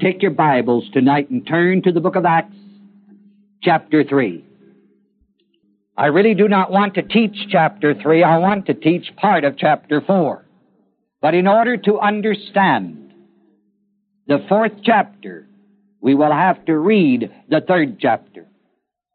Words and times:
take 0.00 0.22
your 0.22 0.30
Bibles 0.30 0.84
tonight 0.92 1.30
and 1.30 1.46
turn 1.46 1.82
to 1.82 1.92
the 1.92 2.00
book 2.00 2.16
of 2.16 2.24
Acts, 2.24 2.56
chapter 3.62 4.04
3. 4.04 4.44
I 5.96 6.06
really 6.06 6.34
do 6.34 6.48
not 6.48 6.70
want 6.70 6.94
to 6.94 7.02
teach 7.02 7.36
chapter 7.50 7.94
3. 7.94 8.22
I 8.22 8.38
want 8.38 8.66
to 8.66 8.74
teach 8.74 9.14
part 9.16 9.44
of 9.44 9.56
chapter 9.56 10.02
4. 10.06 10.44
But 11.22 11.34
in 11.34 11.46
order 11.46 11.76
to 11.78 11.98
understand 11.98 13.12
the 14.26 14.44
fourth 14.48 14.72
chapter, 14.82 15.46
we 16.00 16.14
will 16.14 16.32
have 16.32 16.64
to 16.66 16.76
read 16.76 17.32
the 17.48 17.62
third 17.66 17.98
chapter. 17.98 18.46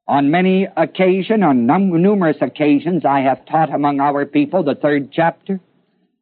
On 0.07 0.31
many 0.31 0.67
occasions, 0.75 1.43
on 1.43 1.67
num- 1.67 2.01
numerous 2.01 2.37
occasions, 2.41 3.05
I 3.05 3.19
have 3.21 3.45
taught 3.45 3.73
among 3.73 3.99
our 3.99 4.25
people 4.25 4.63
the 4.63 4.75
third 4.75 5.11
chapter. 5.13 5.59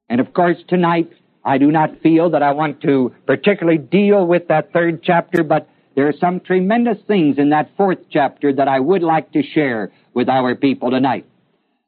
And 0.09 0.19
of 0.19 0.33
course, 0.33 0.57
tonight, 0.67 1.09
I 1.43 1.57
do 1.57 1.71
not 1.71 2.01
feel 2.01 2.31
that 2.31 2.43
I 2.43 2.51
want 2.51 2.81
to 2.81 3.13
particularly 3.25 3.77
deal 3.77 4.25
with 4.25 4.47
that 4.49 4.73
third 4.73 5.01
chapter, 5.03 5.43
but 5.43 5.69
there 5.95 6.07
are 6.07 6.13
some 6.19 6.39
tremendous 6.39 6.97
things 7.07 7.37
in 7.37 7.49
that 7.49 7.71
fourth 7.77 7.99
chapter 8.09 8.53
that 8.53 8.67
I 8.67 8.79
would 8.79 9.03
like 9.03 9.31
to 9.33 9.43
share 9.43 9.91
with 10.13 10.29
our 10.29 10.55
people 10.55 10.91
tonight. 10.91 11.25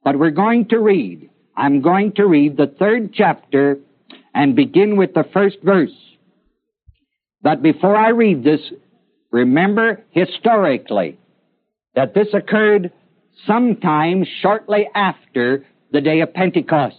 But 0.03 0.17
we're 0.17 0.31
going 0.31 0.67
to 0.69 0.80
read. 0.80 1.30
I'm 1.55 1.81
going 1.81 2.13
to 2.13 2.25
read 2.25 2.58
the 2.58 2.67
third 2.67 3.13
chapter 3.13 3.80
and 4.33 4.55
begin 4.55 4.97
with 4.97 5.13
the 5.13 5.25
first 5.33 5.58
verse. 5.63 5.93
But 7.41 7.61
before 7.61 7.95
I 7.95 8.09
read 8.09 8.43
this, 8.43 8.61
remember 9.31 10.03
historically 10.11 11.19
that 11.95 12.13
this 12.13 12.27
occurred 12.33 12.91
sometime 13.45 14.25
shortly 14.41 14.88
after 14.93 15.65
the 15.91 16.02
day 16.02 16.21
of 16.21 16.33
Pentecost. 16.33 16.95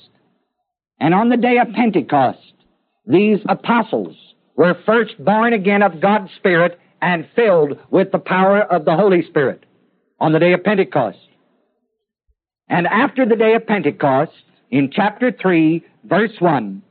And 1.01 1.15
on 1.15 1.29
the 1.29 1.37
day 1.37 1.59
of 1.59 1.73
Pentecost, 1.75 2.39
these 3.07 3.39
apostles 3.48 4.17
were 4.57 4.77
first 4.87 5.23
born 5.23 5.53
again 5.53 5.83
of 5.83 6.01
God's 6.01 6.31
Spirit 6.37 6.79
and 7.01 7.29
filled 7.34 7.79
with 7.91 8.12
the 8.12 8.19
power 8.19 8.62
of 8.62 8.84
the 8.84 8.97
Holy 8.97 9.27
Spirit 9.27 9.65
on 10.21 10.33
the 10.33 10.39
day 10.39 10.53
of 10.53 10.62
Pentecost. 10.62 11.19
And 12.69 12.87
after 12.87 13.27
the 13.27 13.37
day 13.37 13.55
of 13.55 13.67
Pentecost, 13.67 14.33
in 14.71 14.91
chapter 14.91 15.33
3, 15.33 15.84
verse 16.05 16.33
1, 16.39 16.83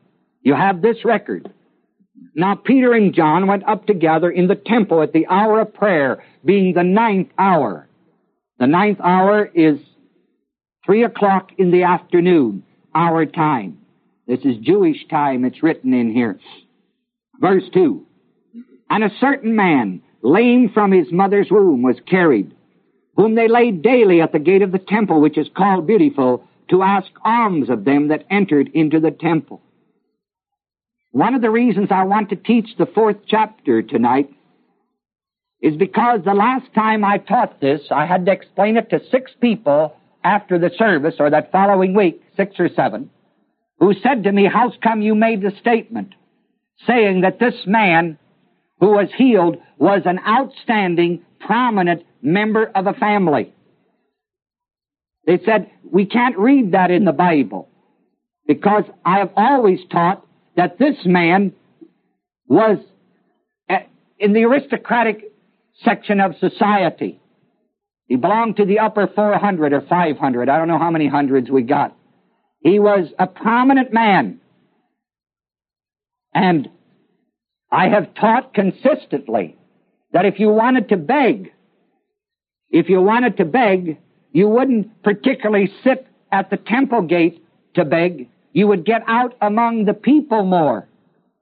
you 0.41 0.53
have 0.53 0.81
this 0.81 1.05
record. 1.05 1.51
Now 2.35 2.55
Peter 2.55 2.93
and 2.93 3.13
John 3.13 3.47
went 3.47 3.67
up 3.67 3.87
together 3.87 4.29
in 4.29 4.47
the 4.47 4.55
temple 4.55 5.01
at 5.01 5.13
the 5.13 5.27
hour 5.27 5.61
of 5.61 5.73
prayer, 5.73 6.23
being 6.45 6.73
the 6.73 6.83
ninth 6.83 7.29
hour. 7.37 7.87
The 8.59 8.67
ninth 8.67 8.99
hour 9.01 9.45
is 9.45 9.79
three 10.85 11.03
o'clock 11.03 11.51
in 11.57 11.71
the 11.71 11.83
afternoon, 11.83 12.63
our 12.93 13.25
time. 13.25 13.80
This 14.31 14.45
is 14.45 14.55
Jewish 14.61 15.05
time, 15.09 15.43
it's 15.43 15.61
written 15.61 15.93
in 15.93 16.09
here. 16.09 16.39
Verse 17.41 17.65
2. 17.73 18.05
And 18.89 19.03
a 19.03 19.11
certain 19.19 19.57
man, 19.57 20.01
lame 20.21 20.69
from 20.73 20.93
his 20.93 21.11
mother's 21.11 21.49
womb, 21.51 21.81
was 21.81 21.97
carried, 22.09 22.55
whom 23.17 23.35
they 23.35 23.49
laid 23.49 23.81
daily 23.81 24.21
at 24.21 24.31
the 24.31 24.39
gate 24.39 24.61
of 24.61 24.71
the 24.71 24.79
temple, 24.79 25.19
which 25.19 25.37
is 25.37 25.49
called 25.53 25.85
Beautiful, 25.85 26.47
to 26.69 26.81
ask 26.81 27.11
alms 27.25 27.69
of 27.69 27.83
them 27.83 28.07
that 28.07 28.25
entered 28.31 28.69
into 28.73 29.01
the 29.01 29.11
temple. 29.11 29.61
One 31.11 31.35
of 31.35 31.41
the 31.41 31.51
reasons 31.51 31.89
I 31.91 32.05
want 32.05 32.29
to 32.29 32.37
teach 32.37 32.77
the 32.77 32.85
fourth 32.85 33.17
chapter 33.27 33.81
tonight 33.81 34.29
is 35.61 35.75
because 35.75 36.21
the 36.23 36.33
last 36.33 36.73
time 36.73 37.03
I 37.03 37.17
taught 37.17 37.59
this, 37.59 37.81
I 37.91 38.05
had 38.05 38.25
to 38.27 38.31
explain 38.31 38.77
it 38.77 38.91
to 38.91 39.01
six 39.11 39.29
people 39.41 39.93
after 40.23 40.57
the 40.57 40.71
service, 40.77 41.15
or 41.19 41.29
that 41.31 41.51
following 41.51 41.93
week, 41.93 42.23
six 42.37 42.57
or 42.61 42.69
seven, 42.73 43.09
who 43.81 43.95
said 43.95 44.23
to 44.23 44.31
me, 44.31 44.47
How's 44.47 44.73
come 44.81 45.01
you 45.01 45.15
made 45.15 45.41
the 45.41 45.51
statement 45.59 46.13
saying 46.87 47.21
that 47.21 47.39
this 47.39 47.55
man 47.65 48.17
who 48.79 48.91
was 48.91 49.09
healed 49.17 49.57
was 49.77 50.03
an 50.05 50.19
outstanding, 50.25 51.23
prominent 51.39 52.03
member 52.21 52.71
of 52.73 52.85
a 52.85 52.93
family? 52.93 53.53
They 55.25 55.39
said, 55.43 55.71
We 55.83 56.05
can't 56.05 56.37
read 56.37 56.73
that 56.73 56.91
in 56.91 57.05
the 57.05 57.11
Bible 57.11 57.67
because 58.47 58.83
I 59.03 59.17
have 59.17 59.31
always 59.35 59.79
taught 59.91 60.25
that 60.55 60.77
this 60.77 60.97
man 61.03 61.53
was 62.47 62.77
eh, 63.67 63.79
in 64.19 64.33
the 64.33 64.43
aristocratic 64.43 65.33
section 65.83 66.19
of 66.19 66.35
society. 66.39 67.19
He 68.05 68.15
belonged 68.15 68.57
to 68.57 68.65
the 68.65 68.79
upper 68.79 69.07
400 69.07 69.73
or 69.73 69.81
500. 69.81 70.49
I 70.49 70.57
don't 70.57 70.67
know 70.67 70.77
how 70.77 70.91
many 70.91 71.07
hundreds 71.07 71.49
we 71.49 71.63
got. 71.63 71.95
He 72.61 72.79
was 72.79 73.07
a 73.19 73.27
prominent 73.27 73.93
man. 73.93 74.39
And 76.33 76.69
I 77.71 77.89
have 77.89 78.13
taught 78.15 78.53
consistently 78.53 79.57
that 80.13 80.25
if 80.25 80.39
you 80.39 80.49
wanted 80.49 80.89
to 80.89 80.97
beg, 80.97 81.51
if 82.69 82.89
you 82.89 83.01
wanted 83.01 83.37
to 83.37 83.45
beg, 83.45 83.97
you 84.31 84.47
wouldn't 84.47 85.03
particularly 85.03 85.71
sit 85.83 86.07
at 86.31 86.49
the 86.49 86.57
temple 86.57 87.01
gate 87.01 87.43
to 87.75 87.83
beg 87.83 88.29
you 88.53 88.67
would 88.67 88.85
get 88.85 89.03
out 89.07 89.35
among 89.41 89.85
the 89.85 89.93
people 89.93 90.43
more 90.43 90.87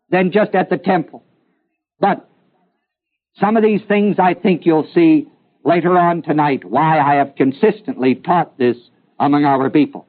than 0.09 0.31
just 0.31 0.53
at 0.55 0.69
the 0.69 0.77
temple. 0.77 1.23
But 1.99 2.27
some 3.39 3.57
of 3.57 3.63
these 3.63 3.81
things 3.87 4.17
I 4.19 4.33
think 4.33 4.65
you'll 4.65 4.89
see 4.93 5.27
later 5.63 5.97
on 5.97 6.21
tonight 6.21 6.63
why 6.63 6.99
I 6.99 7.15
have 7.15 7.35
consistently 7.35 8.15
taught 8.15 8.57
this 8.57 8.77
among 9.19 9.45
our 9.45 9.69
people. 9.69 10.07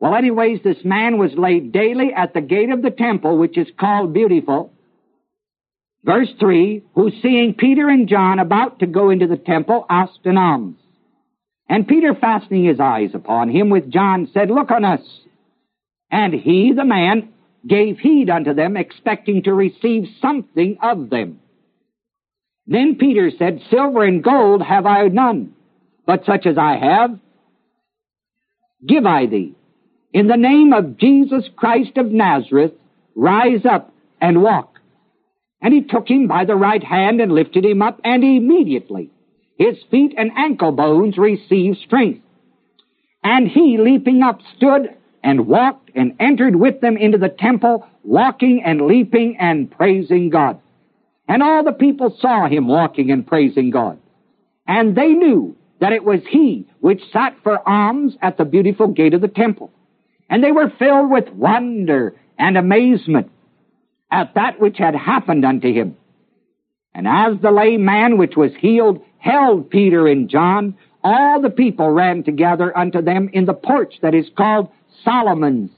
Well, 0.00 0.14
anyways, 0.14 0.62
this 0.64 0.82
man 0.82 1.18
was 1.18 1.32
laid 1.36 1.72
daily 1.72 2.12
at 2.16 2.32
the 2.32 2.40
gate 2.40 2.70
of 2.70 2.80
the 2.80 2.90
temple, 2.90 3.36
which 3.36 3.58
is 3.58 3.68
called 3.78 4.14
Beautiful. 4.14 4.72
Verse 6.02 6.30
3, 6.40 6.82
who 6.94 7.10
seeing 7.22 7.52
Peter 7.52 7.86
and 7.86 8.08
John 8.08 8.38
about 8.38 8.78
to 8.78 8.86
go 8.86 9.10
into 9.10 9.26
the 9.26 9.36
temple, 9.36 9.84
asked 9.90 10.24
an 10.24 10.38
alms. 10.38 10.78
And 11.68 11.86
Peter, 11.86 12.14
fastening 12.18 12.64
his 12.64 12.80
eyes 12.80 13.10
upon 13.12 13.50
him 13.50 13.68
with 13.68 13.92
John, 13.92 14.30
said, 14.32 14.50
Look 14.50 14.70
on 14.70 14.86
us. 14.86 15.02
And 16.10 16.32
he, 16.32 16.72
the 16.74 16.86
man, 16.86 17.28
gave 17.68 17.98
heed 17.98 18.30
unto 18.30 18.54
them, 18.54 18.78
expecting 18.78 19.42
to 19.42 19.52
receive 19.52 20.08
something 20.22 20.78
of 20.82 21.10
them. 21.10 21.40
Then 22.66 22.96
Peter 22.96 23.30
said, 23.38 23.60
Silver 23.70 24.04
and 24.04 24.24
gold 24.24 24.62
have 24.62 24.86
I 24.86 25.06
none, 25.08 25.54
but 26.06 26.24
such 26.24 26.46
as 26.46 26.56
I 26.56 26.76
have, 26.76 27.18
give 28.86 29.04
I 29.04 29.26
thee. 29.26 29.54
In 30.12 30.26
the 30.26 30.36
name 30.36 30.72
of 30.72 30.96
Jesus 30.96 31.44
Christ 31.56 31.96
of 31.96 32.10
Nazareth, 32.10 32.72
rise 33.14 33.64
up 33.64 33.92
and 34.20 34.42
walk. 34.42 34.80
And 35.62 35.72
he 35.72 35.82
took 35.82 36.08
him 36.08 36.26
by 36.26 36.44
the 36.44 36.56
right 36.56 36.82
hand 36.82 37.20
and 37.20 37.32
lifted 37.32 37.64
him 37.64 37.82
up, 37.82 38.00
and 38.02 38.24
immediately 38.24 39.10
his 39.56 39.76
feet 39.90 40.14
and 40.16 40.30
ankle 40.36 40.72
bones 40.72 41.18
received 41.18 41.78
strength. 41.84 42.24
And 43.22 43.46
he, 43.46 43.76
leaping 43.78 44.22
up, 44.22 44.40
stood 44.56 44.96
and 45.22 45.46
walked 45.46 45.90
and 45.94 46.16
entered 46.18 46.56
with 46.56 46.80
them 46.80 46.96
into 46.96 47.18
the 47.18 47.28
temple, 47.28 47.86
walking 48.02 48.62
and 48.64 48.86
leaping 48.86 49.36
and 49.38 49.70
praising 49.70 50.30
God. 50.30 50.58
And 51.28 51.42
all 51.42 51.62
the 51.62 51.72
people 51.72 52.16
saw 52.18 52.48
him 52.48 52.66
walking 52.66 53.10
and 53.10 53.26
praising 53.26 53.70
God. 53.70 53.98
And 54.66 54.96
they 54.96 55.08
knew 55.08 55.54
that 55.80 55.92
it 55.92 56.04
was 56.04 56.20
he 56.28 56.66
which 56.80 57.02
sat 57.12 57.36
for 57.42 57.68
alms 57.68 58.16
at 58.22 58.38
the 58.38 58.44
beautiful 58.46 58.88
gate 58.88 59.14
of 59.14 59.20
the 59.20 59.28
temple. 59.28 59.70
And 60.30 60.42
they 60.42 60.52
were 60.52 60.72
filled 60.78 61.10
with 61.10 61.28
wonder 61.30 62.14
and 62.38 62.56
amazement 62.56 63.30
at 64.10 64.34
that 64.34 64.60
which 64.60 64.78
had 64.78 64.94
happened 64.94 65.44
unto 65.44 65.72
him. 65.72 65.96
And 66.94 67.06
as 67.06 67.40
the 67.42 67.50
lame 67.50 67.84
man 67.84 68.16
which 68.16 68.36
was 68.36 68.52
healed 68.58 69.02
held 69.18 69.70
Peter 69.70 70.06
and 70.06 70.30
John, 70.30 70.76
all 71.02 71.42
the 71.42 71.50
people 71.50 71.90
ran 71.90 72.22
together 72.22 72.76
unto 72.76 73.02
them 73.02 73.28
in 73.32 73.44
the 73.44 73.54
porch 73.54 73.94
that 74.02 74.14
is 74.14 74.26
called 74.36 74.68
Solomon's, 75.04 75.70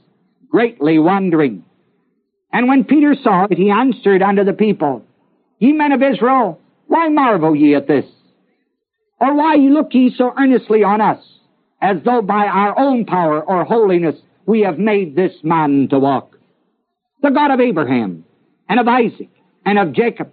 greatly 0.48 0.98
wondering. 0.98 1.64
And 2.52 2.68
when 2.68 2.84
Peter 2.84 3.14
saw 3.22 3.44
it, 3.44 3.56
he 3.56 3.70
answered 3.70 4.22
unto 4.22 4.44
the 4.44 4.52
people, 4.52 5.04
Ye 5.58 5.72
men 5.72 5.92
of 5.92 6.02
Israel, 6.02 6.60
why 6.86 7.08
marvel 7.08 7.56
ye 7.56 7.74
at 7.74 7.86
this? 7.86 8.04
Or 9.20 9.34
why 9.34 9.54
look 9.56 9.94
ye 9.94 10.14
so 10.16 10.32
earnestly 10.36 10.82
on 10.82 11.00
us, 11.00 11.22
as 11.80 11.98
though 12.04 12.20
by 12.20 12.46
our 12.46 12.78
own 12.78 13.06
power 13.06 13.40
or 13.42 13.64
holiness 13.64 14.16
we 14.46 14.60
have 14.60 14.78
made 14.78 15.14
this 15.14 15.32
man 15.42 15.88
to 15.90 15.98
walk? 15.98 16.36
The 17.22 17.30
God 17.30 17.50
of 17.50 17.60
Abraham, 17.60 18.24
and 18.68 18.80
of 18.80 18.88
Isaac, 18.88 19.30
and 19.64 19.78
of 19.78 19.92
Jacob, 19.92 20.32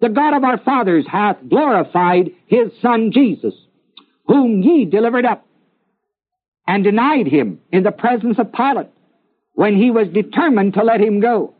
the 0.00 0.08
God 0.08 0.34
of 0.34 0.44
our 0.44 0.58
fathers 0.58 1.06
hath 1.10 1.36
glorified 1.48 2.30
his 2.46 2.70
Son 2.80 3.10
Jesus, 3.12 3.54
whom 4.26 4.62
ye 4.62 4.84
delivered 4.84 5.24
up 5.24 5.46
and 6.66 6.84
denied 6.84 7.26
him 7.26 7.60
in 7.72 7.82
the 7.82 7.90
presence 7.90 8.38
of 8.38 8.52
Pilate 8.52 8.90
when 9.54 9.76
he 9.76 9.90
was 9.90 10.06
determined 10.08 10.74
to 10.74 10.84
let 10.84 11.00
him 11.00 11.20
go. 11.20 11.54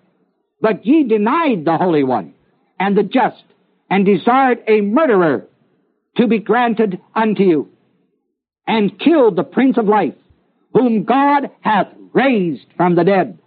But 0.61 0.87
ye 0.87 1.05
denied 1.05 1.65
the 1.65 1.77
Holy 1.77 2.05
One 2.05 2.35
and 2.79 2.97
the 2.97 3.03
just 3.03 3.43
and 3.91 4.05
desired 4.05 4.63
a 4.69 4.83
murderer 4.83 5.47
to 6.17 6.27
be 6.27 6.39
granted 6.39 7.01
unto 7.15 7.43
you 7.43 7.71
and 8.67 9.01
killed 9.01 9.35
the 9.35 9.45
Prince 9.45 9.79
of 9.79 9.87
Life 9.87 10.15
whom 10.73 11.05
God 11.05 11.51
hath 11.61 11.89
raised 12.13 12.67
from 12.77 12.95
the 12.95 13.05
dead 13.05 13.39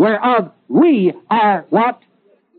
whereof 0.00 0.50
we 0.66 1.12
are 1.28 1.66
what? 1.68 2.00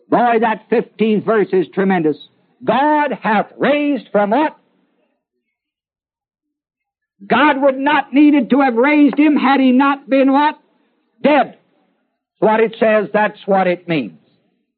Boy, 0.09 0.39
that 0.41 0.69
15th 0.69 1.25
verse 1.25 1.47
is 1.51 1.65
tremendous. 1.73 2.17
God 2.63 3.11
hath 3.19 3.51
raised 3.57 4.09
from 4.11 4.29
what? 4.29 4.55
God 7.25 7.59
would 7.59 7.79
not 7.79 8.13
needed 8.13 8.51
to 8.51 8.61
have 8.61 8.75
raised 8.75 9.17
him 9.17 9.35
had 9.35 9.59
he 9.59 9.71
not 9.71 10.07
been 10.07 10.31
what? 10.31 10.59
Dead. 11.23 11.57
What 12.37 12.59
it 12.59 12.75
says, 12.79 13.09
that's 13.11 13.39
what 13.47 13.65
it 13.65 13.87
means. 13.87 14.19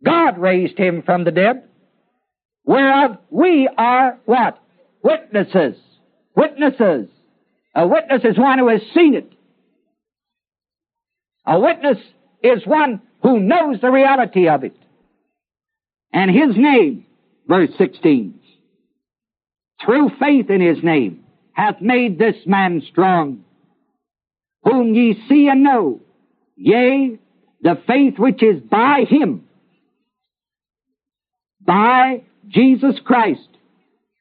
God 0.02 0.38
raised 0.38 0.78
him 0.78 1.02
from 1.02 1.26
the 1.26 1.32
dead, 1.32 1.64
whereof 2.64 3.18
we 3.30 3.70
are 3.78 4.20
what? 4.24 4.58
Witnesses. 5.02 5.76
Witnesses. 6.34 7.10
A 7.76 7.86
witness 7.86 8.22
is 8.24 8.38
one 8.38 8.60
who 8.60 8.70
has 8.70 8.82
seen 8.94 9.16
it. 9.16 9.33
A 11.46 11.60
witness 11.60 11.98
is 12.42 12.66
one 12.66 13.02
who 13.22 13.40
knows 13.40 13.82
the 13.82 13.90
reality 13.90 14.48
of 14.48 14.64
it. 14.64 14.78
And 16.12 16.30
his 16.30 16.56
name, 16.56 17.06
verse 17.48 17.72
16, 17.78 18.40
through 19.84 20.12
faith 20.20 20.50
in 20.50 20.62
his 20.62 20.84
name, 20.84 21.24
hath 21.54 21.82
made 21.82 22.18
this 22.18 22.36
man 22.46 22.82
strong, 22.90 23.44
whom 24.64 24.94
ye 24.94 25.22
see 25.28 25.48
and 25.48 25.64
know, 25.64 26.02
yea, 26.56 27.20
the 27.62 27.82
faith 27.88 28.18
which 28.18 28.42
is 28.42 28.62
by 28.62 29.06
him, 29.08 29.46
by 31.62 32.24
Jesus 32.48 32.96
Christ, 33.04 33.48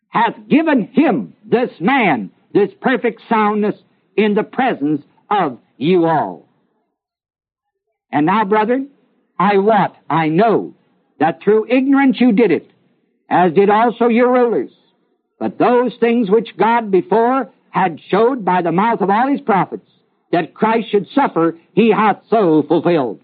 hath 0.09 0.35
given 0.49 0.89
him, 0.93 1.35
this 1.45 1.71
man, 1.81 2.31
this 2.53 2.71
perfect 2.81 3.23
soundness 3.29 3.77
in 4.17 4.35
the 4.35 4.43
presence 4.43 5.03
of 5.31 5.59
you 5.77 6.05
all. 6.07 6.47
And 8.13 8.27
now, 8.27 8.45
brethren, 8.45 8.91
I 9.39 9.57
wot, 9.59 9.97
I 10.09 10.29
know, 10.29 10.75
that 11.19 11.43
through 11.43 11.67
ignorance 11.69 12.21
you 12.21 12.33
did 12.33 12.51
it, 12.51 12.71
as 13.29 13.55
did 13.55 13.71
also 13.71 14.09
your 14.09 14.31
rulers. 14.31 14.71
But 15.39 15.59
those 15.59 15.93
things 15.99 16.31
which 16.31 16.57
God 16.59 16.91
before 16.91 17.51
had 17.71 17.99
showed 18.09 18.45
by 18.45 18.63
the 18.63 18.71
mouth 18.71 19.01
of 19.01 19.09
all 19.09 19.29
his 19.29 19.41
prophets, 19.41 19.89
that 20.31 20.55
Christ 20.55 20.91
should 20.91 21.09
suffer, 21.15 21.59
he 21.75 21.91
hath 21.91 22.23
so 22.29 22.63
fulfilled. 22.69 23.21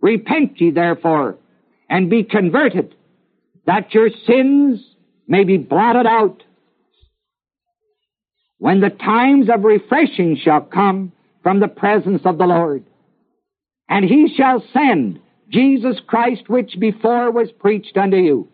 Repent 0.00 0.60
ye 0.60 0.70
therefore, 0.70 1.36
and 1.88 2.10
be 2.10 2.24
converted, 2.24 2.94
that 3.66 3.94
your 3.94 4.10
sins 4.26 4.80
may 5.26 5.44
be 5.44 5.56
blotted 5.56 6.06
out. 6.06 6.42
When 8.58 8.80
the 8.80 8.90
times 8.90 9.48
of 9.48 9.64
refreshing 9.64 10.38
shall 10.42 10.60
come 10.60 11.12
from 11.42 11.60
the 11.60 11.68
presence 11.68 12.22
of 12.24 12.38
the 12.38 12.46
Lord, 12.46 12.84
and 13.88 14.04
he 14.04 14.34
shall 14.36 14.64
send 14.72 15.20
Jesus 15.50 16.00
Christ, 16.06 16.48
which 16.48 16.76
before 16.78 17.30
was 17.30 17.50
preached 17.52 17.96
unto 17.96 18.16
you, 18.16 18.48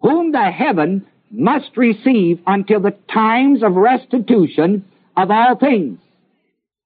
whom 0.00 0.32
the 0.32 0.50
heaven 0.50 1.06
must 1.30 1.76
receive 1.76 2.40
until 2.46 2.80
the 2.80 2.96
times 3.12 3.62
of 3.62 3.74
restitution 3.74 4.84
of 5.16 5.30
all 5.30 5.56
things, 5.56 5.98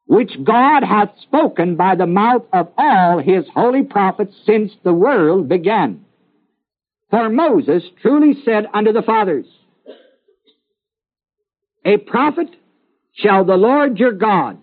which 0.06 0.32
God 0.42 0.82
hath 0.84 1.10
spoken 1.22 1.76
by 1.76 1.94
the 1.94 2.06
mouth 2.06 2.44
of 2.52 2.68
all 2.78 3.18
his 3.18 3.44
holy 3.54 3.82
prophets 3.82 4.34
since 4.46 4.72
the 4.84 4.94
world 4.94 5.48
began. 5.48 6.04
For 7.10 7.28
Moses 7.28 7.82
truly 8.00 8.40
said 8.44 8.64
unto 8.72 8.92
the 8.92 9.02
fathers, 9.02 9.46
A 11.84 11.98
prophet 11.98 12.48
shall 13.12 13.44
the 13.44 13.56
Lord 13.56 13.98
your 13.98 14.12
God 14.12 14.61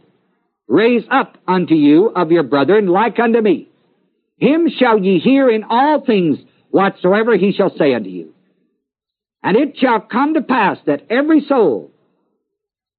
raise 0.69 1.03
up 1.11 1.37
unto 1.47 1.73
you 1.73 2.07
of 2.15 2.31
your 2.31 2.43
brethren 2.43 2.87
like 2.87 3.19
unto 3.19 3.41
me. 3.41 3.67
Him 4.37 4.69
shall 4.69 5.03
ye 5.03 5.19
hear 5.19 5.49
in 5.49 5.65
all 5.69 6.05
things 6.05 6.37
whatsoever 6.69 7.35
he 7.35 7.51
shall 7.51 7.75
say 7.75 7.93
unto 7.93 8.09
you. 8.09 8.33
And 9.43 9.57
it 9.57 9.77
shall 9.77 9.99
come 9.99 10.35
to 10.35 10.41
pass 10.41 10.77
that 10.85 11.07
every 11.09 11.41
soul 11.41 11.91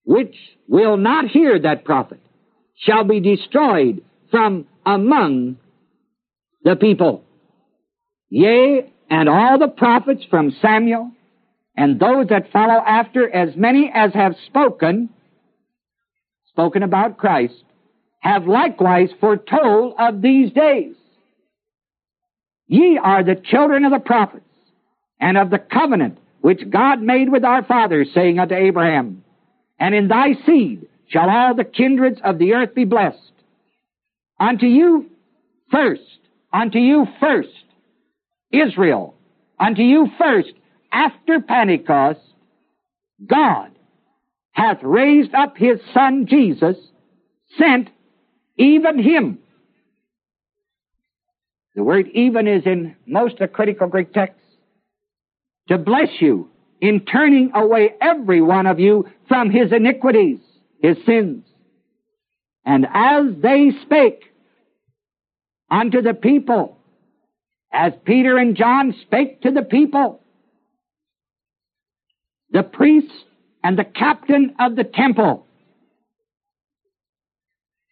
which 0.04 0.34
will 0.68 0.96
not 0.96 1.26
hear 1.26 1.58
that 1.60 1.84
prophet 1.84 2.20
shall 2.76 3.04
be 3.04 3.20
destroyed 3.20 4.02
from 4.30 4.66
among 4.84 5.56
the 6.64 6.76
people. 6.76 7.22
Yea, 8.28 8.90
and 9.08 9.28
all 9.28 9.58
the 9.58 9.68
prophets 9.68 10.24
from 10.28 10.56
Samuel 10.60 11.12
and 11.76 12.00
those 12.00 12.28
that 12.28 12.50
follow 12.52 12.82
after, 12.84 13.28
as 13.28 13.56
many 13.56 13.90
as 13.94 14.12
have 14.14 14.34
spoken, 14.46 15.08
spoken 16.50 16.82
about 16.82 17.18
Christ, 17.18 17.54
have 18.20 18.46
likewise 18.46 19.08
foretold 19.20 19.94
of 19.98 20.20
these 20.20 20.52
days. 20.52 20.94
Ye 22.66 22.98
are 23.02 23.24
the 23.24 23.34
children 23.34 23.84
of 23.84 23.92
the 23.92 23.98
prophets 23.98 24.44
and 25.18 25.36
of 25.36 25.50
the 25.50 25.58
covenant 25.58 26.18
which 26.40 26.70
God 26.70 27.02
made 27.02 27.30
with 27.30 27.44
our 27.44 27.64
fathers, 27.64 28.08
saying 28.14 28.38
unto 28.38 28.54
Abraham, 28.54 29.24
And 29.78 29.94
in 29.94 30.08
thy 30.08 30.34
seed 30.46 30.86
shall 31.08 31.28
all 31.28 31.54
the 31.54 31.64
kindreds 31.64 32.20
of 32.22 32.38
the 32.38 32.54
earth 32.54 32.74
be 32.74 32.84
blessed. 32.84 33.18
Unto 34.38 34.66
you 34.66 35.10
first, 35.70 36.02
unto 36.52 36.78
you 36.78 37.06
first, 37.20 37.48
Israel, 38.50 39.14
unto 39.58 39.82
you 39.82 40.08
first, 40.18 40.52
after 40.92 41.40
Pentecost, 41.40 42.20
God 43.26 43.69
hath 44.52 44.82
raised 44.82 45.34
up 45.34 45.56
his 45.56 45.80
Son 45.94 46.26
Jesus, 46.28 46.76
sent 47.58 47.88
even 48.56 48.98
him. 48.98 49.38
The 51.74 51.82
word 51.82 52.08
even 52.12 52.46
is 52.46 52.66
in 52.66 52.96
most 53.06 53.40
of 53.40 53.52
critical 53.52 53.88
Greek 53.88 54.12
texts 54.12 54.42
to 55.68 55.78
bless 55.78 56.08
you 56.20 56.50
in 56.80 57.00
turning 57.00 57.52
away 57.54 57.94
every 58.00 58.42
one 58.42 58.66
of 58.66 58.80
you 58.80 59.08
from 59.28 59.50
his 59.50 59.72
iniquities, 59.72 60.38
his 60.82 60.96
sins. 61.06 61.44
And 62.64 62.86
as 62.92 63.26
they 63.40 63.70
spake 63.82 64.24
unto 65.70 66.02
the 66.02 66.14
people, 66.14 66.76
as 67.72 67.92
Peter 68.04 68.36
and 68.36 68.56
John 68.56 68.94
spake 69.02 69.42
to 69.42 69.50
the 69.52 69.62
people, 69.62 70.20
the 72.50 72.64
priests 72.64 73.14
and 73.62 73.78
the 73.78 73.84
captain 73.84 74.54
of 74.58 74.76
the 74.76 74.84
temple 74.84 75.46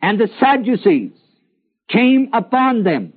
and 0.01 0.19
the 0.19 0.29
Sadducees 0.41 1.13
came 1.91 2.31
upon 2.33 2.85
them, 2.85 3.13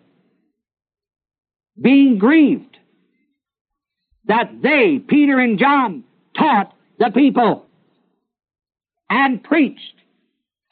being 1.80 2.18
grieved 2.18 2.78
that 4.26 4.52
they, 4.62 5.00
Peter 5.00 5.40
and 5.40 5.60
John, 5.60 6.04
taught 6.38 6.74
the 7.00 7.12
people 7.14 7.66
and 9.10 9.44
preached 9.44 9.96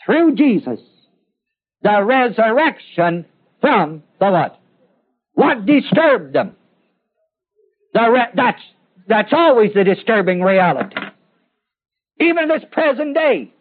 through 0.05 0.35
Jesus 0.35 0.79
the 1.81 2.03
resurrection 2.03 3.25
from 3.61 4.03
the 4.19 4.29
what? 4.29 4.59
What 5.33 5.65
disturbed 5.65 6.33
them? 6.33 6.55
The 7.93 8.09
re- 8.09 8.31
that's, 8.35 8.61
that's 9.07 9.33
always 9.33 9.73
the 9.73 9.83
disturbing 9.83 10.41
reality. 10.41 10.95
Even 12.19 12.47
this 12.47 12.63
present 12.71 13.15
day. 13.15 13.53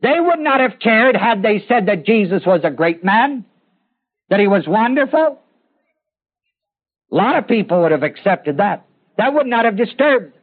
They 0.00 0.18
would 0.18 0.38
not 0.38 0.60
have 0.60 0.78
cared 0.80 1.16
had 1.16 1.42
they 1.42 1.64
said 1.66 1.86
that 1.86 2.04
Jesus 2.04 2.42
was 2.44 2.60
a 2.62 2.70
great 2.70 3.02
man, 3.02 3.44
that 4.28 4.40
he 4.40 4.48
was 4.48 4.66
wonderful, 4.66 5.38
a 7.10 7.14
lot 7.14 7.36
of 7.36 7.46
people 7.46 7.82
would 7.82 7.92
have 7.92 8.02
accepted 8.02 8.56
that. 8.56 8.84
That 9.16 9.32
would 9.32 9.46
not 9.46 9.64
have 9.64 9.76
disturbed. 9.76 10.34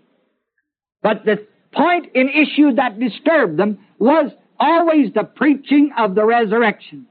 But 1.04 1.26
the 1.26 1.46
point 1.74 2.08
in 2.16 2.30
issue 2.30 2.76
that 2.76 2.98
disturbed 2.98 3.58
them 3.58 3.80
was 4.00 4.32
always 4.58 5.14
the 5.14 5.24
preaching 5.24 5.92
of 5.98 6.16
the 6.16 6.24
resurrection. 6.24 7.08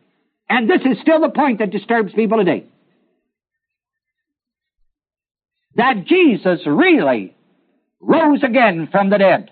And 0.49 0.69
this 0.69 0.81
is 0.81 0.99
still 1.03 1.21
the 1.21 1.29
point 1.29 1.59
that 1.59 1.71
disturbs 1.71 2.13
people 2.15 2.39
today. 2.39 2.65
That 5.77 6.07
Jesus 6.07 6.61
really 6.67 7.37
rose 8.01 8.43
again 8.43 8.89
from 8.91 9.11
the 9.11 9.19
dead. 9.19 9.51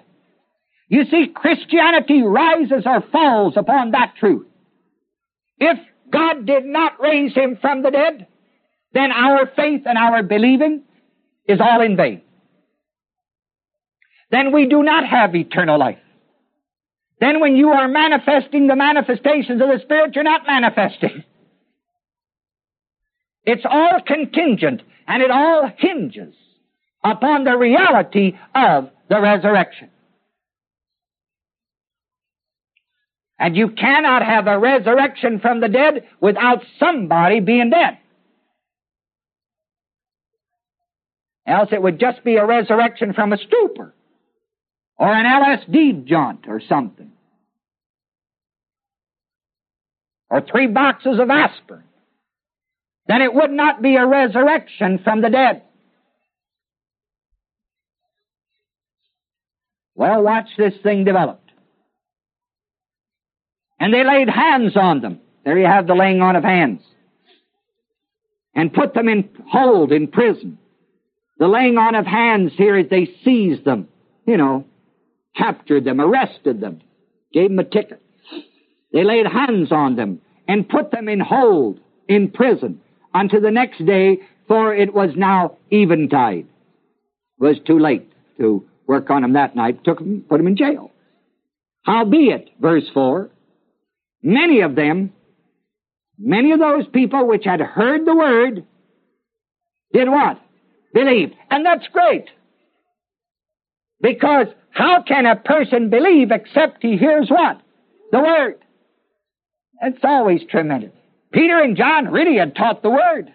You 0.88 1.04
see, 1.04 1.26
Christianity 1.34 2.22
rises 2.22 2.84
or 2.86 3.02
falls 3.12 3.54
upon 3.56 3.90
that 3.90 4.14
truth. 4.18 4.46
If 5.58 5.78
God 6.10 6.46
did 6.46 6.64
not 6.64 7.00
raise 7.00 7.34
him 7.34 7.58
from 7.60 7.82
the 7.82 7.90
dead, 7.90 8.26
then 8.92 9.12
our 9.12 9.46
faith 9.54 9.82
and 9.84 9.98
our 9.98 10.22
believing 10.22 10.84
is 11.46 11.60
all 11.60 11.82
in 11.82 11.96
vain. 11.96 12.22
Then 14.30 14.52
we 14.52 14.66
do 14.66 14.82
not 14.82 15.06
have 15.06 15.34
eternal 15.34 15.78
life. 15.78 15.98
Then 17.20 17.40
when 17.40 17.56
you 17.56 17.70
are 17.70 17.88
manifesting 17.88 18.66
the 18.66 18.76
manifestations 18.76 19.60
of 19.60 19.68
the 19.68 19.80
Spirit, 19.82 20.14
you're 20.14 20.24
not 20.24 20.46
manifesting. 20.46 21.24
It's 23.44 23.64
all 23.68 24.00
contingent 24.06 24.82
and 25.06 25.22
it 25.22 25.30
all 25.30 25.70
hinges 25.78 26.34
upon 27.04 27.44
the 27.44 27.56
reality 27.56 28.36
of 28.54 28.90
the 29.08 29.20
resurrection. 29.20 29.90
And 33.38 33.56
you 33.56 33.70
cannot 33.70 34.22
have 34.24 34.48
a 34.48 34.58
resurrection 34.58 35.38
from 35.38 35.60
the 35.60 35.68
dead 35.68 36.08
without 36.20 36.62
somebody 36.80 37.40
being 37.40 37.70
dead. 37.70 37.98
Else 41.46 41.70
it 41.72 41.80
would 41.80 42.00
just 42.00 42.24
be 42.24 42.36
a 42.36 42.44
resurrection 42.44 43.14
from 43.14 43.32
a 43.32 43.38
stupor 43.38 43.94
or 44.98 45.12
an 45.12 45.24
LSD 45.24 46.04
jaunt 46.04 46.46
or 46.48 46.60
something. 46.68 47.12
Or 50.28 50.42
three 50.42 50.66
boxes 50.66 51.18
of 51.18 51.30
aspirin. 51.30 51.84
Then 53.06 53.22
it 53.22 53.32
would 53.32 53.50
not 53.50 53.80
be 53.80 53.96
a 53.96 54.06
resurrection 54.06 54.98
from 55.02 55.22
the 55.22 55.30
dead. 55.30 55.62
Well, 59.98 60.22
watch 60.22 60.46
this 60.56 60.74
thing 60.84 61.02
develop. 61.02 61.40
And 63.80 63.92
they 63.92 64.04
laid 64.04 64.30
hands 64.30 64.76
on 64.76 65.00
them. 65.00 65.18
There 65.44 65.58
you 65.58 65.66
have 65.66 65.88
the 65.88 65.96
laying 65.96 66.22
on 66.22 66.36
of 66.36 66.44
hands. 66.44 66.82
And 68.54 68.72
put 68.72 68.94
them 68.94 69.08
in 69.08 69.28
hold 69.50 69.90
in 69.90 70.06
prison. 70.06 70.58
The 71.38 71.48
laying 71.48 71.78
on 71.78 71.96
of 71.96 72.06
hands 72.06 72.52
here 72.56 72.78
is 72.78 72.88
they 72.88 73.12
seized 73.24 73.64
them, 73.64 73.88
you 74.24 74.36
know, 74.36 74.66
captured 75.36 75.84
them, 75.84 76.00
arrested 76.00 76.60
them, 76.60 76.80
gave 77.32 77.50
them 77.50 77.58
a 77.58 77.64
ticket. 77.64 78.00
They 78.92 79.02
laid 79.02 79.26
hands 79.26 79.72
on 79.72 79.96
them 79.96 80.20
and 80.46 80.68
put 80.68 80.92
them 80.92 81.08
in 81.08 81.18
hold 81.18 81.80
in 82.08 82.30
prison 82.30 82.80
unto 83.12 83.40
the 83.40 83.50
next 83.50 83.84
day, 83.84 84.18
for 84.46 84.72
it 84.72 84.94
was 84.94 85.10
now 85.16 85.56
eventide. 85.72 86.46
It 87.40 87.42
was 87.42 87.56
too 87.66 87.80
late 87.80 88.12
to 88.38 88.64
work 88.88 89.10
on 89.10 89.22
them 89.22 89.34
that 89.34 89.54
night, 89.54 89.84
took 89.84 89.98
them, 89.98 90.24
put 90.28 90.38
them 90.38 90.48
in 90.48 90.56
jail. 90.56 90.90
Howbeit, 91.82 92.50
verse 92.60 92.84
4, 92.92 93.30
many 94.22 94.62
of 94.62 94.74
them, 94.74 95.12
many 96.18 96.52
of 96.52 96.58
those 96.58 96.86
people 96.88 97.28
which 97.28 97.44
had 97.44 97.60
heard 97.60 98.04
the 98.04 98.16
word, 98.16 98.64
did 99.92 100.08
what? 100.08 100.40
Believed. 100.92 101.34
And 101.50 101.64
that's 101.64 101.86
great. 101.92 102.26
Because 104.00 104.46
how 104.70 105.02
can 105.02 105.26
a 105.26 105.36
person 105.36 105.90
believe 105.90 106.30
except 106.30 106.82
he 106.82 106.96
hears 106.96 107.28
what? 107.30 107.60
The 108.12 108.20
Word. 108.20 108.58
It's 109.82 109.98
always 110.02 110.40
tremendous. 110.50 110.92
Peter 111.32 111.60
and 111.60 111.76
John 111.76 112.08
really 112.08 112.38
had 112.38 112.56
taught 112.56 112.82
the 112.82 112.90
Word. 112.90 113.32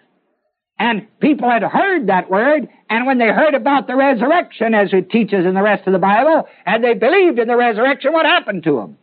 And 0.79 1.07
people 1.19 1.49
had 1.49 1.63
heard 1.63 2.07
that 2.07 2.29
Word, 2.29 2.67
and 2.89 3.05
when 3.05 3.19
they 3.19 3.27
heard 3.27 3.53
about 3.53 3.87
the 3.87 3.95
resurrection, 3.95 4.73
as 4.73 4.89
it 4.91 5.09
teaches 5.09 5.45
in 5.45 5.53
the 5.53 5.61
rest 5.61 5.85
of 5.87 5.93
the 5.93 5.99
Bible, 5.99 6.47
and 6.65 6.83
they 6.83 6.93
believed 6.93 7.39
in 7.39 7.47
the 7.47 7.55
resurrection, 7.55 8.11
what 8.11 8.25
happened 8.25 8.63
to 8.63 8.77
them? 8.77 8.97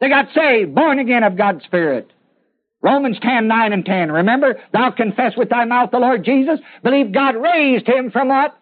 They 0.00 0.08
got 0.08 0.28
saved, 0.34 0.74
born 0.74 0.98
again 0.98 1.22
of 1.22 1.36
God's 1.36 1.64
Spirit. 1.64 2.10
Romans 2.82 3.18
10, 3.22 3.46
9 3.46 3.72
and 3.72 3.86
10. 3.86 4.10
Remember, 4.10 4.60
thou 4.72 4.90
confess 4.90 5.36
with 5.36 5.48
thy 5.48 5.64
mouth 5.64 5.92
the 5.92 5.98
Lord 5.98 6.24
Jesus, 6.24 6.58
believe 6.82 7.12
God 7.12 7.36
raised 7.36 7.86
him 7.86 8.10
from 8.10 8.28
what? 8.28 8.58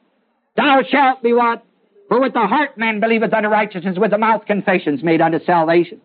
Thou 0.56 0.82
shalt 0.88 1.22
be 1.22 1.32
what? 1.32 1.64
For 2.08 2.20
with 2.20 2.34
the 2.34 2.46
heart 2.46 2.76
man 2.76 3.00
believeth 3.00 3.32
unto 3.32 3.48
righteousness, 3.48 3.96
with 3.98 4.10
the 4.10 4.18
mouth 4.18 4.44
confessions 4.44 5.02
made 5.02 5.22
unto 5.22 5.42
salvation. 5.44 6.02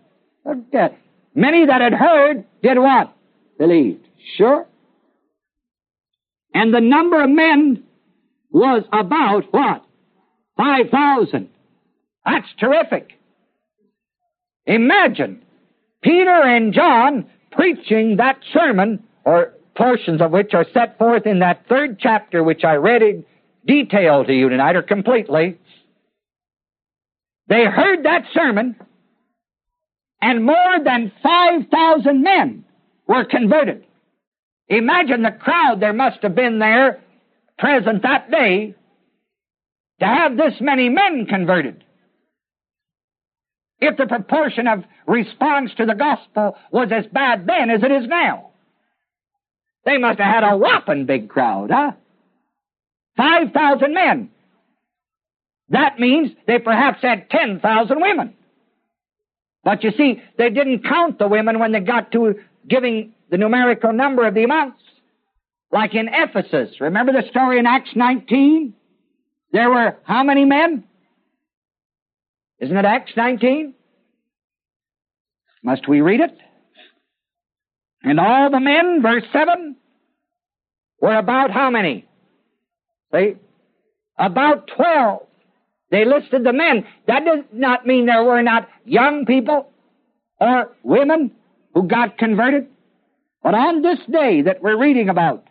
Many 1.33 1.65
that 1.65 1.81
had 1.81 1.93
heard 1.93 2.45
did 2.63 2.77
what? 2.79 3.13
Believed. 3.57 4.07
Sure. 4.37 4.65
And 6.55 6.73
the 6.73 6.79
number 6.79 7.21
of 7.21 7.29
men 7.29 7.83
was 8.49 8.83
about 8.93 9.43
what? 9.51 9.85
5,000. 10.55 11.49
That's 12.25 12.47
terrific. 12.57 13.11
Imagine 14.65 15.43
Peter 16.01 16.31
and 16.31 16.73
John 16.73 17.25
preaching 17.51 18.17
that 18.17 18.39
sermon, 18.53 19.03
or 19.25 19.53
portions 19.75 20.21
of 20.21 20.31
which 20.31 20.53
are 20.53 20.65
set 20.73 20.97
forth 20.97 21.25
in 21.25 21.39
that 21.39 21.67
third 21.67 21.99
chapter, 21.99 22.41
which 22.41 22.63
I 22.63 22.75
read 22.75 23.01
in 23.01 23.25
detail 23.67 24.23
to 24.23 24.33
you 24.33 24.47
tonight, 24.47 24.77
or 24.77 24.81
completely. 24.81 25.59
They 27.47 27.65
heard 27.65 28.05
that 28.05 28.23
sermon, 28.33 28.77
and 30.21 30.45
more 30.45 30.79
than 30.83 31.11
5,000 31.21 32.23
men 32.23 32.63
were 33.07 33.25
converted. 33.25 33.84
Imagine 34.67 35.21
the 35.21 35.31
crowd 35.31 35.79
there 35.79 35.93
must 35.93 36.21
have 36.23 36.35
been 36.35 36.59
there 36.59 37.01
present 37.57 38.01
that 38.01 38.31
day 38.31 38.75
to 39.99 40.05
have 40.05 40.35
this 40.35 40.55
many 40.59 40.89
men 40.89 41.25
converted. 41.27 41.83
If 43.79 43.97
the 43.97 44.07
proportion 44.07 44.67
of 44.67 44.83
response 45.05 45.71
to 45.77 45.85
the 45.85 45.93
gospel 45.93 46.57
was 46.71 46.89
as 46.91 47.05
bad 47.11 47.45
then 47.45 47.69
as 47.69 47.83
it 47.83 47.91
is 47.91 48.07
now, 48.07 48.51
they 49.85 49.97
must 49.97 50.19
have 50.19 50.33
had 50.33 50.43
a 50.43 50.57
whopping 50.57 51.05
big 51.05 51.29
crowd, 51.29 51.69
huh? 51.71 51.91
5,000 53.17 53.93
men. 53.93 54.31
That 55.69 55.99
means 55.99 56.31
they 56.47 56.59
perhaps 56.59 57.01
had 57.01 57.29
10,000 57.29 58.01
women. 58.01 58.33
But 59.63 59.83
you 59.83 59.91
see, 59.97 60.21
they 60.37 60.49
didn't 60.49 60.83
count 60.83 61.17
the 61.17 61.27
women 61.27 61.59
when 61.59 61.71
they 61.71 61.79
got 61.79 62.11
to 62.11 62.35
giving 62.67 63.14
the 63.35 63.39
numerical 63.39 63.91
number 63.91 64.25
of 64.25 64.33
the 64.33 64.45
amounts. 64.45 64.79
Like 65.69 65.93
in 65.93 66.07
Ephesus. 66.09 66.79
Remember 66.79 67.11
the 67.11 67.27
story 67.29 67.59
in 67.59 67.65
Acts 67.65 67.89
19? 67.93 68.73
There 69.51 69.69
were 69.69 69.97
how 70.03 70.23
many 70.23 70.45
men? 70.45 70.85
Isn't 72.61 72.77
it 72.77 72.85
Acts 72.85 73.11
19? 73.17 73.73
Must 75.63 75.85
we 75.85 75.99
read 75.99 76.21
it? 76.21 76.37
And 78.03 78.21
all 78.21 78.49
the 78.49 78.61
men, 78.61 79.01
verse 79.01 79.25
7, 79.33 79.75
were 81.01 81.17
about 81.17 81.51
how 81.51 81.69
many? 81.69 82.07
See? 83.13 83.33
About 84.17 84.69
12. 84.77 85.23
They 85.91 86.05
listed 86.05 86.45
the 86.45 86.53
men. 86.53 86.85
That 87.07 87.25
does 87.25 87.43
not 87.51 87.85
mean 87.85 88.05
there 88.05 88.23
were 88.23 88.43
not 88.43 88.69
young 88.85 89.25
people 89.25 89.67
or 90.39 90.71
women 90.83 91.31
who 91.73 91.85
got 91.85 92.17
converted. 92.17 92.67
But 93.45 93.53
on 93.53 93.83
this 93.83 93.99
day 94.11 94.41
that 94.41 94.63
we're 94.63 94.75
reading 94.75 95.07
about, 95.07 95.45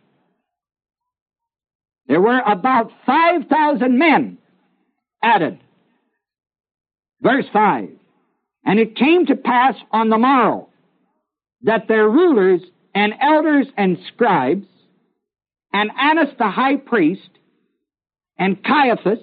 there 2.08 2.20
were 2.20 2.40
about 2.40 2.90
5,000 3.06 3.96
men 3.96 4.38
added. 5.22 5.60
Verse 7.20 7.44
5. 7.52 7.90
And 8.64 8.80
it 8.80 8.96
came 8.96 9.26
to 9.26 9.36
pass 9.36 9.76
on 9.92 10.08
the 10.08 10.18
morrow 10.18 10.70
that 11.62 11.86
their 11.86 12.08
rulers 12.08 12.62
and 12.96 13.14
elders 13.20 13.68
and 13.76 13.96
scribes 14.08 14.66
and 15.72 15.92
Annas 15.96 16.34
the 16.36 16.50
high 16.50 16.78
priest 16.78 17.30
and 18.36 18.60
Caiaphas 18.64 19.20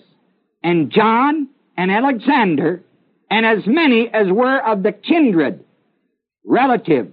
and 0.64 0.92
John 0.92 1.50
and 1.76 1.92
Alexander 1.92 2.84
and 3.30 3.46
as 3.46 3.68
many 3.68 4.08
as 4.08 4.28
were 4.32 4.66
of 4.66 4.82
the 4.82 4.94
kindred 4.94 5.66
relative 6.46 7.12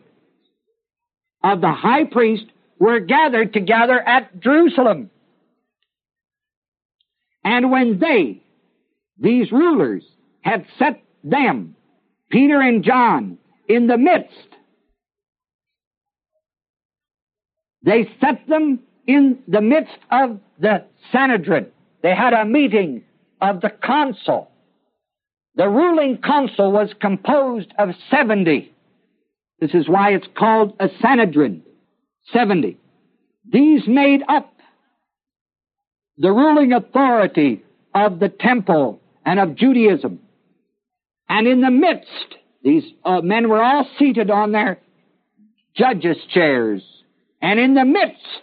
of 1.53 1.61
the 1.61 1.73
high 1.73 2.05
priest 2.05 2.45
were 2.79 3.01
gathered 3.01 3.53
together 3.53 3.99
at 3.99 4.41
Jerusalem. 4.41 5.11
And 7.45 7.71
when 7.71 7.99
they, 7.99 8.43
these 9.19 9.51
rulers, 9.51 10.05
had 10.43 10.67
set 10.79 11.03
them, 11.25 11.75
Peter 12.31 12.61
and 12.61 12.85
John, 12.85 13.39
in 13.69 13.87
the 13.87 13.99
midst, 13.99 14.49
they 17.83 18.09
set 18.21 18.47
them 18.49 18.81
in 19.07 19.39
the 19.49 19.63
midst 19.63 19.99
of 20.11 20.41
the 20.61 20.85
Sanhedrin. 21.11 21.69
They 22.03 22.15
had 22.15 22.35
a 22.35 22.45
meeting 22.45 23.05
of 23.41 23.61
the 23.61 23.71
council. 23.71 24.51
The 25.55 25.69
ruling 25.69 26.19
council 26.19 26.71
was 26.71 26.91
composed 27.01 27.73
of 27.79 27.91
70. 28.11 28.73
This 29.61 29.75
is 29.75 29.89
why 29.89 30.13
it's 30.13 30.27
called 30.37 30.75
a 30.79 30.89
Sanhedrin. 31.01 31.63
70. 32.33 32.79
These 33.51 33.83
made 33.87 34.23
up 34.29 34.53
the 36.19 36.31
ruling 36.31 36.73
authority 36.73 37.65
of 37.95 38.19
the 38.19 38.29
temple 38.29 39.01
and 39.25 39.41
of 39.41 39.57
Judaism. 39.57 40.21
And 41.29 41.47
in 41.47 41.61
the 41.61 41.71
midst, 41.71 42.37
these 42.63 42.85
uh, 43.05 43.21
men 43.21 43.49
were 43.49 43.63
all 43.63 43.89
seated 43.99 44.31
on 44.31 44.53
their 44.53 44.79
judges' 45.77 46.19
chairs. 46.33 46.83
And 47.41 47.59
in 47.59 47.75
the 47.75 47.85
midst, 47.85 48.43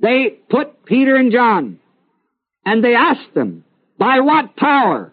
they 0.00 0.38
put 0.50 0.84
Peter 0.84 1.16
and 1.16 1.30
John. 1.30 1.78
And 2.64 2.82
they 2.82 2.94
asked 2.94 3.34
them, 3.34 3.64
by 3.98 4.20
what 4.20 4.56
power? 4.56 5.12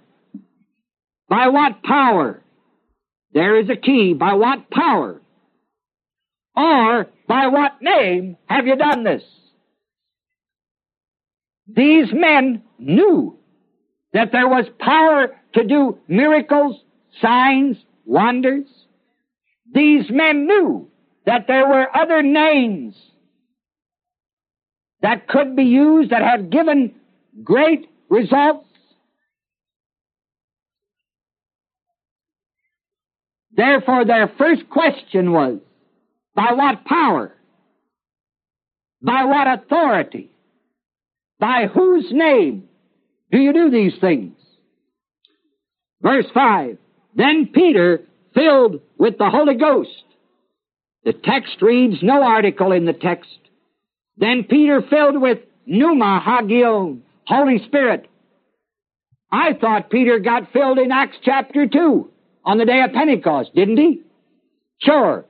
By 1.27 1.49
what 1.49 1.83
power? 1.83 2.41
There 3.33 3.59
is 3.59 3.69
a 3.69 3.75
key. 3.75 4.13
By 4.13 4.33
what 4.33 4.69
power? 4.69 5.21
Or 6.55 7.07
by 7.27 7.47
what 7.47 7.81
name 7.81 8.37
have 8.47 8.67
you 8.67 8.75
done 8.75 9.03
this? 9.03 9.23
These 11.67 12.07
men 12.11 12.63
knew 12.79 13.37
that 14.13 14.31
there 14.31 14.47
was 14.47 14.65
power 14.79 15.35
to 15.53 15.63
do 15.63 15.99
miracles, 16.07 16.81
signs, 17.21 17.77
wonders. 18.05 18.65
These 19.71 20.09
men 20.09 20.47
knew 20.47 20.89
that 21.25 21.45
there 21.47 21.67
were 21.67 21.95
other 21.95 22.23
names 22.23 22.95
that 25.01 25.27
could 25.27 25.55
be 25.55 25.63
used 25.63 26.09
that 26.09 26.23
had 26.23 26.49
given 26.49 26.95
great 27.43 27.89
results. 28.09 28.68
Therefore, 33.59 34.05
their 34.05 34.31
first 34.37 34.69
question 34.69 35.33
was, 35.33 35.59
by 36.33 36.53
what 36.53 36.85
power? 36.85 37.35
By 39.01 39.25
what 39.25 39.47
authority? 39.47 40.31
By 41.41 41.67
whose 41.67 42.05
name 42.09 42.69
do 43.33 43.37
you 43.37 43.51
do 43.51 43.69
these 43.69 43.99
things? 43.99 44.37
Verse 46.01 46.27
5. 46.33 46.77
Then 47.15 47.49
Peter, 47.53 48.03
filled 48.33 48.79
with 48.97 49.17
the 49.17 49.29
Holy 49.29 49.55
Ghost. 49.55 50.05
The 51.03 51.11
text 51.11 51.61
reads 51.61 52.01
no 52.01 52.23
article 52.23 52.71
in 52.71 52.85
the 52.85 52.93
text. 52.93 53.39
Then 54.15 54.45
Peter 54.49 54.81
filled 54.89 55.19
with 55.21 55.39
pneuma 55.65 56.21
hagion, 56.23 57.03
Holy 57.27 57.61
Spirit. 57.65 58.07
I 59.29 59.51
thought 59.51 59.89
Peter 59.89 60.19
got 60.19 60.53
filled 60.53 60.79
in 60.79 60.93
Acts 60.93 61.17
chapter 61.25 61.67
2 61.67 62.09
on 62.43 62.57
the 62.57 62.65
day 62.65 62.81
of 62.81 62.93
Pentecost, 62.93 63.53
didn't 63.53 63.77
he? 63.77 64.01
Sure. 64.81 65.25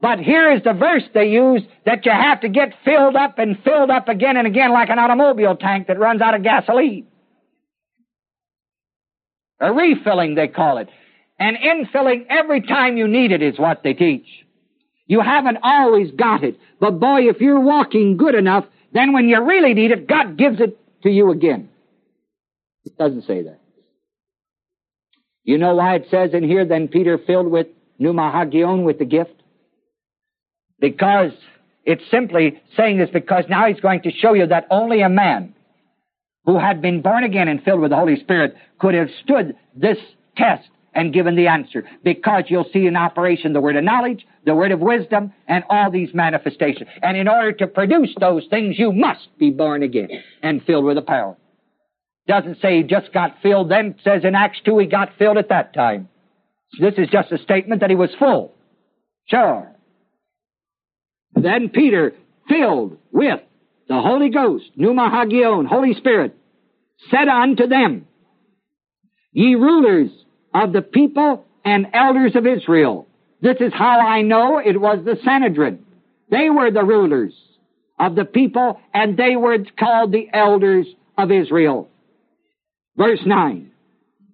But 0.00 0.20
here 0.20 0.52
is 0.52 0.62
the 0.62 0.74
verse 0.74 1.02
they 1.12 1.28
use 1.28 1.62
that 1.84 2.06
you 2.06 2.12
have 2.12 2.40
to 2.42 2.48
get 2.48 2.74
filled 2.84 3.16
up 3.16 3.38
and 3.38 3.58
filled 3.64 3.90
up 3.90 4.08
again 4.08 4.36
and 4.36 4.46
again 4.46 4.72
like 4.72 4.90
an 4.90 4.98
automobile 4.98 5.56
tank 5.56 5.88
that 5.88 5.98
runs 5.98 6.20
out 6.20 6.34
of 6.34 6.42
gasoline. 6.42 7.06
A 9.60 9.72
refilling, 9.72 10.36
they 10.36 10.46
call 10.46 10.78
it. 10.78 10.88
And 11.38 11.56
infilling 11.56 12.26
every 12.30 12.62
time 12.62 12.96
you 12.96 13.08
need 13.08 13.32
it 13.32 13.42
is 13.42 13.58
what 13.58 13.82
they 13.82 13.92
teach. 13.92 14.26
You 15.06 15.20
haven't 15.20 15.58
always 15.62 16.12
got 16.12 16.44
it. 16.44 16.58
But 16.78 17.00
boy, 17.00 17.28
if 17.28 17.40
you're 17.40 17.60
walking 17.60 18.16
good 18.16 18.34
enough, 18.34 18.66
then 18.92 19.12
when 19.12 19.28
you 19.28 19.42
really 19.42 19.74
need 19.74 19.90
it, 19.90 20.06
God 20.06 20.36
gives 20.38 20.60
it 20.60 20.78
to 21.02 21.10
you 21.10 21.32
again. 21.32 21.70
It 22.84 22.96
doesn't 22.96 23.22
say 23.26 23.42
that. 23.42 23.58
You 25.48 25.56
know 25.56 25.76
why 25.76 25.94
it 25.94 26.08
says 26.10 26.34
in 26.34 26.44
here, 26.44 26.66
then 26.66 26.88
Peter 26.88 27.16
filled 27.16 27.50
with 27.50 27.68
pneumahagion, 27.98 28.84
with 28.84 28.98
the 28.98 29.06
gift? 29.06 29.32
Because 30.78 31.32
it's 31.86 32.02
simply 32.10 32.60
saying 32.76 32.98
this 32.98 33.08
because 33.10 33.44
now 33.48 33.66
he's 33.66 33.80
going 33.80 34.02
to 34.02 34.10
show 34.10 34.34
you 34.34 34.46
that 34.46 34.66
only 34.70 35.00
a 35.00 35.08
man 35.08 35.54
who 36.44 36.58
had 36.58 36.82
been 36.82 37.00
born 37.00 37.24
again 37.24 37.48
and 37.48 37.62
filled 37.62 37.80
with 37.80 37.92
the 37.92 37.96
Holy 37.96 38.20
Spirit 38.20 38.56
could 38.78 38.92
have 38.92 39.08
stood 39.24 39.56
this 39.74 39.96
test 40.36 40.68
and 40.92 41.14
given 41.14 41.34
the 41.34 41.46
answer. 41.46 41.82
Because 42.04 42.44
you'll 42.48 42.68
see 42.70 42.86
in 42.86 42.94
operation 42.94 43.54
the 43.54 43.62
word 43.62 43.76
of 43.76 43.84
knowledge, 43.84 44.26
the 44.44 44.54
word 44.54 44.70
of 44.70 44.80
wisdom, 44.80 45.32
and 45.46 45.64
all 45.70 45.90
these 45.90 46.10
manifestations. 46.12 46.90
And 47.00 47.16
in 47.16 47.26
order 47.26 47.52
to 47.52 47.66
produce 47.66 48.14
those 48.20 48.46
things, 48.50 48.78
you 48.78 48.92
must 48.92 49.28
be 49.38 49.48
born 49.48 49.82
again 49.82 50.10
and 50.42 50.62
filled 50.64 50.84
with 50.84 50.96
the 50.96 51.02
power. 51.02 51.38
Doesn't 52.28 52.60
say 52.60 52.76
he 52.76 52.82
just 52.82 53.12
got 53.12 53.36
filled 53.42 53.70
then, 53.70 53.94
says 54.04 54.22
in 54.22 54.34
Acts 54.34 54.58
2 54.66 54.78
he 54.78 54.86
got 54.86 55.16
filled 55.18 55.38
at 55.38 55.48
that 55.48 55.72
time. 55.72 56.08
This 56.78 56.94
is 56.98 57.08
just 57.10 57.32
a 57.32 57.38
statement 57.38 57.80
that 57.80 57.88
he 57.88 57.96
was 57.96 58.10
full. 58.18 58.52
Sure. 59.26 59.74
Then 61.34 61.70
Peter, 61.70 62.12
filled 62.48 62.98
with 63.10 63.40
the 63.88 64.00
Holy 64.00 64.28
Ghost, 64.28 64.64
Pneuma 64.76 65.08
Hagion, 65.10 65.64
Holy 65.64 65.94
Spirit, 65.94 66.36
said 67.10 67.28
unto 67.28 67.66
them, 67.66 68.06
Ye 69.32 69.54
rulers 69.54 70.10
of 70.52 70.72
the 70.74 70.82
people 70.82 71.46
and 71.64 71.86
elders 71.94 72.36
of 72.36 72.46
Israel. 72.46 73.06
This 73.40 73.56
is 73.60 73.72
how 73.72 74.00
I 74.00 74.22
know 74.22 74.58
it 74.58 74.78
was 74.78 75.04
the 75.04 75.18
Sanhedrin. 75.24 75.84
They 76.30 76.50
were 76.50 76.70
the 76.70 76.84
rulers 76.84 77.32
of 77.98 78.16
the 78.16 78.24
people 78.24 78.80
and 78.92 79.16
they 79.16 79.36
were 79.36 79.58
called 79.78 80.12
the 80.12 80.28
elders 80.32 80.86
of 81.16 81.30
Israel. 81.30 81.88
Verse 82.98 83.20
9. 83.24 83.70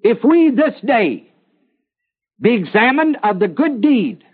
If 0.03 0.24
we 0.24 0.50
this 0.50 0.74
day 0.85 1.31
be 2.40 2.55
examined 2.55 3.18
of 3.22 3.38
the 3.38 3.46
good 3.46 3.83
deed 3.83 4.24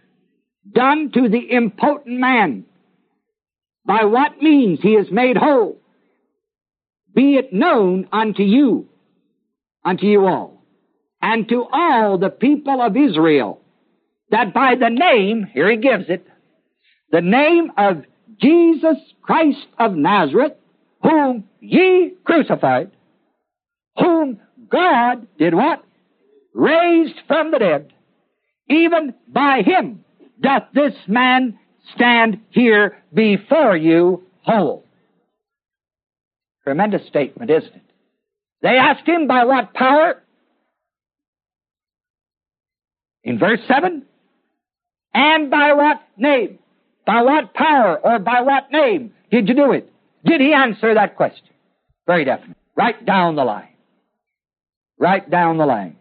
done 0.73 1.11
to 1.15 1.29
the 1.29 1.51
impotent 1.51 2.21
man, 2.21 2.65
by 3.85 4.05
what 4.05 4.41
means 4.41 4.79
he 4.81 4.91
is 4.91 5.09
made 5.11 5.37
whole, 5.37 5.79
be 7.13 7.35
it 7.35 7.53
known 7.53 8.09
unto 8.13 8.45
you, 8.45 8.89
unto 9.85 10.07
you 10.07 10.27
all, 10.27 10.63
and 11.21 11.49
to 11.49 11.67
all 11.73 12.17
the 12.17 12.31
people 12.31 12.81
of 12.81 12.97
Israel, 12.97 13.61
that 14.31 14.55
by 14.55 14.77
the 14.79 14.91
name, 14.91 15.45
here 15.53 15.69
he 15.69 15.77
gives 15.77 16.05
it, 16.09 16.25
the 17.11 17.21
name 17.21 17.73
of 17.77 18.05
Jesus 18.41 18.97
Christ 19.23 19.67
of 19.77 19.95
Nazareth, 19.97 20.53
whom 21.03 21.49
ye 21.61 22.13
crucified, 22.25 22.93
whom 23.99 24.41
God 24.69 25.27
did 25.39 25.55
what? 25.55 25.85
Raised 26.55 27.17
from 27.27 27.51
the 27.51 27.59
dead. 27.59 27.93
Even 28.69 29.15
by 29.29 29.63
him 29.63 30.05
doth 30.41 30.65
this 30.73 30.95
man 31.07 31.59
stand 31.95 32.41
here 32.51 32.97
before 33.13 33.77
you 33.77 34.25
whole. 34.43 34.85
Tremendous 36.65 37.07
statement, 37.09 37.51
isn't 37.51 37.75
it? 37.75 37.83
They 38.63 38.77
asked 38.77 39.07
him 39.07 39.27
by 39.27 39.45
what 39.45 39.75
power? 39.75 40.23
In 43.25 43.39
verse 43.39 43.61
7, 43.69 44.05
and 45.13 45.51
by 45.51 45.73
what 45.75 46.01
name? 46.17 46.59
By 47.07 47.23
what 47.23 47.55
power 47.55 47.99
or 47.99 48.19
by 48.19 48.43
what 48.43 48.71
name 48.71 49.13
did 49.31 49.49
you 49.49 49.55
do 49.55 49.73
it? 49.73 49.93
Did 50.25 50.41
he 50.41 50.53
answer 50.53 50.95
that 50.95 51.17
question? 51.17 51.49
Very 52.07 52.25
definite. 52.25 52.57
Right 52.77 53.05
down 53.05 53.37
the 53.37 53.45
line. 53.45 53.70
Right 55.01 55.29
down 55.29 55.57
the 55.57 55.65
line. 55.65 55.97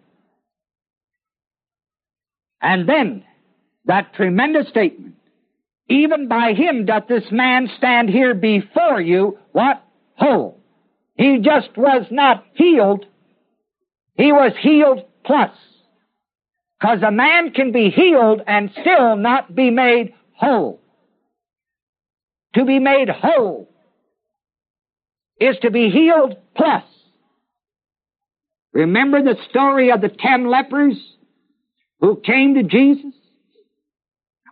And 2.62 2.88
then, 2.88 3.24
that 3.86 4.14
tremendous 4.14 4.68
statement, 4.68 5.16
even 5.88 6.28
by 6.28 6.52
him 6.52 6.86
doth 6.86 7.08
this 7.08 7.24
man 7.32 7.70
stand 7.78 8.10
here 8.10 8.34
before 8.34 9.00
you, 9.00 9.40
what? 9.54 9.82
Whole. 10.16 10.60
He 11.16 11.38
just 11.38 11.78
was 11.78 12.08
not 12.12 12.44
healed. 12.54 13.06
He 14.16 14.34
was 14.34 14.52
healed 14.62 15.06
plus. 15.24 15.52
Because 16.78 17.02
a 17.02 17.12
man 17.12 17.52
can 17.52 17.72
be 17.72 17.90
healed 17.90 18.42
and 18.46 18.70
still 18.82 19.16
not 19.16 19.56
be 19.56 19.72
made 19.72 20.14
whole. 20.34 20.82
To 22.56 22.66
be 22.66 22.80
made 22.80 23.08
whole 23.08 23.70
is 25.40 25.56
to 25.62 25.72
be 25.72 25.90
healed 25.90 26.36
plus. 26.54 26.84
Remember 28.80 29.22
the 29.22 29.36
story 29.50 29.92
of 29.92 30.00
the 30.00 30.08
ten 30.08 30.48
lepers 30.48 30.96
who 32.00 32.16
came 32.16 32.54
to 32.54 32.64
Jesus? 32.64 33.14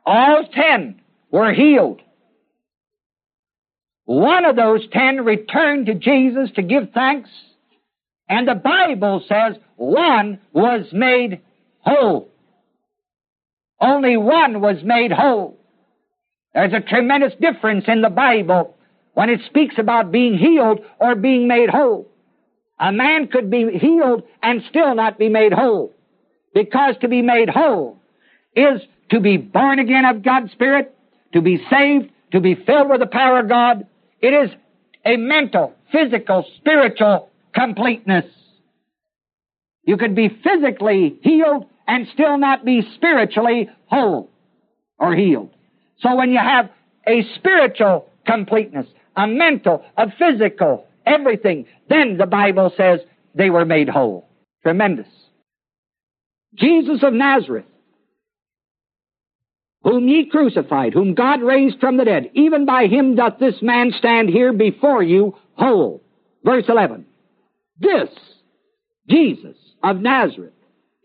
All 0.05 0.43
ten 0.53 0.99
were 1.31 1.53
healed. 1.53 2.01
One 4.03 4.43
of 4.43 4.57
those 4.57 4.85
ten 4.91 5.23
returned 5.23 5.85
to 5.85 5.93
Jesus 5.93 6.49
to 6.55 6.61
give 6.61 6.91
thanks, 6.93 7.29
and 8.27 8.45
the 8.45 8.55
Bible 8.55 9.23
says 9.29 9.55
one 9.77 10.41
was 10.51 10.87
made 10.91 11.39
whole. 11.79 12.29
Only 13.79 14.17
one 14.17 14.59
was 14.59 14.83
made 14.83 15.13
whole. 15.13 15.57
There's 16.53 16.73
a 16.73 16.81
tremendous 16.81 17.31
difference 17.39 17.85
in 17.87 18.01
the 18.01 18.09
Bible 18.09 18.75
when 19.13 19.29
it 19.29 19.39
speaks 19.45 19.75
about 19.77 20.11
being 20.11 20.37
healed 20.37 20.79
or 20.99 21.15
being 21.15 21.47
made 21.47 21.69
whole. 21.69 22.11
A 22.79 22.91
man 22.91 23.27
could 23.27 23.49
be 23.49 23.77
healed 23.77 24.23
and 24.41 24.61
still 24.69 24.93
not 24.95 25.17
be 25.17 25.29
made 25.29 25.53
whole. 25.53 25.93
Because 26.53 26.95
to 27.01 27.07
be 27.07 27.21
made 27.21 27.49
whole 27.49 27.99
is 28.55 28.81
to 29.09 29.19
be 29.19 29.37
born 29.37 29.79
again 29.79 30.05
of 30.05 30.23
God's 30.23 30.51
Spirit, 30.51 30.95
to 31.33 31.41
be 31.41 31.63
saved, 31.69 32.09
to 32.31 32.39
be 32.39 32.55
filled 32.55 32.89
with 32.89 32.99
the 32.99 33.07
power 33.07 33.39
of 33.39 33.49
God. 33.49 33.87
It 34.21 34.33
is 34.33 34.49
a 35.05 35.17
mental, 35.17 35.73
physical, 35.91 36.45
spiritual 36.57 37.29
completeness. 37.53 38.25
You 39.83 39.97
could 39.97 40.15
be 40.15 40.29
physically 40.43 41.17
healed 41.21 41.65
and 41.87 42.07
still 42.13 42.37
not 42.37 42.65
be 42.65 42.81
spiritually 42.95 43.69
whole 43.85 44.29
or 44.99 45.15
healed. 45.15 45.49
So 45.99 46.15
when 46.15 46.31
you 46.31 46.39
have 46.39 46.69
a 47.07 47.23
spiritual 47.35 48.09
completeness, 48.25 48.87
a 49.15 49.27
mental, 49.27 49.83
a 49.95 50.11
physical, 50.11 50.85
everything, 51.05 51.65
then 51.89 52.17
the 52.17 52.25
Bible 52.25 52.71
says 52.75 52.99
they 53.33 53.49
were 53.49 53.65
made 53.65 53.89
whole. 53.89 54.29
Tremendous. 54.63 55.07
Jesus 56.55 57.03
of 57.03 57.13
Nazareth, 57.13 57.65
whom 59.83 60.07
ye 60.07 60.29
crucified, 60.29 60.93
whom 60.93 61.13
God 61.13 61.41
raised 61.41 61.79
from 61.79 61.97
the 61.97 62.05
dead, 62.05 62.31
even 62.33 62.65
by 62.65 62.87
him 62.87 63.15
doth 63.15 63.39
this 63.39 63.61
man 63.61 63.91
stand 63.97 64.29
here 64.29 64.51
before 64.51 65.03
you 65.03 65.35
whole. 65.53 66.03
Verse 66.43 66.65
11. 66.67 67.05
This, 67.79 68.09
Jesus 69.07 69.55
of 69.83 69.97
Nazareth, 69.97 70.53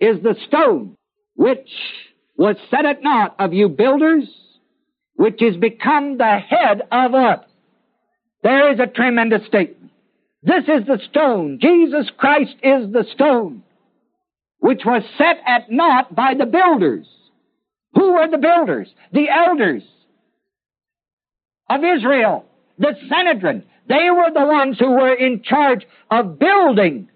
is 0.01 0.23
the 0.23 0.37
stone 0.49 0.97
which 1.35 1.69
was 2.37 2.57
set 2.71 2.87
at 2.87 3.03
naught 3.03 3.37
of 3.39 3.53
you 3.53 3.69
builders, 3.69 4.25
which 5.15 5.41
is 5.43 5.57
become 5.57 6.19
the 6.19 6.39
head 6.39 6.83
of 6.91 7.13
what? 7.13 7.47
There 8.43 8.73
is 8.73 8.81
a 8.81 8.87
tremendous 8.87 9.47
statement. 9.47 9.92
This 10.43 10.65
is 10.65 10.87
the 10.87 11.01
stone. 11.09 11.59
Jesus 11.61 12.11
Christ 12.17 12.55
is 12.63 12.93
the 12.93 13.07
stone, 13.15 13.63
which 14.59 14.83
was 14.85 15.03
set 15.17 15.37
at 15.47 15.71
naught 15.71 16.15
by 16.15 16.35
the 16.35 16.47
builders. 16.47 17.07
Who 17.95 18.15
were 18.15 18.29
the 18.29 18.39
builders? 18.39 18.89
The 19.13 19.29
elders 19.29 19.83
of 21.71 21.81
Israel, 21.85 22.45
the 22.79 22.95
Sanhedrin. 23.09 23.65
They 23.89 24.11
were 24.11 24.33
the 24.33 24.47
ones 24.47 24.79
who 24.79 24.91
were 24.91 25.15
in 25.15 25.43
charge 25.43 25.87
of 26.11 26.39
building 26.39 27.09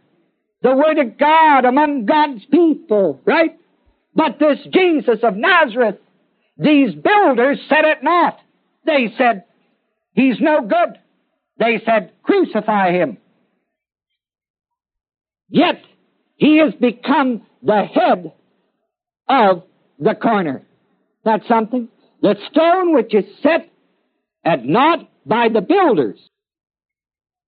the 0.63 0.75
Word 0.75 0.99
of 0.99 1.19
God 1.19 1.65
among 1.65 2.07
God's 2.07 2.45
people, 2.47 3.21
right? 3.25 3.57
But 4.15 4.39
this 4.39 4.59
Jesus 4.73 5.19
of 5.23 5.37
Nazareth, 5.37 5.97
these 6.59 6.95
builders 6.95 7.59
set 7.69 7.85
it 7.85 8.03
not. 8.03 8.39
They 8.85 9.13
said, 9.19 9.45
He's 10.15 10.41
no 10.41 10.63
good. 10.63 10.99
They 11.59 11.81
said, 11.85 12.13
Crucify 12.23 12.93
Him. 12.93 13.19
Yet, 15.49 15.83
He 16.37 16.59
has 16.59 16.75
become 16.75 17.43
the 17.63 17.83
head 17.85 18.33
of 19.29 19.63
the 19.99 20.15
corner. 20.15 20.63
That's 21.25 21.47
something. 21.49 21.89
The 22.23 22.37
stone 22.51 22.95
which 22.95 23.15
is 23.15 23.25
set 23.43 23.69
at 24.45 24.65
naught 24.65 25.09
by 25.25 25.49
the 25.49 25.61
builders. 25.61 26.19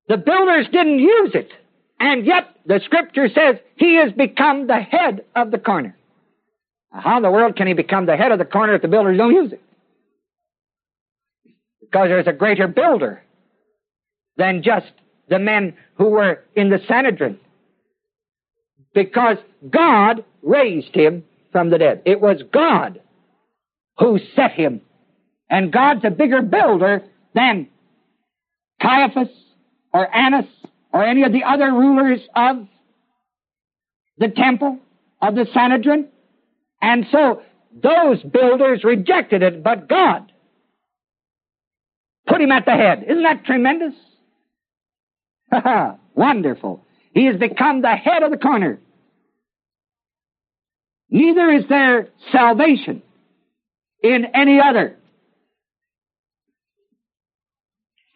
The 0.09 0.17
builders 0.17 0.67
didn't 0.73 0.99
use 0.99 1.33
it. 1.35 1.51
And 2.01 2.27
yet 2.27 2.49
the 2.67 2.81
scripture 2.85 3.29
says 3.29 3.57
he 3.77 3.97
has 3.97 4.13
become 4.13 4.67
the 4.67 4.81
head 4.81 5.25
of 5.35 5.51
the 5.51 5.59
corner. 5.59 5.97
How 6.91 7.19
in 7.19 7.23
the 7.23 7.31
world 7.31 7.57
can 7.57 7.67
he 7.67 7.75
become 7.75 8.07
the 8.07 8.17
head 8.17 8.33
of 8.33 8.39
the 8.39 8.45
corner 8.45 8.75
if 8.75 8.83
the 8.83 8.89
builders 8.89 9.19
don't 9.19 9.35
use 9.35 9.53
it? 9.53 9.63
Because 11.81 12.09
there's 12.09 12.27
a 12.27 12.33
greater 12.33 12.67
builder 12.67 13.23
than 14.39 14.63
just 14.63 14.91
the 15.29 15.39
men 15.39 15.75
who 15.97 16.07
were 16.07 16.45
in 16.55 16.71
the 16.71 16.79
Sanhedrin. 16.89 17.39
Because 18.95 19.37
God 19.69 20.25
raised 20.43 20.95
him 20.95 21.25
from 21.53 21.71
the 21.71 21.79
dead. 21.79 22.03
It 22.07 22.21
was 22.21 22.43
God 22.53 23.01
who 23.99 24.19
set 24.35 24.53
him. 24.53 24.81
And 25.51 25.73
God's 25.73 26.05
a 26.05 26.11
bigger 26.11 26.41
builder 26.41 27.05
than 27.35 27.69
Caiaphas 28.81 29.29
or 29.93 30.15
Annas 30.15 30.47
or 30.93 31.05
any 31.05 31.25
of 31.25 31.33
the 31.33 31.45
other 31.45 31.71
rulers 31.71 32.21
of 32.35 32.67
the 34.19 34.29
temple 34.29 34.79
of 35.21 35.35
the 35.35 35.47
Sanhedrin. 35.53 36.09
And 36.81 37.07
so 37.11 37.43
those 37.73 38.23
builders 38.23 38.85
rejected 38.85 39.43
it, 39.43 39.63
but 39.63 39.89
God 39.89 40.33
put 42.27 42.41
him 42.41 42.53
at 42.53 42.65
the 42.65 42.73
head. 42.73 43.05
Isn't 43.05 43.23
that 43.23 43.45
tremendous? 43.45 43.95
Wonderful. 46.15 46.85
He 47.13 47.27
has 47.27 47.37
become 47.37 47.83
the 47.83 47.95
head 47.95 48.23
of 48.23 48.31
the 48.31 48.37
corner. 48.37 48.79
Neither 51.11 51.51
is 51.51 51.65
there 51.69 52.09
salvation 52.33 53.03
in 54.03 54.27
any 54.35 54.59
other. 54.61 54.97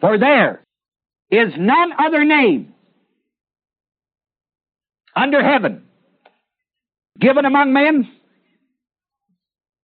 For 0.01 0.19
there 0.19 0.63
is 1.31 1.53
none 1.57 1.93
other 1.99 2.25
name 2.25 2.75
under 5.15 5.43
heaven 5.43 5.85
given 7.19 7.45
among 7.45 7.73
men 7.73 8.11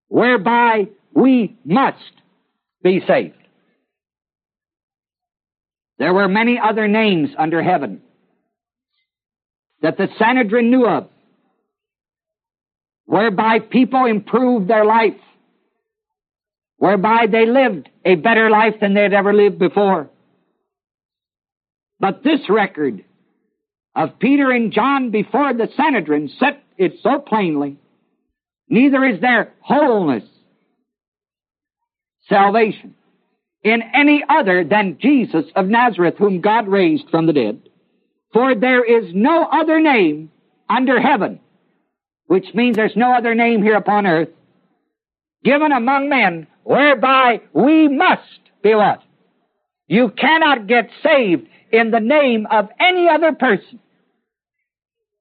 whereby 0.09 0.89
we 1.15 1.57
must 1.65 1.99
be 2.83 3.01
saved. 3.07 3.38
There 5.99 6.15
were 6.15 6.29
many 6.29 6.59
other 6.59 6.87
names 6.87 7.31
under 7.37 7.63
heaven 7.63 8.03
that 9.83 9.97
the 9.97 10.09
Sanhedrin 10.19 10.71
knew 10.71 10.87
of, 10.87 11.09
whereby 13.07 13.59
people 13.59 14.05
improved 14.05 14.69
their 14.69 14.85
life, 14.85 15.21
whereby 16.77 17.27
they 17.31 17.47
lived 17.47 17.89
a 18.05 18.15
better 18.15 18.49
life 18.51 18.75
than 18.81 18.95
they 18.95 19.03
had 19.03 19.13
ever 19.13 19.33
lived 19.33 19.59
before. 19.59 20.11
But 21.99 22.23
this 22.23 22.49
record 22.49 23.05
of 23.97 24.19
Peter 24.21 24.51
and 24.51 24.73
John 24.73 25.11
before 25.11 25.53
the 25.53 25.69
Sanhedrin 25.77 26.31
set 26.39 26.63
it 26.77 27.01
so 27.03 27.19
plainly. 27.19 27.77
Neither 28.69 29.05
is 29.05 29.21
there 29.21 29.53
wholeness, 29.61 30.25
salvation, 32.29 32.95
in 33.63 33.83
any 33.95 34.25
other 34.29 34.65
than 34.65 34.99
Jesus 35.01 35.45
of 35.57 35.67
Nazareth, 35.67 36.15
whom 36.19 36.41
God 36.41 36.69
raised 36.69 37.09
from 37.11 37.27
the 37.27 37.33
dead. 37.33 37.61
For 38.33 38.55
there 38.55 38.85
is 38.85 39.13
no 39.15 39.45
other 39.45 39.81
name 39.81 40.31
under 40.69 41.01
heaven, 41.01 41.41
which 42.27 42.47
means 42.55 42.77
there's 42.77 42.97
no 42.97 43.13
other 43.13 43.35
name 43.35 43.63
here 43.63 43.77
upon 43.77 44.07
earth, 44.07 44.29
given 45.43 45.73
among 45.73 46.09
men 46.09 46.47
whereby 46.63 47.41
we 47.53 47.89
must 47.89 48.23
be 48.63 48.75
what? 48.75 49.03
You 49.87 50.11
cannot 50.11 50.67
get 50.67 50.91
saved 51.03 51.49
in 51.73 51.91
the 51.91 52.01
name 52.01 52.47
of 52.51 52.69
any 52.79 53.09
other 53.09 53.33
person. 53.33 53.81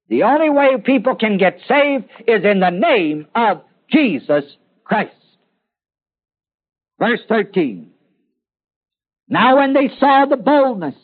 The 0.09 0.23
only 0.23 0.49
way 0.49 0.77
people 0.85 1.15
can 1.15 1.37
get 1.37 1.59
saved 1.67 2.05
is 2.27 2.43
in 2.43 2.59
the 2.59 2.69
name 2.69 3.27
of 3.33 3.61
Jesus 3.91 4.43
Christ. 4.83 5.15
Verse 6.99 7.19
13. 7.27 7.91
Now 9.27 9.57
when 9.57 9.73
they 9.73 9.89
saw 9.99 10.25
the 10.25 10.37
boldness 10.37 10.95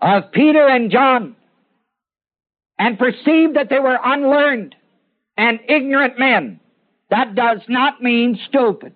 of 0.00 0.32
Peter 0.32 0.66
and 0.66 0.90
John 0.90 1.36
and 2.78 2.98
perceived 2.98 3.56
that 3.56 3.68
they 3.68 3.78
were 3.78 3.98
unlearned 4.02 4.74
and 5.36 5.60
ignorant 5.68 6.18
men, 6.18 6.60
that 7.10 7.34
does 7.34 7.60
not 7.68 8.02
mean 8.02 8.38
stupid. 8.48 8.94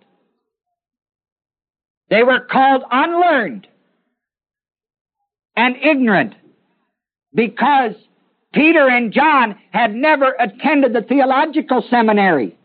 They 2.08 2.22
were 2.22 2.40
called 2.40 2.82
unlearned 2.90 3.66
and 5.56 5.76
ignorant 5.76 6.34
because 7.34 7.94
Peter 8.52 8.88
and 8.88 9.12
John 9.12 9.58
had 9.70 9.94
never 9.94 10.34
attended 10.38 10.92
the 10.92 11.02
theological 11.02 11.84
seminary. 11.88 12.56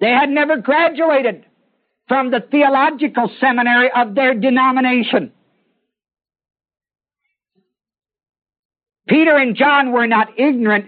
They 0.00 0.10
had 0.10 0.30
never 0.30 0.56
graduated 0.56 1.44
from 2.10 2.32
the 2.32 2.40
theological 2.40 3.30
seminary 3.38 3.88
of 3.94 4.16
their 4.16 4.34
denomination. 4.34 5.30
Peter 9.06 9.36
and 9.36 9.54
John 9.54 9.92
were 9.92 10.08
not 10.08 10.36
ignorant 10.36 10.86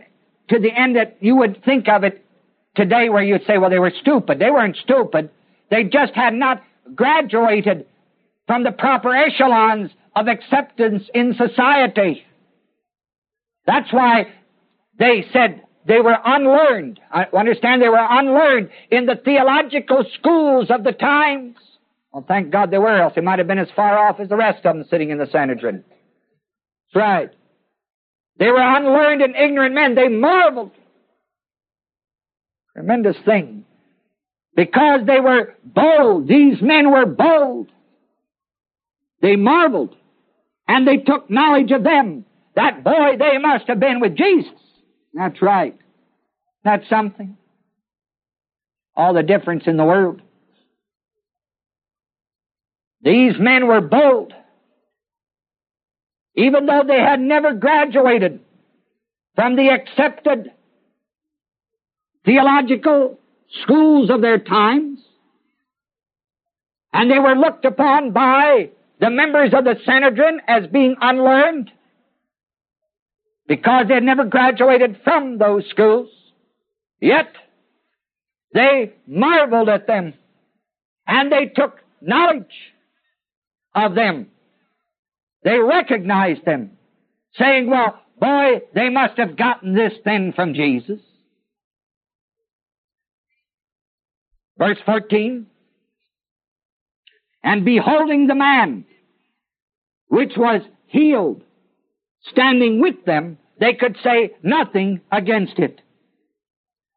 to 0.48 0.58
the 0.58 0.76
end 0.76 0.96
that 0.96 1.18
you 1.20 1.36
would 1.36 1.64
think 1.64 1.88
of 1.88 2.02
it 2.02 2.26
today 2.74 3.08
where 3.08 3.22
you'd 3.22 3.46
say, 3.46 3.56
well, 3.56 3.70
they 3.70 3.78
were 3.78 3.92
stupid. 4.00 4.40
They 4.40 4.50
weren't 4.50 4.76
stupid. 4.82 5.30
They 5.70 5.84
just 5.84 6.12
had 6.12 6.34
not 6.34 6.60
graduated 6.92 7.86
from 8.48 8.64
the 8.64 8.72
proper 8.72 9.14
echelons 9.14 9.92
of 10.16 10.26
acceptance 10.26 11.04
in 11.14 11.34
society. 11.34 12.24
That's 13.64 13.92
why 13.92 14.26
they 14.98 15.24
said 15.32 15.62
they 15.86 16.00
were 16.00 16.16
unlearned. 16.24 17.00
I 17.10 17.26
understand 17.36 17.82
they 17.82 17.88
were 17.88 18.06
unlearned 18.08 18.70
in 18.90 19.06
the 19.06 19.16
theological 19.16 20.04
schools 20.18 20.70
of 20.70 20.84
the 20.84 20.92
times. 20.92 21.56
Well, 22.12 22.24
thank 22.26 22.50
God 22.50 22.70
they 22.70 22.78
were, 22.78 23.00
else 23.00 23.14
they 23.14 23.22
might 23.22 23.38
have 23.38 23.48
been 23.48 23.58
as 23.58 23.70
far 23.74 23.98
off 23.98 24.20
as 24.20 24.28
the 24.28 24.36
rest 24.36 24.64
of 24.64 24.76
them 24.76 24.84
sitting 24.88 25.10
in 25.10 25.18
the 25.18 25.26
Sanhedrin. 25.26 25.84
That's 26.92 27.02
right. 27.02 27.30
They 28.38 28.48
were 28.48 28.60
unlearned 28.60 29.22
and 29.22 29.34
ignorant 29.34 29.74
men. 29.74 29.94
They 29.94 30.08
marveled. 30.08 30.72
Tremendous 32.74 33.16
thing. 33.24 33.64
Because 34.54 35.00
they 35.06 35.20
were 35.20 35.54
bold. 35.64 36.28
These 36.28 36.60
men 36.60 36.90
were 36.90 37.06
bold. 37.06 37.68
They 39.20 39.36
marveled 39.36 39.96
and 40.68 40.86
they 40.86 40.98
took 40.98 41.30
knowledge 41.30 41.70
of 41.70 41.82
them. 41.82 42.24
That 42.54 42.84
boy, 42.84 43.16
they 43.18 43.38
must 43.38 43.66
have 43.68 43.80
been 43.80 44.00
with 44.00 44.16
Jesus. 44.16 44.52
That's 45.14 45.40
right. 45.42 45.78
That's 46.64 46.88
something. 46.88 47.36
All 48.96 49.14
the 49.14 49.22
difference 49.22 49.64
in 49.66 49.76
the 49.76 49.84
world. 49.84 50.20
These 53.02 53.34
men 53.38 53.66
were 53.66 53.80
bold. 53.80 54.32
Even 56.34 56.66
though 56.66 56.84
they 56.86 57.00
had 57.00 57.20
never 57.20 57.52
graduated 57.52 58.40
from 59.34 59.56
the 59.56 59.68
accepted 59.68 60.52
theological 62.24 63.18
schools 63.62 64.08
of 64.08 64.22
their 64.22 64.38
times, 64.38 65.00
and 66.92 67.10
they 67.10 67.18
were 67.18 67.34
looked 67.34 67.64
upon 67.64 68.12
by 68.12 68.70
the 69.00 69.10
members 69.10 69.52
of 69.52 69.64
the 69.64 69.76
Sanhedrin 69.84 70.40
as 70.46 70.66
being 70.68 70.96
unlearned 71.00 71.70
because 73.52 73.86
they 73.86 73.94
had 73.96 74.02
never 74.02 74.24
graduated 74.24 74.98
from 75.04 75.36
those 75.36 75.68
schools. 75.68 76.08
Yet 77.02 77.28
they 78.54 78.94
marveled 79.06 79.68
at 79.68 79.86
them 79.86 80.14
and 81.06 81.30
they 81.30 81.52
took 81.54 81.76
knowledge 82.00 82.46
of 83.74 83.94
them. 83.94 84.28
They 85.44 85.58
recognized 85.58 86.46
them, 86.46 86.78
saying, 87.34 87.68
well, 87.68 88.00
boy, 88.18 88.62
they 88.74 88.88
must 88.88 89.18
have 89.18 89.36
gotten 89.36 89.74
this 89.74 89.92
then 90.02 90.32
from 90.32 90.54
Jesus. 90.54 91.00
Verse 94.56 94.78
14. 94.86 95.46
And 97.44 97.66
beholding 97.66 98.28
the 98.28 98.34
man, 98.34 98.86
which 100.08 100.32
was 100.38 100.62
healed, 100.86 101.42
standing 102.30 102.80
with 102.80 103.04
them, 103.04 103.36
they 103.62 103.74
could 103.74 103.96
say 104.02 104.32
nothing 104.42 105.02
against 105.12 105.60
it. 105.60 105.80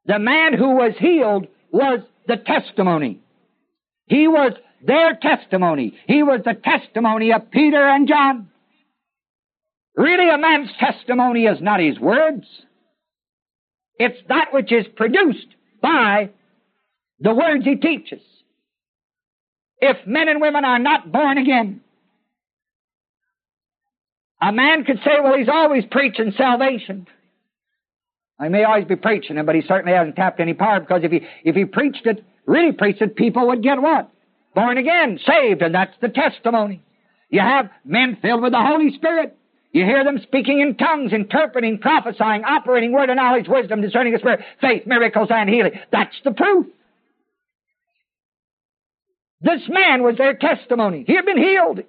The 0.07 0.17
man 0.17 0.55
who 0.55 0.71
was 0.71 0.93
healed 0.97 1.45
was 1.71 1.99
the 2.27 2.37
testimony. 2.37 3.21
He 4.07 4.27
was 4.27 4.53
their 4.83 5.15
testimony. 5.15 5.95
He 6.07 6.23
was 6.23 6.41
the 6.43 6.55
testimony 6.55 7.33
of 7.33 7.51
Peter 7.51 7.87
and 7.87 8.07
John. 8.07 8.49
Really, 9.95 10.27
a 10.27 10.39
man's 10.39 10.71
testimony 10.79 11.45
is 11.45 11.61
not 11.61 11.79
his 11.79 11.99
words. 11.99 12.47
It's 13.99 14.17
that 14.27 14.51
which 14.51 14.71
is 14.71 14.87
produced 14.95 15.47
by 15.83 16.31
the 17.19 17.35
words 17.35 17.63
he 17.63 17.75
teaches. 17.75 18.23
If 19.79 20.07
men 20.07 20.29
and 20.29 20.41
women 20.41 20.65
are 20.65 20.79
not 20.79 21.11
born 21.11 21.37
again, 21.37 21.81
a 24.41 24.51
man 24.51 24.83
could 24.83 24.99
say, 25.03 25.11
well, 25.23 25.37
he's 25.37 25.49
always 25.49 25.83
preaching 25.89 26.33
salvation. 26.37 27.07
I 28.39 28.49
may 28.49 28.63
always 28.63 28.85
be 28.85 28.97
preaching 28.97 29.37
it, 29.37 29.45
but 29.45 29.55
he 29.55 29.61
certainly 29.61 29.93
hasn't 29.93 30.17
tapped 30.17 30.39
any 30.39 30.53
power 30.53 30.81
because 30.81 31.03
if 31.03 31.11
he, 31.11 31.21
if 31.43 31.55
he 31.55 31.65
preached 31.65 32.05
it, 32.05 32.23
really 32.45 32.73
preached 32.73 33.01
it, 33.01 33.15
people 33.15 33.47
would 33.47 33.63
get 33.63 33.81
what? 33.81 34.09
Born 34.53 34.77
again, 34.77 35.19
saved, 35.25 35.61
and 35.61 35.73
that's 35.73 35.95
the 36.01 36.09
testimony. 36.09 36.81
You 37.29 37.41
have 37.41 37.69
men 37.83 38.17
filled 38.21 38.41
with 38.41 38.51
the 38.51 38.61
Holy 38.61 38.93
Spirit. 38.93 39.37
You 39.71 39.83
hear 39.83 40.03
them 40.03 40.19
speaking 40.23 40.61
in 40.61 40.75
tongues, 40.75 41.11
interpreting, 41.11 41.79
prophesying, 41.79 42.43
operating 42.45 42.93
word 42.93 43.09
of 43.09 43.17
knowledge, 43.17 43.47
wisdom, 43.47 43.81
discerning 43.81 44.13
the 44.13 44.19
Spirit, 44.19 44.41
faith, 44.61 44.83
miracles, 44.85 45.29
and 45.31 45.49
healing. 45.49 45.73
That's 45.91 46.15
the 46.23 46.31
proof. 46.31 46.67
This 49.41 49.61
man 49.67 50.01
was 50.01 50.17
their 50.17 50.33
testimony. 50.33 51.03
He 51.05 51.15
had 51.15 51.25
been 51.25 51.37
healed. 51.37 51.81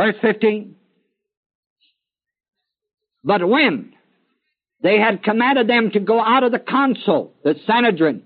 Verse 0.00 0.16
15. 0.22 0.76
But 3.22 3.46
when 3.46 3.92
they 4.82 4.98
had 4.98 5.22
commanded 5.22 5.68
them 5.68 5.90
to 5.90 6.00
go 6.00 6.18
out 6.18 6.42
of 6.42 6.52
the 6.52 6.58
council, 6.58 7.34
the 7.44 7.56
Sanhedrin, 7.66 8.22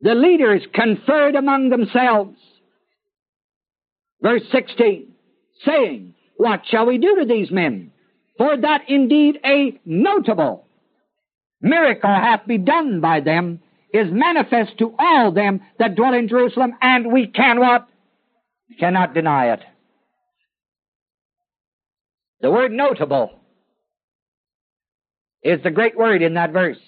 the 0.00 0.16
leaders 0.16 0.62
conferred 0.74 1.36
among 1.36 1.68
themselves. 1.68 2.36
Verse 4.20 4.42
16, 4.50 5.12
saying, 5.64 6.14
What 6.36 6.62
shall 6.68 6.86
we 6.86 6.98
do 6.98 7.20
to 7.20 7.26
these 7.26 7.52
men? 7.52 7.92
For 8.36 8.56
that 8.56 8.88
indeed 8.88 9.38
a 9.44 9.78
notable 9.84 10.66
miracle 11.60 12.10
hath 12.10 12.44
been 12.48 12.64
done 12.64 13.00
by 13.00 13.20
them 13.20 13.60
is 13.94 14.08
manifest 14.10 14.78
to 14.78 14.96
all 14.98 15.30
them 15.30 15.60
that 15.78 15.94
dwell 15.94 16.14
in 16.14 16.26
Jerusalem, 16.26 16.72
and 16.82 17.12
we 17.12 17.28
can 17.28 17.60
what? 17.60 17.86
Cannot 18.80 19.14
deny 19.14 19.52
it. 19.52 19.60
The 22.40 22.50
word 22.50 22.72
notable 22.72 23.30
is 25.42 25.62
the 25.62 25.70
great 25.70 25.96
word 25.96 26.22
in 26.22 26.34
that 26.34 26.52
verse. 26.52 26.78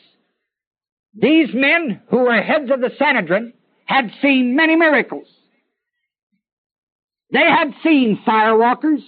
These 1.15 1.49
men 1.53 2.01
who 2.09 2.19
were 2.19 2.41
heads 2.41 2.71
of 2.71 2.81
the 2.81 2.91
Sanhedrin 2.99 3.53
had 3.85 4.11
seen 4.23 4.57
many 4.57 4.77
miracles. 4.77 5.27
They 7.33 7.41
had 7.41 7.73
seen 7.83 8.21
firewalkers. 8.27 9.03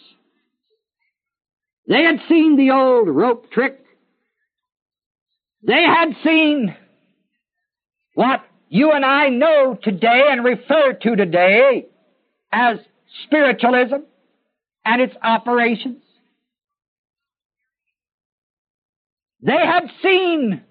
They 1.88 2.02
had 2.02 2.20
seen 2.28 2.56
the 2.56 2.72
old 2.72 3.08
rope 3.08 3.50
trick. 3.50 3.80
They 5.66 5.82
had 5.82 6.10
seen 6.24 6.74
what 8.14 8.40
you 8.68 8.92
and 8.92 9.04
I 9.04 9.28
know 9.28 9.78
today 9.82 10.24
and 10.30 10.44
refer 10.44 10.92
to 10.92 11.16
today 11.16 11.86
as 12.52 12.78
spiritualism 13.24 14.04
and 14.84 15.02
its 15.02 15.14
operations. 15.22 16.03
They 19.44 19.52
had 19.52 19.90
seen 20.02 20.62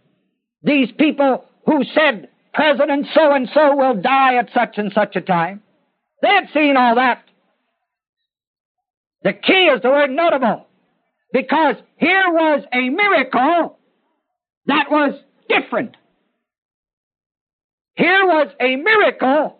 these 0.64 0.92
people 0.98 1.46
who 1.68 1.84
said 1.94 2.30
President 2.56 3.06
so 3.14 3.32
and 3.32 3.48
so 3.54 3.76
will 3.76 4.02
die 4.02 4.36
at 4.38 4.50
such 4.54 4.78
and 4.78 4.92
such 4.92 5.16
a 5.16 5.22
time. 5.22 5.62
They 6.24 6.30
had 6.30 6.50
seen 6.54 6.76
all 6.76 6.96
that. 6.96 7.24
The 9.22 9.34
key 9.34 9.70
is 9.76 9.82
the 9.82 9.90
word 9.90 10.10
notable. 10.10 10.66
Because 11.32 11.76
here 11.98 12.32
was 12.32 12.64
a 12.74 12.90
miracle 12.90 13.78
that 14.66 14.90
was 14.90 15.20
different. 15.48 15.96
Here 17.96 18.26
was 18.26 18.48
a 18.60 18.76
miracle 18.76 19.60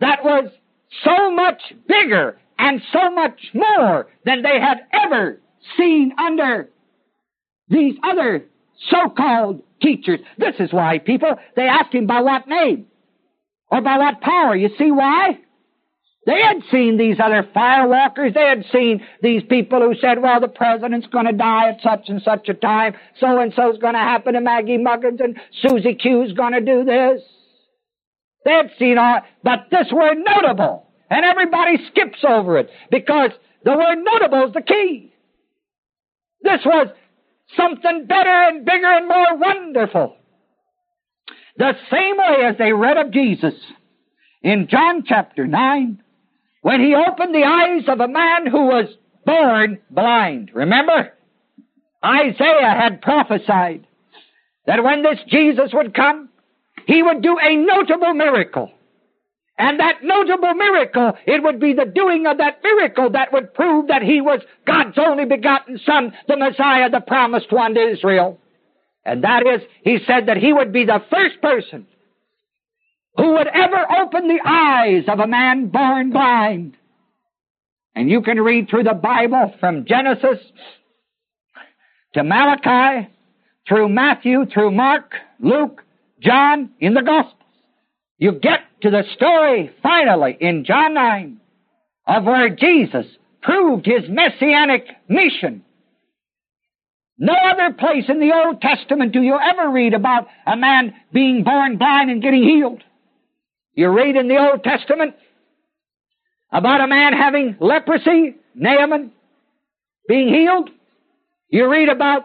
that 0.00 0.24
was 0.24 0.50
so 1.04 1.30
much 1.30 1.62
bigger 1.86 2.36
and 2.58 2.82
so 2.92 3.10
much 3.10 3.40
more 3.54 4.08
than 4.24 4.42
they 4.42 4.60
had 4.60 4.78
ever 4.92 5.40
seen 5.76 6.12
under 6.18 6.68
these 7.68 7.94
other 8.02 8.44
so-called 8.88 9.62
teachers. 9.80 10.20
This 10.38 10.56
is 10.58 10.72
why 10.72 10.98
people, 10.98 11.36
they 11.56 11.62
ask 11.62 11.92
him 11.92 12.06
by 12.06 12.20
what 12.20 12.48
name 12.48 12.86
or 13.70 13.80
by 13.80 13.98
what 13.98 14.20
power. 14.20 14.54
You 14.56 14.70
see 14.78 14.90
why? 14.90 15.38
They 16.26 16.40
had 16.40 16.62
seen 16.70 16.96
these 16.96 17.18
other 17.22 17.46
firewalkers. 17.54 18.32
They 18.32 18.46
had 18.48 18.64
seen 18.72 19.04
these 19.22 19.42
people 19.42 19.80
who 19.80 19.94
said, 20.00 20.22
well, 20.22 20.40
the 20.40 20.48
president's 20.48 21.06
going 21.08 21.26
to 21.26 21.32
die 21.32 21.70
at 21.70 21.82
such 21.82 22.08
and 22.08 22.22
such 22.22 22.48
a 22.48 22.54
time. 22.54 22.94
So 23.20 23.38
and 23.40 23.52
so's 23.54 23.78
going 23.78 23.92
to 23.92 24.00
happen 24.00 24.34
to 24.34 24.40
Maggie 24.40 24.78
Muggins 24.78 25.20
and 25.20 25.38
Susie 25.60 25.94
Q's 25.94 26.32
going 26.32 26.54
to 26.54 26.60
do 26.60 26.84
this. 26.84 27.20
They 28.44 28.52
had 28.52 28.70
seen 28.78 28.98
all, 28.98 29.20
but 29.42 29.66
this 29.70 29.92
word 29.92 30.18
notable. 30.18 30.86
And 31.10 31.24
everybody 31.24 31.78
skips 31.90 32.24
over 32.26 32.58
it 32.58 32.70
because 32.90 33.30
the 33.64 33.72
word 33.72 33.98
notable 34.02 34.48
is 34.48 34.54
the 34.54 34.62
key. 34.62 35.13
This 36.44 36.60
was 36.64 36.88
something 37.56 38.06
better 38.06 38.30
and 38.30 38.64
bigger 38.64 38.86
and 38.86 39.08
more 39.08 39.36
wonderful. 39.36 40.16
The 41.56 41.72
same 41.90 42.16
way 42.18 42.44
as 42.44 42.58
they 42.58 42.72
read 42.72 42.98
of 42.98 43.12
Jesus 43.12 43.54
in 44.42 44.68
John 44.68 45.04
chapter 45.06 45.46
9, 45.46 46.02
when 46.60 46.80
he 46.80 46.94
opened 46.94 47.34
the 47.34 47.44
eyes 47.44 47.88
of 47.88 48.00
a 48.00 48.08
man 48.08 48.46
who 48.46 48.66
was 48.66 48.88
born 49.24 49.78
blind. 49.90 50.50
Remember? 50.52 51.14
Isaiah 52.04 52.74
had 52.78 53.00
prophesied 53.00 53.86
that 54.66 54.84
when 54.84 55.02
this 55.02 55.20
Jesus 55.28 55.70
would 55.72 55.94
come, 55.94 56.28
he 56.86 57.02
would 57.02 57.22
do 57.22 57.38
a 57.40 57.56
notable 57.56 58.12
miracle. 58.12 58.70
And 59.56 59.78
that 59.78 60.02
notable 60.02 60.54
miracle, 60.54 61.12
it 61.26 61.42
would 61.42 61.60
be 61.60 61.74
the 61.74 61.84
doing 61.84 62.26
of 62.26 62.38
that 62.38 62.60
miracle 62.62 63.10
that 63.10 63.32
would 63.32 63.54
prove 63.54 63.86
that 63.86 64.02
he 64.02 64.20
was 64.20 64.40
God's 64.66 64.98
only 64.98 65.26
begotten 65.26 65.78
Son, 65.86 66.12
the 66.26 66.36
Messiah, 66.36 66.90
the 66.90 67.00
promised 67.00 67.52
one 67.52 67.74
to 67.74 67.92
Israel. 67.92 68.40
And 69.04 69.22
that 69.22 69.46
is, 69.46 69.60
he 69.82 69.98
said 70.06 70.26
that 70.26 70.38
he 70.38 70.52
would 70.52 70.72
be 70.72 70.84
the 70.84 71.02
first 71.08 71.40
person 71.40 71.86
who 73.16 73.34
would 73.34 73.46
ever 73.46 73.86
open 74.02 74.26
the 74.26 74.40
eyes 74.44 75.04
of 75.06 75.20
a 75.20 75.26
man 75.26 75.68
born 75.68 76.10
blind. 76.10 76.76
And 77.94 78.10
you 78.10 78.22
can 78.22 78.40
read 78.40 78.68
through 78.68 78.84
the 78.84 78.94
Bible 78.94 79.54
from 79.60 79.84
Genesis 79.84 80.40
to 82.14 82.24
Malachi, 82.24 83.08
through 83.68 83.88
Matthew, 83.88 84.46
through 84.46 84.72
Mark, 84.72 85.12
Luke, 85.38 85.82
John, 86.20 86.70
in 86.80 86.94
the 86.94 87.02
Gospels. 87.02 87.43
You 88.18 88.32
get 88.32 88.60
to 88.82 88.90
the 88.90 89.04
story 89.14 89.70
finally 89.82 90.36
in 90.40 90.64
John 90.64 90.94
9 90.94 91.40
of 92.06 92.24
where 92.24 92.50
Jesus 92.50 93.06
proved 93.42 93.86
his 93.86 94.08
messianic 94.08 94.86
mission. 95.08 95.64
No 97.18 97.32
other 97.32 97.74
place 97.74 98.04
in 98.08 98.18
the 98.18 98.32
Old 98.32 98.60
Testament 98.60 99.12
do 99.12 99.22
you 99.22 99.38
ever 99.38 99.70
read 99.70 99.94
about 99.94 100.26
a 100.46 100.56
man 100.56 100.94
being 101.12 101.44
born 101.44 101.78
blind 101.78 102.10
and 102.10 102.22
getting 102.22 102.42
healed. 102.42 102.82
You 103.74 103.88
read 103.88 104.16
in 104.16 104.28
the 104.28 104.38
Old 104.38 104.64
Testament 104.64 105.14
about 106.52 106.80
a 106.80 106.86
man 106.86 107.12
having 107.12 107.56
leprosy, 107.60 108.36
Naaman, 108.54 109.12
being 110.08 110.28
healed. 110.28 110.70
You 111.48 111.70
read 111.70 111.88
about 111.88 112.24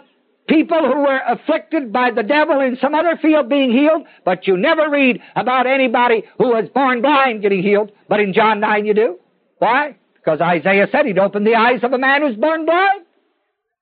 people 0.50 0.80
who 0.80 1.02
were 1.02 1.22
afflicted 1.28 1.94
by 1.94 2.12
the 2.12 2.24
devil 2.24 2.60
in 2.60 2.78
some 2.82 2.96
other 2.96 3.18
field 3.22 3.48
being 3.48 3.72
healed, 3.72 4.06
but 4.26 4.48
you 4.48 4.58
never 4.58 4.90
read 4.90 5.22
about 5.36 5.68
anybody 5.68 6.24
who 6.38 6.50
was 6.50 6.68
born 6.74 7.02
blind 7.02 7.42
getting 7.42 7.64
healed. 7.64 7.92
But 8.10 8.20
in 8.20 8.34
John 8.34 8.60
9 8.60 8.86
you 8.86 8.94
do. 8.94 9.20
Why? 9.60 9.96
Because 10.16 10.42
Isaiah 10.42 10.88
said 10.92 11.06
he'd 11.06 11.20
open 11.20 11.44
the 11.44 11.56
eyes 11.56 11.84
of 11.84 11.94
a 11.94 11.98
man 11.98 12.22
who's 12.22 12.36
born 12.36 12.66
blind. 12.66 13.06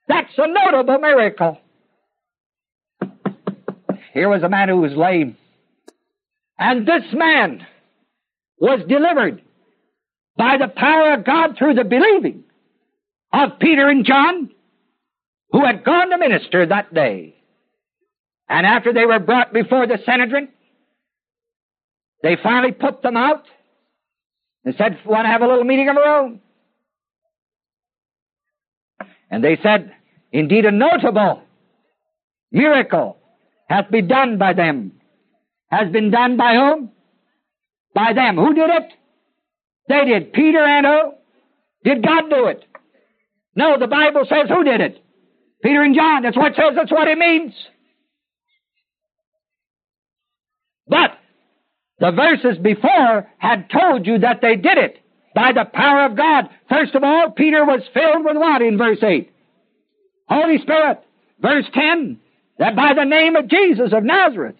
That's 0.08 0.32
a 0.38 0.48
notable 0.48 1.00
miracle. 1.00 1.60
Here 4.14 4.30
was 4.30 4.44
a 4.44 4.50
man 4.50 4.70
who 4.70 4.78
was 4.78 4.94
lame. 4.94 5.38
And 6.60 6.88
this 6.88 7.04
man 7.14 7.66
was 8.60 8.80
delivered 8.88 9.42
by 10.36 10.58
the 10.58 10.68
power 10.68 11.14
of 11.14 11.26
God 11.26 11.56
through 11.58 11.76
the 11.76 11.84
believing 11.84 12.44
of 13.32 13.60
Peter 13.60 13.88
and 13.88 14.06
John, 14.06 14.50
who 15.52 15.66
had 15.66 15.84
gone 15.84 16.10
to 16.10 16.18
minister 16.18 16.66
that 16.66 16.94
day. 16.94 17.36
And 18.50 18.66
after 18.66 18.94
they 18.94 19.06
were 19.06 19.20
brought 19.20 19.54
before 19.54 19.88
the 19.88 20.00
Sanhedrin, 20.06 20.50
they 22.24 22.38
finally 22.42 22.72
put 22.72 23.02
them 23.02 23.18
out 23.18 23.44
and 24.66 24.76
said, 24.78 25.00
want 25.06 25.26
to 25.26 25.30
have 25.30 25.42
a 25.42 25.48
little 25.48 25.64
meeting 25.64 25.90
of 25.90 25.98
our 25.98 26.20
own. 26.20 26.42
And 29.30 29.44
they 29.44 29.58
said, 29.62 29.94
indeed 30.32 30.66
a 30.66 30.72
notable 30.72 31.42
miracle 32.52 33.18
hath 33.70 33.92
been 33.92 34.08
done 34.08 34.38
by 34.38 34.54
them. 34.54 34.94
Has 35.70 35.92
been 35.92 36.12
done 36.12 36.38
by 36.38 36.56
whom? 36.56 36.92
By 37.94 38.14
them. 38.14 38.38
Who 38.38 38.54
did 38.54 38.70
it? 38.70 38.94
They 39.90 40.06
did. 40.06 40.34
Peter 40.34 40.64
and 40.64 40.86
who? 40.86 41.12
Did 41.84 42.04
God 42.06 42.30
do 42.30 42.48
it? 42.48 42.64
No, 43.56 43.78
the 43.78 43.88
Bible 43.88 44.26
says 44.28 44.48
who 44.50 44.64
did 44.64 44.82
it? 44.82 45.04
Peter 45.64 45.82
and 45.82 45.96
John. 45.96 46.24
That's 46.24 46.38
what 46.38 46.52
it 46.52 46.56
says. 46.56 46.76
That's 46.76 46.92
what 46.92 47.08
it 47.08 47.18
means. 47.18 47.54
But 50.88 51.18
the 52.00 52.12
verses 52.12 52.58
before 52.62 53.28
had 53.38 53.70
told 53.70 54.06
you 54.06 54.20
that 54.20 54.42
they 54.42 54.56
did 54.56 54.78
it 54.78 55.00
by 55.36 55.52
the 55.52 55.66
power 55.66 56.06
of 56.06 56.16
God. 56.16 56.50
First 56.70 56.96
of 56.96 57.04
all, 57.04 57.32
Peter 57.32 57.66
was 57.66 57.82
filled 57.94 58.26
with 58.26 58.38
what 58.38 58.62
in 58.62 58.78
verse 58.78 59.00
8? 59.02 59.32
Holy 60.28 60.60
Spirit. 60.60 61.00
Verse 61.40 61.66
10, 61.74 62.20
that 62.58 62.76
by 62.76 62.94
the 62.96 63.04
name 63.04 63.36
of 63.36 63.48
Jesus 63.48 63.94
of 63.94 64.04
Nazareth, 64.04 64.56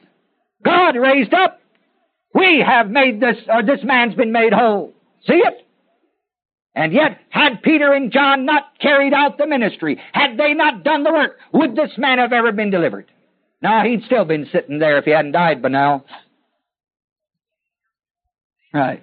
God 0.64 0.96
raised 0.96 1.34
up. 1.34 1.60
We 2.36 2.64
have 2.66 2.90
made 2.90 3.20
this, 3.20 3.38
or 3.52 3.64
this 3.64 3.84
man's 3.84 4.14
been 4.14 4.32
made 4.32 4.54
whole. 4.54 4.94
See 5.28 5.34
it? 5.34 5.67
And 6.78 6.94
yet, 6.94 7.18
had 7.30 7.64
Peter 7.64 7.92
and 7.92 8.12
John 8.12 8.46
not 8.46 8.78
carried 8.80 9.12
out 9.12 9.40
the 9.40 9.48
ministry, 9.48 10.00
had 10.14 10.38
they 10.38 10.54
not 10.54 10.84
done 10.84 11.02
the 11.02 11.12
work, 11.12 11.40
would 11.52 11.76
this 11.76 11.98
man 11.98 12.20
have 12.20 12.32
ever 12.32 12.52
been 12.52 12.70
delivered? 12.70 13.12
No, 13.64 13.82
he'd 13.82 14.04
still 14.04 14.26
been 14.26 14.48
sitting 14.52 14.78
there 14.78 15.00
if 15.00 15.06
he 15.06 15.10
hadn't 15.10 15.32
died 15.32 15.64
by 15.64 15.70
now. 15.70 16.06
Right. 18.72 19.02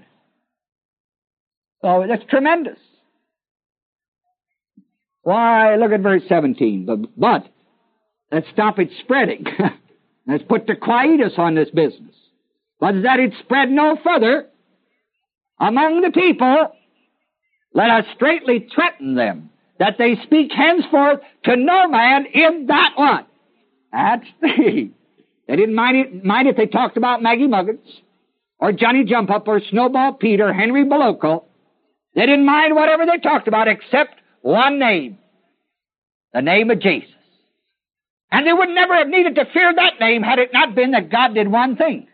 Oh, 1.82 2.06
that's 2.06 2.22
tremendous. 2.30 2.78
Why, 5.22 5.74
look 5.74 5.90
at 5.90 6.00
verse 6.00 6.22
17. 6.28 6.86
But, 6.86 7.18
but 7.18 7.48
let's 8.30 8.46
stop 8.52 8.78
it 8.78 8.90
spreading. 9.00 9.46
let's 10.28 10.44
put 10.44 10.68
the 10.68 10.76
quietus 10.76 11.32
on 11.38 11.56
this 11.56 11.70
business. 11.70 12.14
But 12.78 13.02
that 13.02 13.18
it 13.18 13.32
spread 13.40 13.68
no 13.68 13.98
further 14.04 14.46
among 15.58 16.02
the 16.02 16.12
people, 16.12 16.68
let 17.74 17.90
us 17.90 18.04
straightly 18.14 18.68
threaten 18.74 19.14
them 19.16 19.50
that 19.78 19.98
they 19.98 20.16
speak 20.22 20.52
henceforth 20.52 21.20
to 21.44 21.56
no 21.56 21.88
man 21.88 22.26
in 22.32 22.66
that 22.66 22.92
one. 22.96 23.26
That's 23.92 24.26
the. 24.40 24.90
They 25.46 25.56
didn't 25.56 25.74
mind 25.74 25.96
it, 25.96 26.24
mind 26.24 26.48
if 26.48 26.56
they 26.56 26.66
talked 26.66 26.96
about 26.96 27.22
Maggie 27.22 27.48
Muggins 27.48 27.86
or 28.58 28.72
Johnny 28.72 29.04
Jump 29.04 29.30
Up 29.30 29.46
or 29.46 29.60
Snowball 29.70 30.14
Peter, 30.14 30.54
Henry 30.54 30.84
Boloco. 30.84 31.44
They 32.14 32.22
didn't 32.22 32.46
mind 32.46 32.74
whatever 32.74 33.04
they 33.04 33.18
talked 33.18 33.46
about 33.46 33.68
except 33.68 34.14
one 34.40 34.78
name. 34.78 35.18
The 36.32 36.40
name 36.40 36.70
of 36.70 36.80
Jesus. 36.80 37.10
And 38.30 38.46
they 38.46 38.52
would 38.52 38.70
never 38.70 38.94
have 38.94 39.08
needed 39.08 39.34
to 39.34 39.44
fear 39.52 39.74
that 39.74 40.00
name 40.00 40.22
had 40.22 40.38
it 40.38 40.50
not 40.52 40.74
been 40.74 40.92
that 40.92 41.10
God 41.10 41.34
did 41.34 41.48
one 41.48 41.76
thing. 41.76 42.08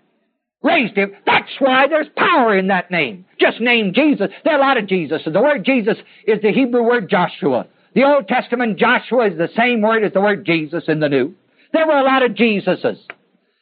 Raised 0.63 0.95
him. 0.95 1.13
That's 1.25 1.51
why 1.59 1.87
there's 1.89 2.09
power 2.17 2.57
in 2.57 2.69
that 2.69 2.91
name. 2.91 3.25
Just 3.41 3.61
name 3.61 3.93
Jesus. 3.95 4.29
There 4.45 4.55
are 4.55 4.59
a 4.59 4.63
lot 4.63 4.77
of 4.77 4.87
Jesus. 4.87 5.23
The 5.25 5.41
word 5.41 5.65
Jesus 5.65 5.97
is 6.27 6.43
the 6.43 6.53
Hebrew 6.53 6.83
word 6.83 7.09
Joshua. 7.09 7.67
The 7.95 8.05
Old 8.05 8.29
Testament 8.29 8.79
Joshua 8.79 9.29
is 9.31 9.39
the 9.39 9.49
same 9.57 9.81
word 9.81 10.05
as 10.05 10.13
the 10.13 10.21
word 10.21 10.45
Jesus 10.45 10.85
in 10.87 11.01
the 11.01 11.09
New. 11.09 11.35
There 11.73 11.87
were 11.87 11.99
a 11.99 12.05
lot 12.05 12.23
of 12.23 12.33
Jesuses. 12.33 12.99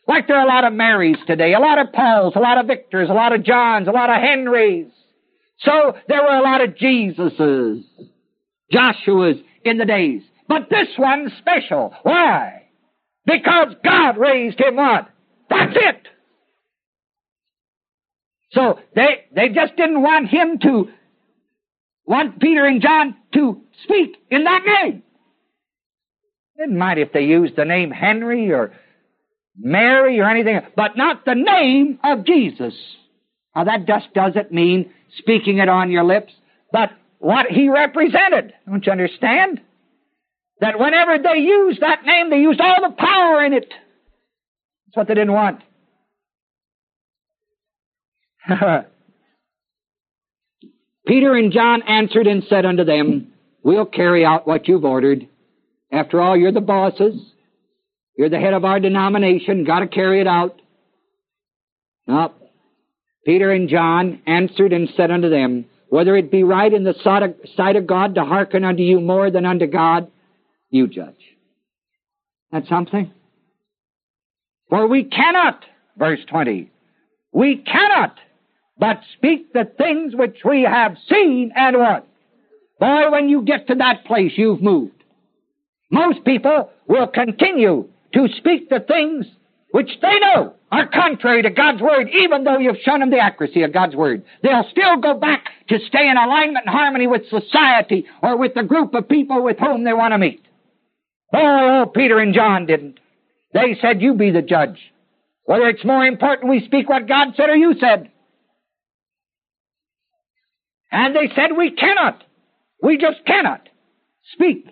Like 0.09 0.27
there 0.27 0.39
are 0.39 0.45
a 0.45 0.49
lot 0.49 0.65
of 0.65 0.73
Marys 0.73 1.19
today, 1.27 1.53
a 1.55 1.61
lot 1.61 1.79
of 1.79 1.93
Pauls, 1.93 2.33
a 2.35 2.41
lot 2.41 2.59
of 2.59 2.67
Victors, 2.67 3.11
a 3.11 3.15
lot 3.15 3.35
of 3.35 3.45
Johns, 3.45 3.89
a 3.89 3.93
lot 3.93 4.11
of 4.11 4.17
Henrys. 4.17 4.91
So 5.61 5.97
there 6.09 6.23
were 6.23 6.37
a 6.37 6.43
lot 6.43 6.63
of 6.63 6.75
Jesuses, 6.75 7.85
Joshuas 8.73 9.43
in 9.65 9.79
the 9.79 9.85
days. 9.85 10.23
But 10.49 10.71
this 10.71 10.89
one's 10.99 11.33
special. 11.39 11.95
Why? 12.03 12.63
Because 13.27 13.75
God 13.85 14.17
raised 14.17 14.59
him 14.59 14.77
what? 14.77 15.09
That's 15.51 15.77
it. 15.77 16.09
So 18.53 18.79
they, 18.95 19.27
they 19.35 19.49
just 19.49 19.77
didn't 19.77 20.03
want 20.03 20.29
him 20.29 20.59
to, 20.61 20.89
want 22.07 22.41
Peter 22.41 22.65
and 22.65 22.81
John 22.81 23.17
to 23.35 23.61
speak 23.85 24.17
in 24.31 24.45
that 24.45 24.63
name. 24.65 25.03
Didn't 26.57 26.79
mind 26.79 26.99
if 26.99 27.13
they 27.13 27.23
used 27.23 27.57
the 27.57 27.65
name 27.65 27.91
Henry 27.91 28.51
or 28.53 28.73
Mary 29.57 30.19
or 30.21 30.29
anything, 30.29 30.61
but 30.77 30.97
not 30.97 31.25
the 31.25 31.35
name 31.35 31.99
of 32.03 32.25
Jesus. 32.25 32.75
Now 33.55 33.65
that 33.65 33.87
just 33.87 34.13
doesn't 34.15 34.53
mean 34.53 34.91
speaking 35.19 35.59
it 35.59 35.69
on 35.69 35.91
your 35.91 36.05
lips, 36.05 36.33
but 36.73 36.91
what 37.19 37.47
he 37.47 37.69
represented. 37.69 38.55
Don't 38.67 38.85
you 38.85 38.93
understand? 38.93 39.61
That 40.61 40.79
whenever 40.79 41.19
they 41.19 41.41
used 41.41 41.81
that 41.81 42.05
name, 42.05 42.31
they 42.31 42.39
used 42.39 42.61
all 42.61 42.89
the 42.89 42.95
power 42.97 43.45
in 43.45 43.53
it. 43.53 43.69
That's 43.69 44.97
what 44.97 45.09
they 45.09 45.15
didn't 45.15 45.33
want. 45.33 45.61
Peter 51.07 51.35
and 51.35 51.53
John 51.53 51.83
answered 51.83 52.27
and 52.27 52.45
said 52.49 52.65
unto 52.65 52.85
them, 52.85 53.33
We'll 53.63 53.87
carry 53.87 54.25
out 54.25 54.47
what 54.47 54.69
you've 54.69 54.85
ordered. 54.85 55.29
After 55.93 56.21
all, 56.21 56.37
you're 56.37 56.53
the 56.53 56.61
bosses. 56.61 57.15
You're 58.17 58.31
the 58.31 58.41
head 58.41 58.55
of 58.55 58.65
our 58.65 58.81
denomination, 58.81 59.65
got 59.65 59.79
to 59.79 59.87
carry 59.87 60.21
it 60.21 60.27
out. 60.27 60.61
No. 62.09 62.33
Peter 63.25 63.53
and 63.53 63.69
John 63.69 64.23
answered 64.27 64.73
and 64.73 64.89
said 64.97 65.13
unto 65.13 65.31
them, 65.31 65.67
Whether 65.89 66.17
it 66.17 66.31
be 66.31 66.43
right 66.43 66.73
in 66.73 66.83
the 66.83 66.95
sight 67.57 67.77
of 67.77 67.87
God 67.87 68.17
to 68.17 68.25
hearken 68.25 68.65
unto 68.65 68.83
you 68.83 69.01
more 69.01 69.31
than 69.31 69.47
unto 69.47 69.67
God, 69.67 70.11
you 70.71 70.89
judge. 70.89 71.15
That's 72.51 72.69
something. 72.69 73.13
For 74.69 74.89
we 74.89 75.05
cannot, 75.05 75.65
verse 75.97 76.21
20, 76.29 76.71
we 77.33 77.57
cannot 77.59 78.19
but 78.79 79.01
speak 79.17 79.53
the 79.53 79.71
things 79.77 80.15
which 80.15 80.39
we 80.45 80.63
have 80.63 80.97
seen 81.09 81.53
and 81.55 81.77
heard. 81.77 82.03
Boy, 82.81 83.11
when 83.11 83.29
you 83.29 83.43
get 83.43 83.67
to 83.69 83.75
that 83.77 84.05
place, 84.05 84.33
you've 84.37 84.63
moved. 84.63 84.93
Most 85.91 86.25
people 86.25 86.71
will 86.87 87.09
continue 87.09 87.89
to 88.15 88.29
speak 88.37 88.69
the 88.69 88.81
things 88.81 89.27
which 89.71 89.91
they 90.01 90.19
know 90.21 90.55
are 90.71 90.87
contrary 90.87 91.43
to 91.43 91.51
God's 91.51 91.81
Word, 91.81 92.09
even 92.11 92.45
though 92.45 92.59
you've 92.59 92.81
shown 92.85 93.01
them 93.01 93.11
the 93.11 93.19
accuracy 93.19 93.63
of 93.63 93.73
God's 93.73 93.97
Word. 93.97 94.23
They'll 94.43 94.69
still 94.71 94.99
go 95.01 95.15
back 95.15 95.45
to 95.69 95.79
stay 95.89 96.09
in 96.09 96.17
alignment 96.17 96.67
and 96.67 96.75
harmony 96.75 97.07
with 97.07 97.29
society 97.29 98.07
or 98.23 98.37
with 98.37 98.55
the 98.55 98.63
group 98.63 98.95
of 98.95 99.09
people 99.09 99.43
with 99.43 99.59
whom 99.59 99.85
they 99.85 99.93
want 99.93 100.13
to 100.13 100.19
meet. 100.19 100.45
Oh, 101.33 101.91
Peter 101.95 102.19
and 102.19 102.35
John 102.35 102.67
didn't. 102.67 103.01
They 103.53 103.77
said, 103.81 104.03
you 104.03 104.15
be 104.15 104.31
the 104.31 104.43
judge. 104.43 104.79
Whether 105.45 105.69
it's 105.69 105.85
more 105.85 106.05
important 106.05 106.51
we 106.51 106.65
speak 106.67 106.89
what 106.89 107.09
God 107.09 107.29
said 107.37 107.49
or 107.49 107.57
you 107.57 107.75
said. 107.81 108.11
And 110.91 111.15
they 111.15 111.29
said, 111.35 111.57
we 111.57 111.71
cannot. 111.71 112.23
We 112.83 112.97
just 112.97 113.25
cannot 113.27 113.69
speak 114.33 114.67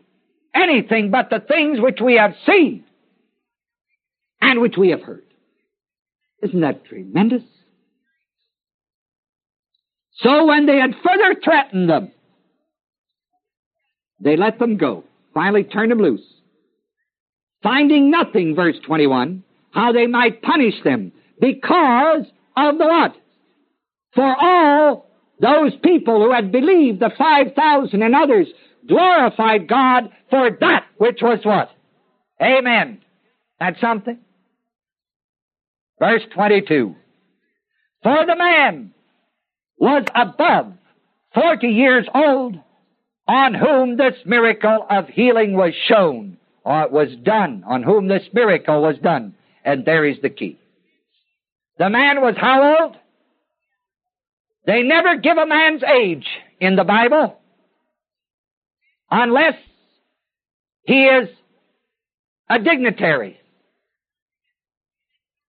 anything 0.54 1.10
but 1.10 1.30
the 1.30 1.40
things 1.40 1.78
which 1.80 1.98
we 2.02 2.14
have 2.14 2.34
seen 2.46 2.84
and 4.40 4.60
which 4.60 4.76
we 4.78 4.90
have 4.90 5.02
heard. 5.02 5.24
Isn't 6.42 6.60
that 6.60 6.84
tremendous? 6.84 7.42
So 10.18 10.46
when 10.46 10.66
they 10.66 10.78
had 10.78 10.94
further 11.04 11.38
threatened 11.42 11.90
them, 11.90 12.12
they 14.20 14.36
let 14.36 14.58
them 14.58 14.76
go. 14.76 15.04
Finally 15.34 15.64
turned 15.64 15.90
them 15.90 15.98
loose. 15.98 16.24
Finding 17.62 18.10
nothing, 18.10 18.54
verse 18.54 18.76
21, 18.86 19.42
how 19.72 19.92
they 19.92 20.06
might 20.06 20.40
punish 20.40 20.74
them 20.84 21.12
because 21.40 22.24
of 22.56 22.78
the 22.78 22.84
what? 22.84 23.14
For 24.14 24.34
all 24.40 25.06
those 25.40 25.72
people 25.82 26.22
who 26.22 26.32
had 26.32 26.52
believed, 26.52 27.00
the 27.00 27.10
5,000 27.16 28.02
and 28.02 28.14
others, 28.14 28.48
glorified 28.86 29.68
God 29.68 30.10
for 30.30 30.50
that 30.60 30.86
which 30.96 31.20
was 31.20 31.40
what? 31.42 31.70
Amen. 32.40 33.00
That's 33.58 33.80
something. 33.80 34.18
Verse 35.98 36.22
22. 36.34 36.94
For 38.02 38.26
the 38.26 38.36
man 38.36 38.94
was 39.78 40.04
above 40.14 40.72
40 41.34 41.68
years 41.68 42.06
old 42.14 42.56
on 43.28 43.54
whom 43.54 43.96
this 43.96 44.14
miracle 44.24 44.86
of 44.88 45.08
healing 45.08 45.54
was 45.54 45.74
shown, 45.88 46.38
or 46.64 46.82
it 46.82 46.92
was 46.92 47.08
done, 47.22 47.64
on 47.66 47.82
whom 47.82 48.08
this 48.08 48.22
miracle 48.32 48.82
was 48.82 48.96
done. 49.02 49.34
And 49.64 49.84
there 49.84 50.04
is 50.04 50.18
the 50.22 50.30
key. 50.30 50.58
The 51.78 51.90
man 51.90 52.20
was 52.20 52.36
how 52.36 52.78
old? 52.80 52.96
They 54.66 54.82
never 54.82 55.16
give 55.16 55.36
a 55.36 55.46
man's 55.46 55.82
age 55.84 56.26
in 56.60 56.74
the 56.74 56.84
Bible 56.84 57.38
unless 59.10 59.54
he 60.82 61.04
is 61.04 61.28
a 62.50 62.58
dignitary. 62.58 63.38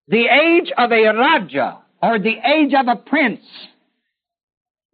The 0.08 0.26
age 0.28 0.72
of 0.78 0.92
a 0.92 1.08
Raja 1.08 1.80
or 2.02 2.20
the 2.20 2.36
age 2.38 2.74
of 2.74 2.88
a 2.88 2.96
prince 2.96 3.42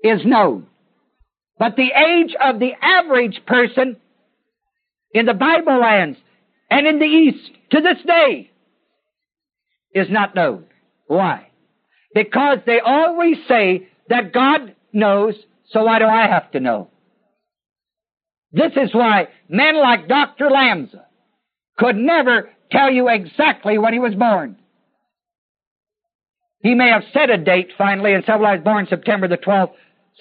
is 0.03 0.25
known. 0.25 0.67
But 1.59 1.75
the 1.75 1.91
age 1.91 2.33
of 2.41 2.59
the 2.59 2.71
average 2.81 3.41
person 3.45 3.97
in 5.13 5.25
the 5.25 5.33
Bible 5.33 5.79
lands 5.79 6.17
and 6.69 6.87
in 6.87 6.99
the 6.99 7.05
East 7.05 7.51
to 7.71 7.81
this 7.81 8.01
day 8.05 8.49
is 9.93 10.07
not 10.09 10.33
known. 10.33 10.65
Why? 11.07 11.47
Because 12.13 12.59
they 12.65 12.79
always 12.79 13.37
say 13.47 13.87
that 14.13 14.31
God 14.31 14.75
knows, 14.93 15.33
so 15.71 15.85
why 15.85 15.97
do 15.97 16.05
I 16.05 16.27
have 16.27 16.51
to 16.51 16.59
know? 16.59 16.89
This 18.51 18.71
is 18.75 18.93
why 18.93 19.29
men 19.49 19.75
like 19.75 20.07
Dr. 20.07 20.49
Lamsa 20.49 21.05
could 21.79 21.95
never 21.95 22.51
tell 22.71 22.91
you 22.91 23.09
exactly 23.09 23.79
when 23.79 23.91
he 23.91 23.97
was 23.97 24.13
born. 24.13 24.57
He 26.59 26.75
may 26.75 26.89
have 26.89 27.01
said 27.11 27.31
a 27.31 27.39
date 27.39 27.71
finally 27.75 28.13
and 28.13 28.23
said, 28.23 28.35
well, 28.35 28.51
I 28.51 28.55
was 28.55 28.63
born 28.63 28.85
September 28.87 29.27
the 29.27 29.37
12th, 29.37 29.71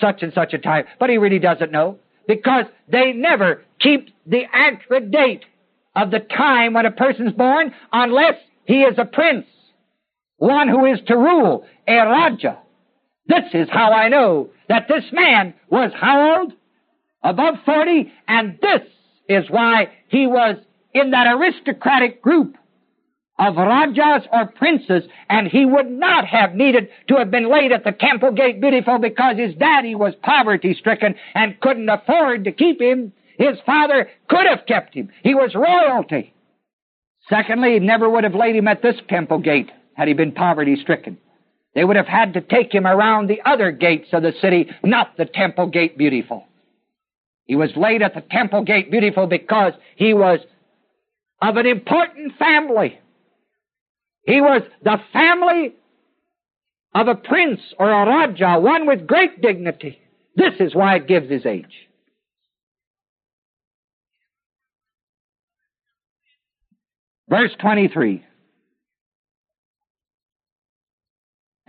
such 0.00 0.22
and 0.22 0.32
such 0.32 0.54
a 0.54 0.58
time, 0.58 0.86
but 0.98 1.10
he 1.10 1.18
really 1.18 1.38
doesn't 1.38 1.70
know 1.70 1.98
because 2.26 2.64
they 2.88 3.12
never 3.12 3.62
keep 3.78 4.08
the 4.24 4.44
accurate 4.50 5.10
date 5.10 5.44
of 5.94 6.10
the 6.10 6.20
time 6.20 6.72
when 6.72 6.86
a 6.86 6.90
person's 6.90 7.34
born 7.34 7.74
unless 7.92 8.36
he 8.64 8.84
is 8.84 8.94
a 8.96 9.04
prince, 9.04 9.44
one 10.38 10.68
who 10.68 10.86
is 10.86 10.98
to 11.08 11.14
rule, 11.14 11.66
a 11.86 11.96
Raja. 11.96 12.61
This 13.26 13.44
is 13.54 13.68
how 13.70 13.92
I 13.92 14.08
know 14.08 14.50
that 14.68 14.88
this 14.88 15.04
man 15.12 15.54
was 15.70 15.92
how 15.94 16.38
old? 16.38 16.52
Above 17.22 17.54
40, 17.64 18.12
and 18.26 18.58
this 18.60 18.82
is 19.28 19.44
why 19.48 19.88
he 20.08 20.26
was 20.26 20.56
in 20.92 21.12
that 21.12 21.28
aristocratic 21.28 22.20
group 22.20 22.56
of 23.38 23.56
Rajas 23.56 24.26
or 24.32 24.46
princes, 24.46 25.04
and 25.28 25.46
he 25.46 25.64
would 25.64 25.90
not 25.90 26.26
have 26.26 26.54
needed 26.54 26.88
to 27.08 27.16
have 27.16 27.30
been 27.30 27.50
laid 27.50 27.72
at 27.72 27.84
the 27.84 27.92
temple 27.92 28.32
gate 28.32 28.60
beautiful 28.60 28.98
because 28.98 29.36
his 29.36 29.54
daddy 29.54 29.94
was 29.94 30.14
poverty 30.22 30.74
stricken 30.78 31.14
and 31.34 31.58
couldn't 31.60 31.88
afford 31.88 32.44
to 32.44 32.52
keep 32.52 32.80
him. 32.80 33.12
His 33.38 33.58
father 33.64 34.08
could 34.28 34.46
have 34.46 34.66
kept 34.66 34.94
him. 34.94 35.10
He 35.22 35.34
was 35.34 35.54
royalty. 35.54 36.34
Secondly, 37.28 37.74
he 37.74 37.78
never 37.78 38.08
would 38.08 38.24
have 38.24 38.34
laid 38.34 38.56
him 38.56 38.68
at 38.68 38.82
this 38.82 38.96
temple 39.08 39.38
gate 39.38 39.70
had 39.94 40.08
he 40.08 40.14
been 40.14 40.32
poverty 40.32 40.76
stricken. 40.80 41.18
They 41.74 41.84
would 41.84 41.96
have 41.96 42.06
had 42.06 42.34
to 42.34 42.40
take 42.40 42.72
him 42.72 42.86
around 42.86 43.28
the 43.28 43.40
other 43.44 43.70
gates 43.70 44.08
of 44.12 44.22
the 44.22 44.32
city, 44.40 44.70
not 44.82 45.16
the 45.16 45.24
temple 45.24 45.68
gate 45.68 45.96
beautiful. 45.96 46.46
He 47.44 47.56
was 47.56 47.70
laid 47.76 48.02
at 48.02 48.14
the 48.14 48.20
temple 48.20 48.64
gate 48.64 48.90
beautiful 48.90 49.26
because 49.26 49.72
he 49.96 50.14
was 50.14 50.40
of 51.40 51.56
an 51.56 51.66
important 51.66 52.36
family. 52.38 52.98
He 54.24 54.40
was 54.40 54.62
the 54.82 54.98
family 55.12 55.74
of 56.94 57.08
a 57.08 57.14
prince 57.14 57.60
or 57.78 57.90
a 57.90 58.06
Raja, 58.06 58.60
one 58.60 58.86
with 58.86 59.06
great 59.06 59.40
dignity. 59.40 59.98
This 60.36 60.54
is 60.60 60.74
why 60.74 60.96
it 60.96 61.08
gives 61.08 61.30
his 61.30 61.44
age. 61.46 61.88
Verse 67.28 67.52
23. 67.60 68.22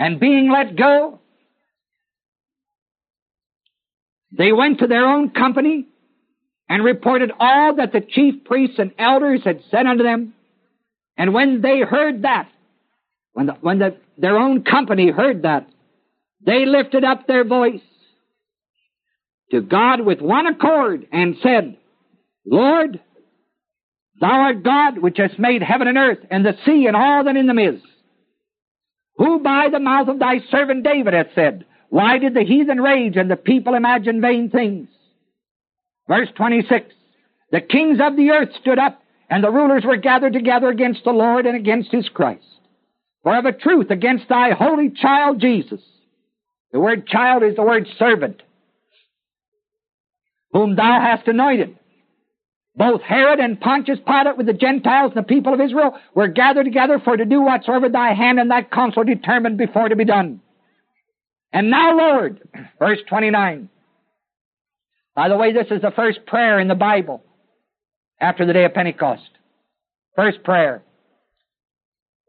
And 0.04 0.20
being 0.20 0.51
let 0.51 0.76
go, 0.76 1.22
they 4.38 4.51
went 4.51 4.80
to 4.80 4.88
their 4.88 5.06
own 5.06 5.30
company 5.30 5.88
and 6.68 6.84
reported 6.84 7.32
all 7.39 7.78
that 7.78 7.93
the 7.93 8.01
chief 8.01 8.43
priests 8.43 8.80
and 8.80 8.91
elders 8.99 9.45
had 9.45 9.62
said 9.72 9.86
unto 9.86 10.04
them. 10.04 10.34
And 11.16 11.34
when 11.34 11.62
they 11.62 11.80
heard 11.80 12.24
that, 12.24 12.49
when, 13.32 13.45
the, 13.45 13.54
when 13.62 13.80
the, 13.80 13.95
their 14.18 14.38
own 14.38 14.66
company 14.66 15.10
heard 15.10 15.43
that, 15.43 15.70
they 16.45 16.66
lifted 16.66 17.06
up 17.06 17.26
their 17.26 17.45
voice 17.45 17.80
to 19.51 19.62
God 19.62 20.01
with 20.01 20.20
one 20.20 20.47
accord 20.47 21.08
and 21.14 21.38
said, 21.41 21.78
Lord, 22.45 22.99
thou 24.20 24.28
art 24.28 24.64
God 24.64 24.97
which 24.97 25.16
hast 25.18 25.39
made 25.39 25.64
heaven 25.64 25.88
and 25.88 25.97
earth 25.97 26.20
and 26.30 26.45
the 26.45 26.58
sea 26.66 26.88
and 26.88 26.97
all 26.97 27.24
that 27.24 27.38
in 27.38 27.47
them 27.47 27.58
is. 27.58 27.80
Who 29.18 29.39
by 29.39 29.68
the 29.72 29.80
mouth 29.80 30.07
of 30.07 30.20
thy 30.20 30.39
servant 30.49 30.84
David 30.84 31.14
hath 31.14 31.28
said, 31.36 31.66
Why 31.89 32.18
did 32.18 32.34
the 32.34 32.43
heathen 32.43 32.82
rage 32.82 33.16
and 33.16 33.30
the 33.30 33.36
people 33.36 33.76
imagine 33.76 34.22
vain 34.22 34.49
things? 34.49 34.89
Verse 36.07 36.30
26, 36.36 36.88
The 37.51 37.61
kings 37.61 37.99
of 38.01 38.16
the 38.16 38.32
earth 38.32 38.49
stood 38.59 38.80
up 38.80 39.01
and 39.30 39.43
the 39.43 39.51
rulers 39.51 39.84
were 39.86 39.97
gathered 39.97 40.34
together 40.34 40.70
against 40.70 41.03
the 41.03 41.11
Lord 41.11 41.45
and 41.45 41.55
against 41.55 41.91
his 41.91 42.09
Christ. 42.09 42.43
For 43.24 43.38
of 43.38 43.45
a 43.45 43.53
truth 43.53 43.89
against 43.89 44.28
thy 44.28 44.51
holy 44.51 44.89
child 44.89 45.39
Jesus. 45.39 45.82
The 46.72 46.80
word 46.80 47.07
child 47.07 47.43
is 47.43 47.55
the 47.55 47.64
word 47.64 47.88
servant. 47.97 48.41
Whom 50.51 50.76
thou 50.76 50.99
hast 50.99 51.28
anointed. 51.28 51.78
Both 52.76 53.01
Herod 53.01 53.39
and 53.39 53.59
Pontius 53.59 53.99
Pilate 54.05 54.36
with 54.36 54.47
the 54.47 54.53
Gentiles 54.53 55.11
and 55.15 55.24
the 55.24 55.28
people 55.28 55.53
of 55.53 55.61
Israel 55.61 55.97
were 56.15 56.28
gathered 56.28 56.65
together 56.65 56.99
for 57.03 57.15
to 57.15 57.26
do 57.26 57.41
whatsoever 57.41 57.88
thy 57.88 58.13
hand 58.13 58.39
and 58.39 58.49
thy 58.49 58.63
counsel 58.63 59.03
determined 59.03 59.57
before 59.57 59.89
to 59.89 59.95
be 59.95 60.05
done. 60.05 60.41
And 61.51 61.69
now, 61.69 61.95
Lord, 61.95 62.41
verse 62.80 62.99
29. 63.07 63.69
By 65.15 65.30
the 65.30 65.38
way, 65.38 65.53
this 65.53 65.67
is 65.69 65.82
the 65.82 65.91
first 65.91 66.26
prayer 66.26 66.59
in 66.59 66.67
the 66.67 66.76
Bible 66.76 67.24
after 68.19 68.45
the 68.45 68.53
day 68.53 68.65
of 68.65 68.74
Pentecost. 68.74 69.30
First 70.15 70.43
prayer 70.43 70.82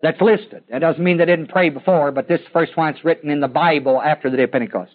that's 0.03 0.21
listed. 0.21 0.65
That 0.69 0.81
doesn't 0.81 1.03
mean 1.03 1.17
they 1.17 1.25
didn't 1.25 1.49
pray 1.49 1.71
before, 1.71 2.13
but 2.13 2.29
this 2.29 2.43
first 2.53 2.77
one's 2.77 3.03
written 3.03 3.31
in 3.31 3.41
the 3.41 3.49
Bible 3.49 4.03
after 4.03 4.29
the 4.29 4.37
day 4.37 4.43
of 4.43 4.53
Pentecost. 4.53 4.93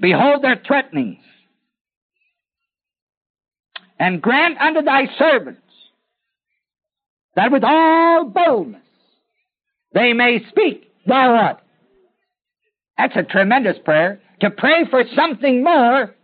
Behold 0.00 0.42
their 0.42 0.60
threatenings, 0.66 1.22
and 3.98 4.22
grant 4.22 4.58
unto 4.58 4.82
thy 4.82 5.06
servants 5.18 5.60
that 7.36 7.52
with 7.52 7.64
all 7.64 8.24
boldness 8.24 8.82
they 9.92 10.12
may 10.12 10.44
speak 10.48 10.88
what? 11.08 11.62
That's 12.96 13.16
a 13.16 13.22
tremendous 13.22 13.76
prayer. 13.84 14.20
To 14.40 14.50
pray 14.50 14.84
for 14.90 15.02
something 15.16 15.64
more 15.64 16.14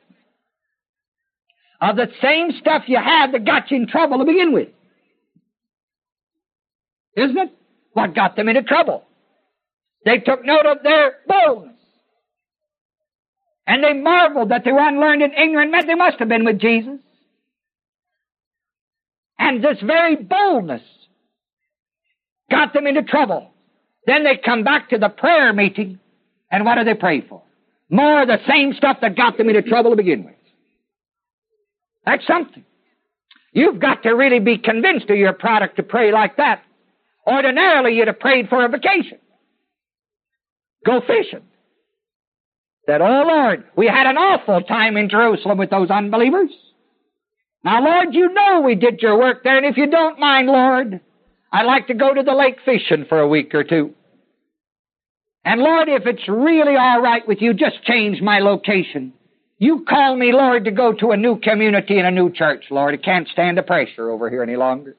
of 1.81 1.97
the 1.97 2.09
same 2.22 2.53
stuff 2.61 2.85
you 2.87 2.99
had 2.99 3.33
that 3.33 3.45
got 3.45 3.70
you 3.70 3.79
in 3.79 3.87
trouble 3.89 4.18
to 4.18 4.25
begin 4.25 4.53
with. 4.53 4.68
Isn't 7.16 7.37
it? 7.37 7.53
What 7.93 8.14
got 8.14 8.37
them 8.37 8.49
into 8.49 8.62
trouble? 8.62 9.05
They 10.05 10.18
took 10.18 10.45
note 10.45 10.66
of 10.66 10.83
their 10.83 11.14
boldness. 11.27 11.77
And 13.66 13.83
they 13.83 13.95
marveled 13.95 14.51
that 14.51 14.64
they 14.64 14.72
were 14.72 14.87
unlearned 14.87 15.22
and 15.22 15.33
ignorant. 15.33 15.87
They 15.87 15.95
must 15.95 16.18
have 16.18 16.29
been 16.29 16.45
with 16.45 16.59
Jesus. 16.59 16.99
And 19.39 19.62
this 19.62 19.78
very 19.82 20.16
boldness 20.16 20.82
got 22.51 22.72
them 22.72 22.87
into 22.87 23.03
trouble. 23.03 23.51
Then 24.07 24.24
they 24.24 24.37
come 24.37 24.64
back 24.64 24.91
to 24.91 24.99
the 24.99 25.09
prayer 25.09 25.53
meeting, 25.53 25.99
and 26.51 26.64
what 26.64 26.76
do 26.76 26.85
they 26.85 26.95
pray 26.95 27.22
for? 27.22 27.43
More 27.89 28.22
of 28.22 28.28
the 28.28 28.39
same 28.49 28.74
stuff 28.74 28.99
that 29.01 29.16
got 29.16 29.39
them 29.39 29.49
into 29.49 29.62
trouble 29.62 29.91
to 29.91 29.97
begin 29.97 30.24
with. 30.24 30.35
That's 32.05 32.26
something. 32.26 32.64
You've 33.53 33.80
got 33.80 34.03
to 34.03 34.11
really 34.11 34.41
be 34.41 34.59
convinced 34.59 35.09
of 35.11 35.16
your 35.16 35.32
product 35.32 35.76
to 35.76 35.82
pray 35.82 36.12
like 36.12 36.37
that. 36.37 36.62
Ordinarily, 37.26 37.95
you'd 37.95 38.09
have 38.09 38.20
prayed 38.20 38.49
for 38.49 38.64
a 38.64 38.68
vacation. 38.68 39.18
Go 40.85 41.01
fishing. 41.01 41.43
Said, 42.87 43.01
Oh 43.01 43.24
Lord, 43.26 43.64
we 43.76 43.87
had 43.87 44.07
an 44.07 44.18
awful 44.18 44.61
time 44.62 44.97
in 44.97 45.09
Jerusalem 45.09 45.57
with 45.57 45.70
those 45.70 45.91
unbelievers. 45.91 46.51
Now, 47.65 47.83
Lord, 47.83 48.15
you 48.15 48.33
know 48.33 48.61
we 48.61 48.75
did 48.75 49.01
your 49.01 49.19
work 49.19 49.43
there, 49.43 49.57
and 49.57 49.67
if 49.67 49.77
you 49.77 49.87
don't 49.91 50.21
mind, 50.21 50.49
Lord, 50.49 51.01
I'd 51.51 51.67
like 51.67 51.87
to 51.87 51.95
go 51.95 52.12
to 52.12 52.23
the 52.23 52.35
lake 52.35 52.59
fishing 52.65 53.07
for 53.09 53.19
a 53.19 53.29
week 53.29 53.55
or 53.55 53.65
two. 53.65 53.95
And 55.45 55.61
Lord, 55.61 55.89
if 55.89 56.07
it's 56.07 56.29
really 56.29 56.77
all 56.77 57.01
right 57.01 57.27
with 57.27 57.41
you, 57.41 57.55
just 57.55 57.83
change 57.85 58.21
my 58.21 58.41
location. 58.41 59.15
You 59.59 59.85
call 59.89 60.17
me, 60.17 60.33
Lord, 60.33 60.65
to 60.67 60.71
go 60.71 60.93
to 60.93 61.12
a 61.12 61.17
new 61.17 61.39
community 61.39 61.99
and 61.99 62.07
a 62.07 62.11
new 62.11 62.31
church, 62.31 62.65
Lord. 62.71 62.95
I 62.95 63.03
can't 63.03 63.29
stand 63.29 63.57
the 63.57 63.62
pressure 63.62 64.11
over 64.11 64.29
here 64.29 64.43
any 64.43 64.57
longer. 64.57 64.97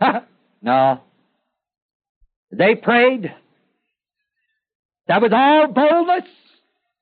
no. 0.62 1.00
They 2.50 2.74
prayed 2.74 3.32
that 5.08 5.22
with 5.22 5.32
all 5.32 5.68
boldness 5.68 6.28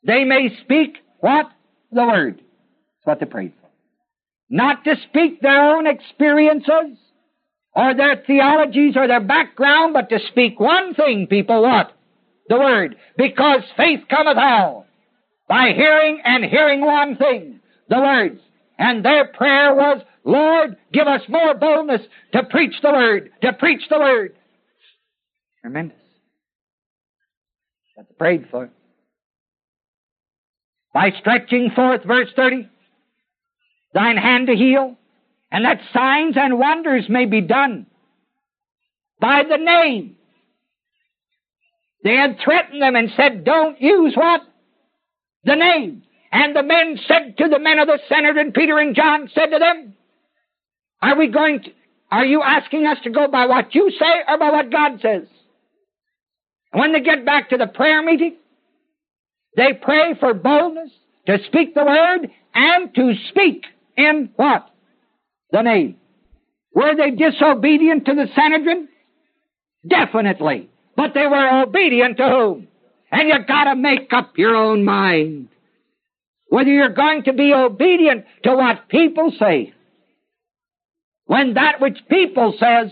they 0.04 0.24
may 0.24 0.50
speak 0.64 0.96
what? 1.20 1.46
The 1.92 2.04
Word. 2.04 2.38
That's 2.38 3.06
what 3.06 3.20
they 3.20 3.26
prayed. 3.26 3.52
Not 4.52 4.84
to 4.84 4.94
speak 5.08 5.40
their 5.40 5.76
own 5.76 5.88
experiences 5.88 6.98
or 7.74 7.94
their 7.94 8.22
theologies 8.24 8.96
or 8.96 9.08
their 9.08 9.20
background, 9.20 9.94
but 9.94 10.10
to 10.10 10.18
speak 10.28 10.60
one 10.60 10.94
thing, 10.94 11.26
people, 11.26 11.62
what? 11.62 11.92
the 12.48 12.58
Word, 12.58 12.96
because 13.16 13.62
faith 13.76 14.00
cometh 14.10 14.36
how? 14.36 14.84
By 15.48 15.72
hearing 15.74 16.20
and 16.24 16.44
hearing 16.44 16.80
one 16.80 17.16
thing, 17.16 17.60
the 17.88 17.98
words. 17.98 18.40
And 18.78 19.04
their 19.04 19.26
prayer 19.26 19.74
was, 19.74 20.02
Lord, 20.24 20.76
give 20.92 21.06
us 21.06 21.22
more 21.28 21.54
boldness 21.54 22.02
to 22.32 22.44
preach 22.44 22.74
the 22.82 22.90
Word, 22.90 23.30
to 23.42 23.52
preach 23.52 23.82
the 23.88 23.98
Word. 23.98 24.34
Tremendous. 25.60 25.96
That's 27.96 28.12
prayed 28.18 28.46
for. 28.50 28.70
By 30.92 31.10
stretching 31.20 31.70
forth, 31.74 32.04
verse 32.04 32.28
30, 32.36 32.68
thine 33.94 34.16
hand 34.16 34.46
to 34.46 34.54
heal, 34.54 34.96
and 35.50 35.64
that 35.64 35.80
signs 35.92 36.36
and 36.36 36.58
wonders 36.58 37.04
may 37.08 37.26
be 37.26 37.40
done 37.40 37.86
by 39.20 39.42
the 39.48 39.56
name. 39.56 40.16
They 42.04 42.16
had 42.16 42.38
threatened 42.44 42.82
them 42.82 42.96
and 42.96 43.10
said, 43.16 43.44
don't 43.44 43.80
use 43.80 44.14
what? 44.16 44.40
The 45.44 45.54
name. 45.54 46.02
And 46.32 46.56
the 46.56 46.62
men 46.62 46.98
said 47.06 47.36
to 47.38 47.48
the 47.48 47.58
men 47.58 47.78
of 47.78 47.86
the 47.86 48.00
Sanhedrin, 48.08 48.52
Peter 48.52 48.78
and 48.78 48.96
John 48.96 49.30
said 49.34 49.46
to 49.46 49.58
them, 49.58 49.94
are 51.00 51.16
we 51.16 51.28
going 51.28 51.62
to, 51.62 51.70
are 52.10 52.24
you 52.24 52.42
asking 52.42 52.86
us 52.86 52.98
to 53.04 53.10
go 53.10 53.28
by 53.28 53.46
what 53.46 53.74
you 53.74 53.90
say 53.90 54.22
or 54.26 54.38
by 54.38 54.50
what 54.50 54.70
God 54.70 55.00
says? 55.02 55.28
And 56.72 56.80
when 56.80 56.92
they 56.92 57.00
get 57.00 57.26
back 57.26 57.50
to 57.50 57.58
the 57.58 57.66
prayer 57.66 58.02
meeting, 58.02 58.36
they 59.56 59.74
pray 59.74 60.14
for 60.18 60.32
boldness 60.32 60.90
to 61.26 61.38
speak 61.46 61.74
the 61.74 61.84
word 61.84 62.30
and 62.54 62.94
to 62.94 63.12
speak 63.28 63.64
in 63.96 64.30
what? 64.36 64.68
The 65.50 65.62
name. 65.62 65.96
Were 66.74 66.96
they 66.96 67.10
disobedient 67.10 68.06
to 68.06 68.14
the 68.14 68.26
Sanhedrin? 68.34 68.88
Definitely. 69.86 70.70
But 70.96 71.12
they 71.14 71.26
were 71.26 71.62
obedient 71.62 72.16
to 72.18 72.28
whom? 72.28 72.68
And 73.10 73.28
you 73.28 73.34
gotta 73.46 73.76
make 73.76 74.12
up 74.12 74.38
your 74.38 74.56
own 74.56 74.84
mind. 74.84 75.48
Whether 76.48 76.70
you're 76.70 76.90
going 76.90 77.24
to 77.24 77.32
be 77.32 77.52
obedient 77.54 78.24
to 78.44 78.54
what 78.54 78.88
people 78.88 79.32
say. 79.38 79.74
When 81.26 81.54
that 81.54 81.80
which 81.80 81.98
people 82.10 82.54
says, 82.58 82.90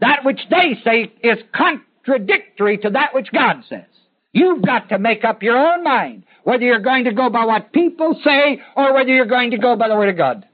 that 0.00 0.24
which 0.24 0.40
they 0.50 0.78
say 0.84 1.12
is 1.22 1.38
contradictory 1.54 2.78
to 2.78 2.90
that 2.90 3.14
which 3.14 3.32
God 3.32 3.62
says. 3.68 3.86
You've 4.32 4.62
got 4.62 4.90
to 4.90 4.98
make 4.98 5.24
up 5.24 5.42
your 5.42 5.56
own 5.56 5.82
mind 5.82 6.24
whether 6.44 6.62
you're 6.62 6.80
going 6.80 7.04
to 7.04 7.12
go 7.12 7.30
by 7.30 7.44
what 7.44 7.72
people 7.72 8.18
say 8.22 8.60
or 8.76 8.94
whether 8.94 9.10
you're 9.10 9.26
going 9.26 9.52
to 9.52 9.58
go 9.58 9.76
by 9.76 9.88
the 9.88 9.96
Word 9.96 10.10
of 10.10 10.16
God. 10.16 10.46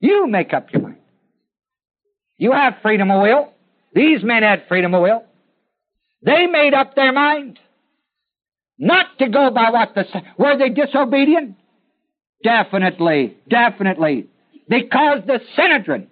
You 0.00 0.26
make 0.26 0.52
up 0.52 0.72
your 0.72 0.82
mind. 0.82 0.96
You 2.38 2.52
have 2.52 2.74
freedom 2.82 3.10
of 3.10 3.22
will. 3.22 3.52
These 3.94 4.24
men 4.24 4.42
had 4.42 4.64
freedom 4.68 4.94
of 4.94 5.02
will. 5.02 5.24
They 6.22 6.46
made 6.46 6.74
up 6.74 6.94
their 6.94 7.12
mind 7.12 7.58
not 8.78 9.18
to 9.18 9.28
go 9.28 9.50
by 9.50 9.70
what 9.70 9.94
the 9.94 10.04
were 10.36 10.56
they 10.58 10.70
disobedient? 10.70 11.56
Definitely, 12.42 13.36
definitely, 13.48 14.26
because 14.68 15.20
the 15.26 15.40
Sanhedrin, 15.54 16.08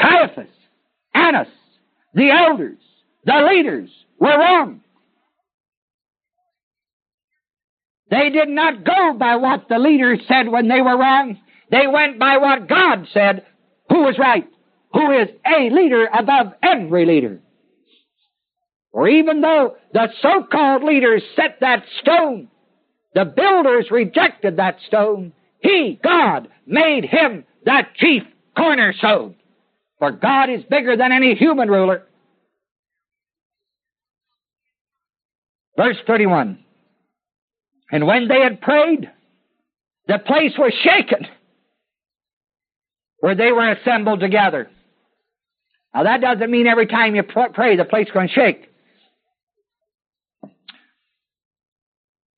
Caiaphas, 0.00 0.50
Annas, 1.14 1.48
the 2.14 2.30
elders, 2.30 2.78
the 3.24 3.48
leaders 3.48 3.90
were 4.18 4.36
wrong. 4.36 4.80
They 8.10 8.30
did 8.30 8.48
not 8.48 8.84
go 8.84 9.14
by 9.14 9.36
what 9.36 9.68
the 9.68 9.78
leaders 9.78 10.20
said 10.28 10.48
when 10.48 10.68
they 10.68 10.80
were 10.80 10.98
wrong. 10.98 11.38
They 11.70 11.86
went 11.86 12.18
by 12.18 12.36
what 12.38 12.68
God 12.68 13.06
said, 13.12 13.44
who 13.88 14.02
was 14.02 14.18
right, 14.18 14.46
who 14.92 15.10
is 15.12 15.28
a 15.46 15.70
leader 15.70 16.06
above 16.06 16.52
every 16.62 17.06
leader. 17.06 17.40
For 18.92 19.08
even 19.08 19.40
though 19.40 19.76
the 19.92 20.08
so-called 20.22 20.84
leaders 20.84 21.22
set 21.34 21.58
that 21.60 21.84
stone, 22.00 22.48
the 23.14 23.24
builders 23.24 23.90
rejected 23.90 24.56
that 24.58 24.78
stone, 24.86 25.32
He, 25.60 25.98
God, 26.02 26.48
made 26.66 27.04
Him 27.04 27.44
that 27.64 27.94
chief 27.96 28.22
cornerstone. 28.56 29.34
For 29.98 30.12
God 30.12 30.50
is 30.50 30.62
bigger 30.70 30.96
than 30.96 31.12
any 31.12 31.34
human 31.34 31.68
ruler. 31.68 32.04
Verse 35.76 35.96
31. 36.06 36.63
And 37.90 38.06
when 38.06 38.28
they 38.28 38.40
had 38.40 38.60
prayed, 38.60 39.10
the 40.06 40.18
place 40.18 40.52
was 40.58 40.72
shaken 40.82 41.26
where 43.20 43.34
they 43.34 43.52
were 43.52 43.70
assembled 43.72 44.20
together. 44.20 44.68
Now 45.94 46.02
that 46.04 46.20
doesn't 46.20 46.50
mean 46.50 46.66
every 46.66 46.86
time 46.86 47.14
you 47.14 47.22
pray 47.22 47.76
the 47.76 47.84
place 47.84 48.08
going 48.12 48.28
to 48.28 48.34
shake. 48.34 48.68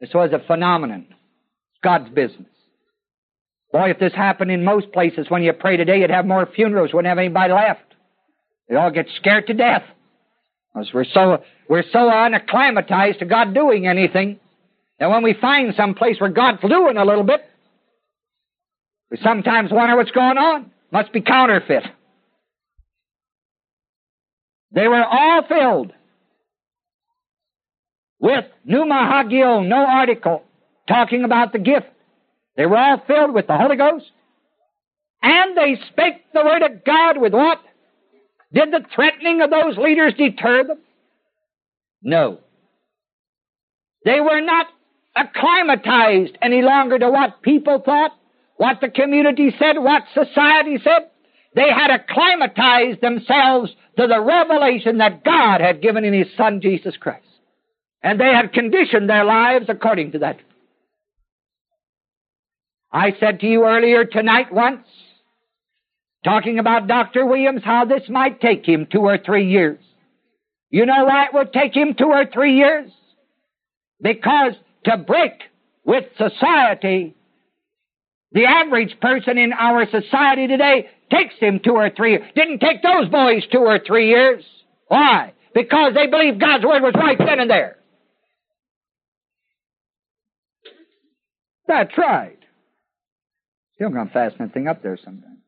This 0.00 0.10
was 0.14 0.30
a 0.32 0.46
phenomenon. 0.46 1.06
It's 1.08 1.80
God's 1.82 2.10
business. 2.10 2.46
Boy, 3.72 3.90
if 3.90 3.98
this 3.98 4.12
happened 4.12 4.50
in 4.50 4.62
most 4.64 4.92
places 4.92 5.26
when 5.28 5.42
you 5.42 5.52
pray 5.52 5.76
today, 5.76 6.00
you'd 6.00 6.10
have 6.10 6.26
more 6.26 6.46
funerals, 6.54 6.92
wouldn't 6.92 7.08
have 7.08 7.18
anybody 7.18 7.52
left. 7.52 7.80
They 8.68 8.76
all 8.76 8.90
get 8.90 9.06
scared 9.16 9.46
to 9.48 9.54
death. 9.54 9.82
Because 10.72 10.92
we're 10.92 11.04
so, 11.04 11.42
we're 11.68 11.84
so 11.90 12.10
unacclimatized 12.10 13.18
to 13.20 13.24
God 13.24 13.54
doing 13.54 13.86
anything. 13.86 14.38
And 14.98 15.10
when 15.10 15.22
we 15.22 15.34
find 15.34 15.74
some 15.76 15.94
place 15.94 16.20
where 16.20 16.30
God's 16.30 16.60
doing 16.62 16.96
a 16.96 17.04
little 17.04 17.24
bit, 17.24 17.44
we 19.10 19.18
sometimes 19.22 19.70
wonder 19.70 19.96
what's 19.96 20.10
going 20.10 20.38
on. 20.38 20.70
Must 20.90 21.12
be 21.12 21.20
counterfeit. 21.20 21.84
They 24.72 24.88
were 24.88 25.04
all 25.04 25.42
filled 25.46 25.92
with 28.18 28.44
pneuma 28.64 29.06
hagion, 29.10 29.68
no 29.68 29.86
article, 29.86 30.42
talking 30.88 31.24
about 31.24 31.52
the 31.52 31.58
gift. 31.58 31.86
They 32.56 32.66
were 32.66 32.76
all 32.76 33.02
filled 33.06 33.34
with 33.34 33.46
the 33.46 33.56
Holy 33.56 33.76
Ghost. 33.76 34.06
And 35.22 35.56
they 35.56 35.78
spake 35.90 36.22
the 36.32 36.44
word 36.44 36.62
of 36.62 36.84
God 36.84 37.18
with 37.18 37.32
what? 37.32 37.60
Did 38.52 38.70
the 38.70 38.84
threatening 38.94 39.40
of 39.42 39.50
those 39.50 39.76
leaders 39.76 40.14
deter 40.16 40.64
them? 40.64 40.78
No. 42.02 42.38
They 44.04 44.20
were 44.20 44.40
not 44.40 44.66
acclimatized 45.16 46.36
any 46.42 46.62
longer 46.62 46.98
to 46.98 47.10
what 47.10 47.42
people 47.42 47.82
thought, 47.84 48.12
what 48.56 48.80
the 48.80 48.88
community 48.88 49.54
said, 49.58 49.78
what 49.78 50.02
society 50.14 50.78
said. 50.82 51.10
They 51.54 51.70
had 51.70 51.90
acclimatized 51.90 53.00
themselves 53.00 53.72
to 53.98 54.06
the 54.06 54.20
revelation 54.20 54.98
that 54.98 55.24
God 55.24 55.60
had 55.60 55.80
given 55.80 56.04
in 56.04 56.12
His 56.12 56.28
Son 56.36 56.60
Jesus 56.60 56.96
Christ. 56.98 57.24
And 58.02 58.20
they 58.20 58.32
had 58.32 58.52
conditioned 58.52 59.08
their 59.08 59.24
lives 59.24 59.66
according 59.68 60.12
to 60.12 60.18
that. 60.20 60.38
I 62.92 63.14
said 63.18 63.40
to 63.40 63.46
you 63.46 63.64
earlier 63.64 64.04
tonight 64.04 64.52
once, 64.52 64.86
talking 66.24 66.58
about 66.58 66.88
Dr. 66.88 67.26
Williams, 67.26 67.62
how 67.64 67.84
this 67.84 68.08
might 68.08 68.40
take 68.40 68.66
him 68.66 68.86
two 68.90 69.00
or 69.00 69.18
three 69.18 69.48
years. 69.50 69.78
You 70.70 70.86
know 70.86 71.04
why 71.04 71.24
it 71.26 71.34
would 71.34 71.52
take 71.52 71.74
him 71.74 71.94
two 71.94 72.08
or 72.08 72.26
three 72.26 72.56
years? 72.56 72.90
Because 74.00 74.54
to 74.86 74.96
break 74.96 75.32
with 75.84 76.04
society. 76.16 77.14
The 78.32 78.44
average 78.44 78.98
person 79.00 79.38
in 79.38 79.52
our 79.52 79.86
society 79.90 80.46
today 80.46 80.88
takes 81.10 81.34
him 81.38 81.60
two 81.64 81.72
or 81.72 81.90
three 81.90 82.12
years. 82.12 82.24
Didn't 82.34 82.60
take 82.60 82.82
those 82.82 83.08
boys 83.08 83.44
two 83.52 83.58
or 83.58 83.78
three 83.86 84.08
years. 84.08 84.44
Why? 84.88 85.32
Because 85.54 85.94
they 85.94 86.06
believed 86.06 86.40
God's 86.40 86.64
word 86.64 86.82
was 86.82 86.94
right 86.94 87.18
then 87.18 87.40
and 87.40 87.50
there. 87.50 87.76
That's 91.68 91.96
right. 91.96 92.38
Still 93.74 93.90
gonna 93.90 94.10
fasten 94.12 94.46
that 94.46 94.54
thing 94.54 94.68
up 94.68 94.82
there 94.82 94.98
sometime. 95.02 95.38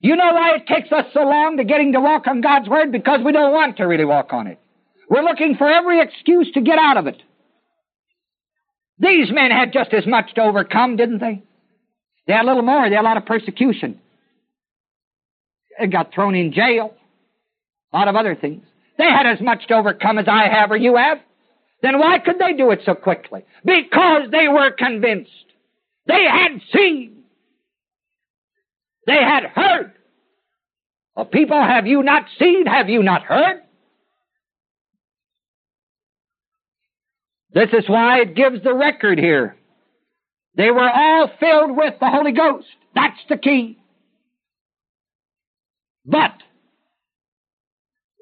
You 0.00 0.16
know 0.16 0.32
why 0.32 0.56
it 0.56 0.66
takes 0.66 0.92
us 0.92 1.06
so 1.12 1.20
long 1.20 1.56
to 1.56 1.64
getting 1.64 1.92
to 1.92 2.00
walk 2.00 2.26
on 2.26 2.40
God's 2.40 2.68
word? 2.68 2.92
Because 2.92 3.20
we 3.24 3.32
don't 3.32 3.52
want 3.52 3.78
to 3.78 3.84
really 3.84 4.04
walk 4.04 4.32
on 4.32 4.46
it. 4.46 4.60
We're 5.08 5.22
looking 5.22 5.56
for 5.56 5.68
every 5.68 6.00
excuse 6.00 6.50
to 6.52 6.60
get 6.60 6.78
out 6.78 6.96
of 6.96 7.06
it. 7.06 7.22
These 8.98 9.30
men 9.30 9.50
had 9.50 9.72
just 9.72 9.92
as 9.92 10.06
much 10.06 10.34
to 10.34 10.42
overcome, 10.42 10.96
didn't 10.96 11.20
they? 11.20 11.42
They 12.26 12.32
had 12.32 12.44
a 12.44 12.48
little 12.48 12.62
more. 12.62 12.88
They 12.88 12.96
had 12.96 13.02
a 13.02 13.08
lot 13.08 13.16
of 13.16 13.26
persecution. 13.26 14.00
They 15.78 15.86
got 15.86 16.12
thrown 16.12 16.34
in 16.34 16.52
jail. 16.52 16.94
A 17.92 17.96
lot 17.96 18.08
of 18.08 18.16
other 18.16 18.34
things. 18.34 18.64
They 18.98 19.04
had 19.04 19.26
as 19.26 19.40
much 19.40 19.66
to 19.68 19.74
overcome 19.74 20.18
as 20.18 20.26
I 20.28 20.48
have 20.48 20.70
or 20.70 20.76
you 20.76 20.96
have. 20.96 21.18
Then 21.80 21.98
why 21.98 22.18
could 22.18 22.38
they 22.38 22.54
do 22.54 22.70
it 22.72 22.80
so 22.84 22.94
quickly? 22.94 23.44
Because 23.64 24.30
they 24.32 24.48
were 24.48 24.72
convinced. 24.72 25.30
They 26.06 26.24
had 26.24 26.60
seen. 26.74 27.22
They 29.06 29.22
had 29.22 29.44
heard. 29.44 29.92
Well, 31.14 31.26
people, 31.26 31.62
have 31.62 31.86
you 31.86 32.02
not 32.02 32.24
seen? 32.38 32.66
Have 32.66 32.88
you 32.88 33.02
not 33.02 33.22
heard? 33.22 33.62
This 37.58 37.70
is 37.72 37.88
why 37.88 38.20
it 38.20 38.36
gives 38.36 38.62
the 38.62 38.72
record 38.72 39.18
here. 39.18 39.56
They 40.54 40.70
were 40.70 40.88
all 40.88 41.28
filled 41.40 41.76
with 41.76 41.94
the 41.98 42.08
Holy 42.08 42.30
Ghost. 42.30 42.68
That's 42.94 43.18
the 43.28 43.36
key. 43.36 43.78
But 46.06 46.34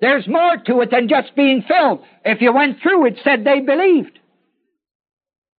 There's 0.00 0.26
more 0.26 0.56
to 0.66 0.80
it 0.80 0.90
than 0.90 1.08
just 1.08 1.36
being 1.36 1.64
filled. 1.68 2.00
If 2.24 2.40
you 2.40 2.50
went 2.54 2.80
through, 2.82 3.08
it 3.08 3.18
said 3.24 3.44
they 3.44 3.60
believed. 3.60 4.18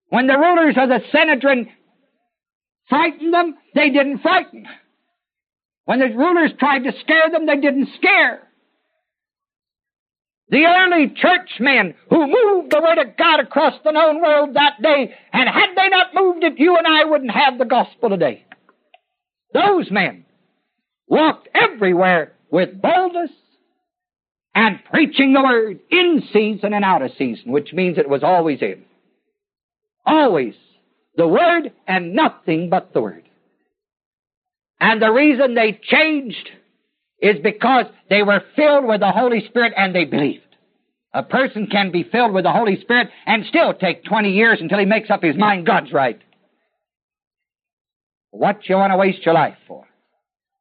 When 0.09 0.25
the 0.25 0.37
rulers 0.39 0.75
of 0.75 0.89
the 0.89 1.01
Sanhedrin 1.11 1.69
frightened 2.89 3.31
them, 3.31 3.57
they 3.75 3.91
didn't 3.91 4.23
frighten. 4.23 4.65
When 5.85 5.99
the 5.99 6.07
rulers 6.07 6.51
tried 6.57 6.83
to 6.83 6.93
scare 7.01 7.29
them, 7.31 7.45
they 7.45 7.57
didn't 7.57 7.89
scare. 7.95 8.46
The 10.49 10.65
early 10.65 11.13
churchmen 11.13 11.95
who 12.09 12.27
moved 12.27 12.71
the 12.71 12.81
Word 12.81 12.99
of 12.99 13.17
God 13.17 13.41
across 13.41 13.73
the 13.83 13.91
known 13.91 14.21
world 14.21 14.53
that 14.53 14.81
day, 14.81 15.13
and 15.33 15.49
had 15.49 15.75
they 15.75 15.89
not 15.89 16.13
moved 16.13 16.43
it, 16.43 16.57
you 16.57 16.77
and 16.77 16.87
I 16.87 17.03
wouldn't 17.03 17.31
have 17.31 17.57
the 17.57 17.65
gospel 17.65 18.09
today. 18.09 18.45
Those 19.53 19.91
men 19.91 20.25
walked 21.07 21.49
everywhere 21.53 22.33
with 22.49 22.81
boldness 22.81 23.31
and 24.55 24.79
preaching 24.89 25.33
the 25.33 25.41
Word 25.41 25.79
in 25.91 26.23
season 26.31 26.73
and 26.73 26.85
out 26.85 27.01
of 27.01 27.11
season, 27.17 27.51
which 27.51 27.73
means 27.73 27.97
it 27.97 28.09
was 28.09 28.23
always 28.23 28.61
in. 28.61 28.85
Always 30.05 30.55
the 31.17 31.27
Word 31.27 31.73
and 31.87 32.13
nothing 32.13 32.69
but 32.69 32.93
the 32.93 33.01
Word. 33.01 33.23
And 34.79 35.01
the 35.01 35.11
reason 35.11 35.55
they 35.55 35.79
changed 35.81 36.49
is 37.19 37.37
because 37.43 37.85
they 38.09 38.23
were 38.23 38.43
filled 38.55 38.85
with 38.85 39.01
the 39.01 39.11
Holy 39.11 39.45
Spirit 39.47 39.73
and 39.75 39.93
they 39.93 40.05
believed. 40.05 40.43
A 41.13 41.23
person 41.23 41.67
can 41.67 41.91
be 41.91 42.03
filled 42.03 42.33
with 42.33 42.43
the 42.43 42.51
Holy 42.51 42.79
Spirit 42.81 43.09
and 43.25 43.45
still 43.45 43.73
take 43.73 44.03
20 44.03 44.31
years 44.31 44.59
until 44.61 44.77
he 44.77 44.85
makes 44.85 45.09
up 45.09 45.23
his 45.23 45.35
mind 45.35 45.65
God's 45.65 45.91
right. 45.91 46.21
What 48.31 48.69
you 48.69 48.75
want 48.75 48.91
to 48.91 48.97
waste 48.97 49.25
your 49.25 49.33
life 49.33 49.57
for? 49.67 49.87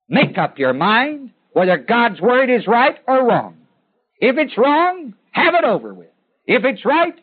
Make 0.08 0.38
up 0.38 0.58
your 0.58 0.72
mind 0.72 1.30
whether 1.52 1.76
God's 1.76 2.20
Word 2.20 2.48
is 2.48 2.66
right 2.66 2.96
or 3.06 3.26
wrong. 3.26 3.56
If 4.18 4.36
it's 4.38 4.56
wrong, 4.56 5.14
have 5.32 5.54
it 5.54 5.64
over 5.64 5.92
with. 5.92 6.08
If 6.46 6.64
it's 6.64 6.84
right, 6.84 7.14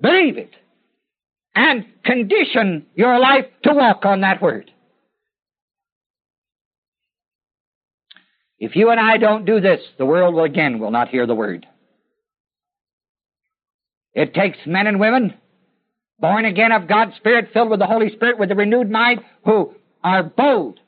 believe 0.00 0.38
it. 0.38 0.54
And 1.54 1.84
condition 2.04 2.86
your 2.94 3.18
life 3.18 3.46
to 3.64 3.74
walk 3.74 4.04
on 4.04 4.20
that 4.20 4.40
Word. 4.40 4.70
If 8.58 8.74
you 8.74 8.90
and 8.90 8.98
I 8.98 9.18
don't 9.18 9.44
do 9.44 9.60
this, 9.60 9.80
the 9.98 10.06
world 10.06 10.34
will 10.34 10.44
again 10.44 10.78
will 10.78 10.90
not 10.90 11.08
hear 11.08 11.26
the 11.26 11.34
word. 11.34 11.66
It 14.14 14.32
takes 14.32 14.58
men 14.66 14.86
and 14.86 14.98
women 14.98 15.34
born 16.18 16.44
again 16.46 16.72
of 16.72 16.88
God's 16.88 17.16
Spirit, 17.16 17.50
filled 17.52 17.70
with 17.70 17.80
the 17.80 17.86
Holy 17.86 18.10
Spirit, 18.10 18.38
with 18.38 18.50
a 18.50 18.54
renewed 18.54 18.90
mind, 18.90 19.20
who 19.44 19.74
are 20.02 20.22
bold 20.22 20.80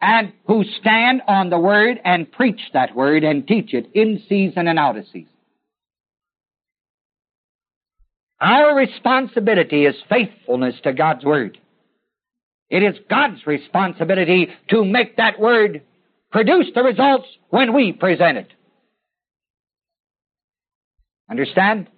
and 0.00 0.32
who 0.46 0.64
stand 0.80 1.22
on 1.26 1.50
the 1.50 1.58
Word 1.58 2.00
and 2.04 2.30
preach 2.30 2.60
that 2.72 2.94
Word 2.94 3.24
and 3.24 3.46
teach 3.46 3.72
it 3.72 3.90
in 3.94 4.22
season 4.28 4.68
and 4.68 4.78
out 4.78 4.96
of 4.96 5.06
season. 5.06 5.28
Our 8.40 8.74
responsibility 8.74 9.86
is 9.86 9.94
faithfulness 10.08 10.74
to 10.82 10.92
God's 10.92 11.24
Word. 11.24 11.58
It 12.68 12.82
is 12.82 12.96
God's 13.08 13.46
responsibility 13.46 14.48
to 14.70 14.84
make 14.84 15.16
that 15.16 15.38
Word 15.38 15.82
produce 16.32 16.66
the 16.74 16.82
results 16.82 17.26
when 17.50 17.74
we 17.74 17.92
present 17.92 18.38
it. 18.38 18.48
Understand? 21.30 21.88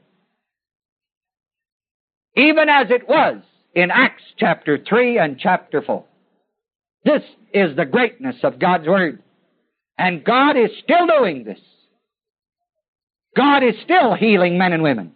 Even 2.37 2.69
as 2.69 2.91
it 2.91 3.09
was 3.09 3.43
in 3.75 3.91
Acts 3.91 4.23
chapter 4.39 4.79
3 4.79 5.19
and 5.19 5.39
chapter 5.39 5.83
4. 5.83 6.05
This 7.05 7.23
is 7.53 7.77
the 7.77 7.85
greatness 7.85 8.37
of 8.43 8.59
God's 8.59 8.87
Word. 8.87 9.23
And 9.97 10.25
God 10.25 10.57
is 10.57 10.71
still 10.83 11.07
doing 11.07 11.45
this. 11.45 11.61
God 13.37 13.63
is 13.63 13.75
still 13.85 14.15
healing 14.15 14.59
men 14.59 14.73
and 14.73 14.83
women. 14.83 15.13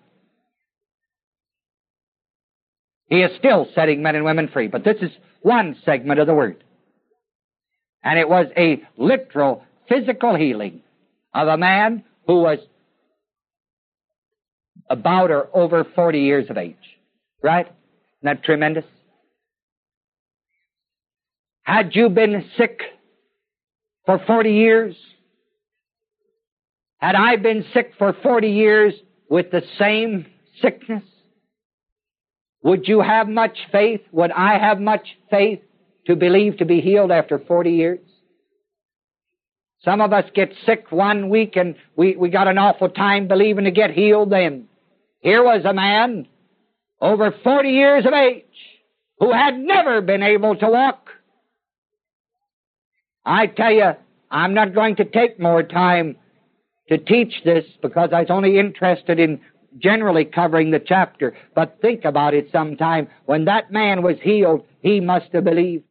He 3.06 3.22
is 3.22 3.30
still 3.38 3.66
setting 3.74 4.02
men 4.02 4.16
and 4.16 4.24
women 4.24 4.48
free. 4.48 4.68
But 4.68 4.84
this 4.84 4.98
is 5.00 5.10
one 5.40 5.76
segment 5.84 6.20
of 6.20 6.26
the 6.26 6.34
Word. 6.34 6.62
And 8.02 8.18
it 8.18 8.28
was 8.28 8.46
a 8.56 8.82
literal 8.96 9.64
physical 9.88 10.36
healing 10.36 10.82
of 11.34 11.48
a 11.48 11.56
man 11.56 12.04
who 12.26 12.40
was 12.40 12.58
about 14.88 15.30
or 15.30 15.48
over 15.54 15.84
40 15.84 16.20
years 16.20 16.50
of 16.50 16.56
age. 16.56 16.76
Right? 17.42 17.66
Isn't 17.66 17.74
that 18.22 18.44
tremendous? 18.44 18.84
Had 21.62 21.94
you 21.94 22.08
been 22.08 22.44
sick 22.56 22.80
for 24.06 24.18
40 24.26 24.50
years? 24.50 24.96
Had 26.98 27.14
I 27.14 27.36
been 27.36 27.64
sick 27.72 27.92
for 27.98 28.16
40 28.22 28.48
years 28.48 28.94
with 29.28 29.50
the 29.50 29.62
same 29.78 30.26
sickness? 30.60 31.04
Would 32.62 32.88
you 32.88 33.00
have 33.00 33.28
much 33.28 33.56
faith? 33.70 34.00
Would 34.10 34.32
I 34.32 34.58
have 34.58 34.80
much 34.80 35.06
faith 35.30 35.60
to 36.08 36.16
believe 36.16 36.56
to 36.56 36.64
be 36.64 36.80
healed 36.80 37.12
after 37.12 37.38
40 37.38 37.70
years? 37.70 38.00
Some 39.84 40.00
of 40.00 40.12
us 40.12 40.24
get 40.34 40.52
sick 40.66 40.86
one 40.90 41.28
week 41.28 41.54
and 41.54 41.76
we, 41.96 42.16
we 42.16 42.30
got 42.30 42.48
an 42.48 42.58
awful 42.58 42.88
time 42.88 43.28
believing 43.28 43.64
to 43.64 43.70
get 43.70 43.90
healed 43.90 44.30
then. 44.30 44.66
Here 45.20 45.42
was 45.44 45.64
a 45.64 45.72
man 45.72 46.26
over 47.00 47.32
40 47.44 47.68
years 47.68 48.04
of 48.06 48.12
age 48.12 48.44
who 49.20 49.32
had 49.32 49.56
never 49.56 50.00
been 50.00 50.22
able 50.22 50.56
to 50.56 50.68
walk. 50.68 51.10
I 53.24 53.46
tell 53.46 53.72
you, 53.72 53.92
I'm 54.30 54.54
not 54.54 54.74
going 54.74 54.96
to 54.96 55.04
take 55.04 55.38
more 55.38 55.62
time 55.62 56.16
to 56.88 56.98
teach 56.98 57.34
this 57.44 57.64
because 57.82 58.10
I 58.12 58.20
was 58.20 58.30
only 58.30 58.58
interested 58.58 59.20
in 59.20 59.40
generally 59.76 60.24
covering 60.24 60.70
the 60.70 60.80
chapter. 60.80 61.36
But 61.54 61.78
think 61.80 62.04
about 62.04 62.34
it 62.34 62.48
sometime. 62.50 63.08
When 63.26 63.44
that 63.44 63.70
man 63.70 64.02
was 64.02 64.16
healed, 64.22 64.64
he 64.80 65.00
must 65.00 65.26
have 65.32 65.44
believed. 65.44 65.84